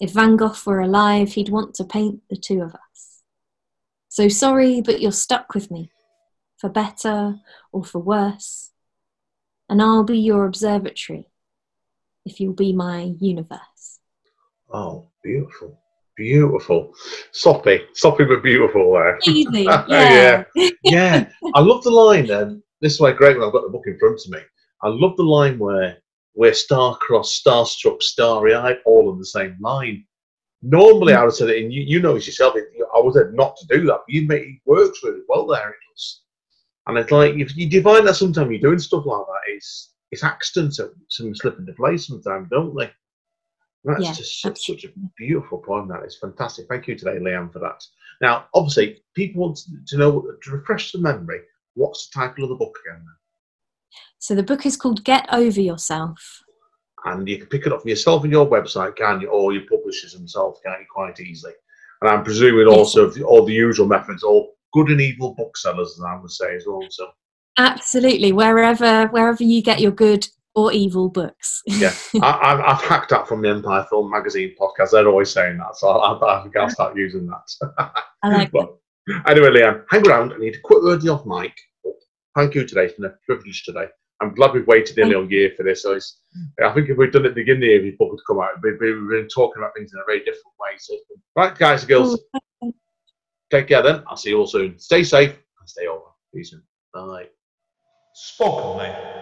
If 0.00 0.12
Van 0.12 0.36
Gogh 0.36 0.54
were 0.64 0.80
alive, 0.80 1.32
he'd 1.32 1.48
want 1.48 1.74
to 1.74 1.84
paint 1.84 2.22
the 2.30 2.36
two 2.36 2.62
of 2.62 2.74
us. 2.74 3.22
So 4.08 4.28
sorry, 4.28 4.80
but 4.80 5.00
you're 5.00 5.12
stuck 5.12 5.54
with 5.54 5.70
me 5.70 5.90
for 6.56 6.68
better 6.68 7.36
or 7.72 7.84
for 7.84 7.98
worse. 7.98 8.70
And 9.68 9.80
I'll 9.80 10.04
be 10.04 10.18
your 10.18 10.46
observatory 10.46 11.30
if 12.24 12.40
you'll 12.40 12.54
be 12.54 12.72
my 12.72 13.14
universe. 13.18 14.00
Oh, 14.72 15.08
beautiful. 15.22 15.79
Beautiful. 16.20 16.92
Soppy. 17.32 17.80
Soppy 17.94 18.24
but 18.24 18.42
beautiful 18.42 18.92
there. 18.92 19.18
Easy, 19.26 19.62
yeah. 19.62 20.44
yeah. 20.54 20.68
yeah. 20.84 21.30
I 21.54 21.60
love 21.60 21.82
the 21.82 21.90
line 21.90 22.26
then. 22.26 22.62
This 22.82 22.92
is 22.92 23.00
why 23.00 23.12
great 23.12 23.38
when 23.38 23.46
I've 23.46 23.54
got 23.54 23.62
the 23.62 23.70
book 23.70 23.84
in 23.86 23.98
front 23.98 24.20
of 24.26 24.30
me. 24.32 24.40
I 24.82 24.88
love 24.88 25.16
the 25.16 25.22
line 25.22 25.58
where 25.58 25.96
we're 26.34 26.52
star-crossed, 26.52 27.42
starstruck, 27.42 28.02
starry-eyed, 28.02 28.80
all 28.84 29.10
on 29.10 29.18
the 29.18 29.24
same 29.24 29.56
line. 29.62 30.04
Normally, 30.60 31.14
I 31.14 31.24
would 31.24 31.32
say 31.32 31.46
that, 31.46 31.56
and 31.56 31.72
you, 31.72 31.80
you 31.80 32.00
know 32.02 32.16
it 32.16 32.26
yourself, 32.26 32.54
it- 32.54 32.66
I 32.94 33.00
would 33.00 33.14
say 33.14 33.20
not 33.32 33.56
to 33.56 33.78
do 33.78 33.86
that, 33.86 34.00
but 34.06 34.14
you 34.14 34.26
make 34.28 34.42
it 34.42 34.60
works 34.66 35.00
really 35.02 35.22
well 35.26 35.46
there. 35.46 35.70
It 35.70 35.76
does. 35.94 36.20
And 36.86 36.98
it's 36.98 37.10
like 37.10 37.36
if 37.36 37.56
you 37.56 37.66
divine 37.66 38.04
that 38.04 38.16
sometimes 38.16 38.50
you're 38.50 38.60
doing 38.60 38.78
stuff 38.78 39.06
like 39.06 39.24
that, 39.26 39.54
it's 39.54 39.94
it's 40.10 40.22
accidents 40.24 40.76
that 40.76 40.92
some 41.08 41.34
slip 41.34 41.58
into 41.58 41.72
place 41.72 42.08
sometimes, 42.08 42.48
don't 42.50 42.76
they? 42.76 42.90
That's 43.84 44.02
Yeah, 44.02 44.12
just 44.12 44.42
such, 44.42 44.66
such 44.66 44.84
a 44.84 44.88
beautiful 45.16 45.58
poem. 45.58 45.88
That 45.88 46.04
is 46.04 46.18
fantastic. 46.18 46.66
Thank 46.68 46.86
you 46.86 46.96
today, 46.96 47.18
Leanne, 47.18 47.52
for 47.52 47.60
that. 47.60 47.82
Now, 48.20 48.46
obviously, 48.54 49.02
people 49.14 49.42
want 49.42 49.60
to 49.86 49.96
know 49.96 50.32
to 50.42 50.50
refresh 50.50 50.92
the 50.92 50.98
memory. 50.98 51.40
What's 51.74 52.08
the 52.08 52.20
title 52.20 52.44
of 52.44 52.50
the 52.50 52.56
book 52.56 52.76
again? 52.86 53.02
So 54.18 54.34
the 54.34 54.42
book 54.42 54.66
is 54.66 54.76
called 54.76 55.04
Get 55.04 55.26
Over 55.32 55.60
Yourself. 55.60 56.42
And 57.06 57.26
you 57.26 57.38
can 57.38 57.46
pick 57.46 57.66
it 57.66 57.72
up 57.72 57.80
from 57.80 57.88
yourself 57.88 58.24
on 58.24 58.30
your 58.30 58.46
website, 58.46 58.96
can 58.96 59.22
you? 59.22 59.28
Or 59.28 59.54
your 59.54 59.62
publishers 59.62 60.12
themselves, 60.12 60.60
can 60.62 60.74
you? 60.78 60.86
Quite 60.92 61.18
easily. 61.20 61.54
And 62.02 62.10
I'm 62.10 62.22
presuming 62.22 62.66
also 62.66 63.08
the- 63.08 63.24
all 63.24 63.46
the 63.46 63.54
usual 63.54 63.86
methods, 63.86 64.22
all 64.22 64.54
good 64.74 64.88
and 64.88 65.00
evil 65.00 65.34
booksellers, 65.34 65.98
as 65.98 66.04
I 66.04 66.16
would 66.16 66.30
say 66.30 66.56
as 66.56 66.66
well. 66.66 66.86
So 66.90 67.10
Absolutely, 67.56 68.32
wherever 68.32 69.06
wherever 69.08 69.42
you 69.42 69.62
get 69.62 69.80
your 69.80 69.90
good 69.90 70.26
or 70.54 70.72
evil 70.72 71.08
books. 71.08 71.62
yeah, 71.66 71.92
I, 72.22 72.38
I've, 72.42 72.60
I've 72.60 72.82
hacked 72.82 73.10
that 73.10 73.28
from 73.28 73.42
the 73.42 73.50
Empire 73.50 73.86
Film 73.88 74.10
Magazine 74.10 74.54
podcast. 74.60 74.90
They're 74.92 75.08
always 75.08 75.30
saying 75.30 75.58
that, 75.58 75.76
so 75.76 75.88
I, 75.88 76.38
I 76.38 76.42
think 76.42 76.56
I'll 76.56 76.70
start 76.70 76.96
using 76.96 77.26
that. 77.26 77.92
I 78.22 78.28
like 78.28 78.52
that. 78.52 78.76
Anyway, 79.26 79.48
Leanne, 79.48 79.84
hang 79.90 80.06
around. 80.06 80.32
I 80.32 80.38
need 80.38 80.56
a 80.56 80.60
quick 80.60 80.82
word 80.82 81.06
off 81.08 81.26
mic. 81.26 81.52
Thank 82.36 82.54
you 82.54 82.64
today. 82.64 82.84
It's 82.84 82.94
been 82.94 83.06
a 83.06 83.14
privilege 83.26 83.64
today. 83.64 83.86
I'm 84.20 84.34
glad 84.34 84.52
we've 84.52 84.66
waited 84.66 84.96
nearly 84.96 85.14
a 85.14 85.22
year 85.28 85.52
for 85.56 85.62
this. 85.62 85.82
So 85.82 85.98
I 86.62 86.72
think 86.74 86.90
if 86.90 86.96
we'd 86.98 87.10
done 87.10 87.24
it 87.24 87.28
at 87.28 87.34
the 87.34 87.40
beginning 87.40 87.62
of 87.62 87.62
the 87.62 87.66
year, 87.68 87.82
before 87.82 88.14
to 88.14 88.22
come 88.26 88.38
out, 88.38 88.50
we've 88.62 88.78
been, 88.78 89.08
we've 89.08 89.20
been 89.22 89.28
talking 89.28 89.62
about 89.62 89.72
things 89.74 89.92
in 89.92 90.00
a 90.00 90.04
very 90.06 90.18
different 90.20 90.54
way. 90.60 90.76
So, 90.78 90.94
right, 91.36 91.56
guys 91.56 91.82
and 91.82 91.88
girls, 91.88 92.20
take 93.50 93.68
care 93.68 93.82
then. 93.82 94.02
I'll 94.06 94.16
see 94.16 94.30
you 94.30 94.38
all 94.38 94.46
soon. 94.46 94.78
Stay 94.78 95.04
safe 95.04 95.30
and 95.30 95.68
stay 95.68 95.86
over. 95.86 96.04
See 96.32 96.38
you 96.38 96.44
soon. 96.44 96.62
Bye. 96.92 97.28
Spoken, 98.14 98.78
mate. 98.78 99.19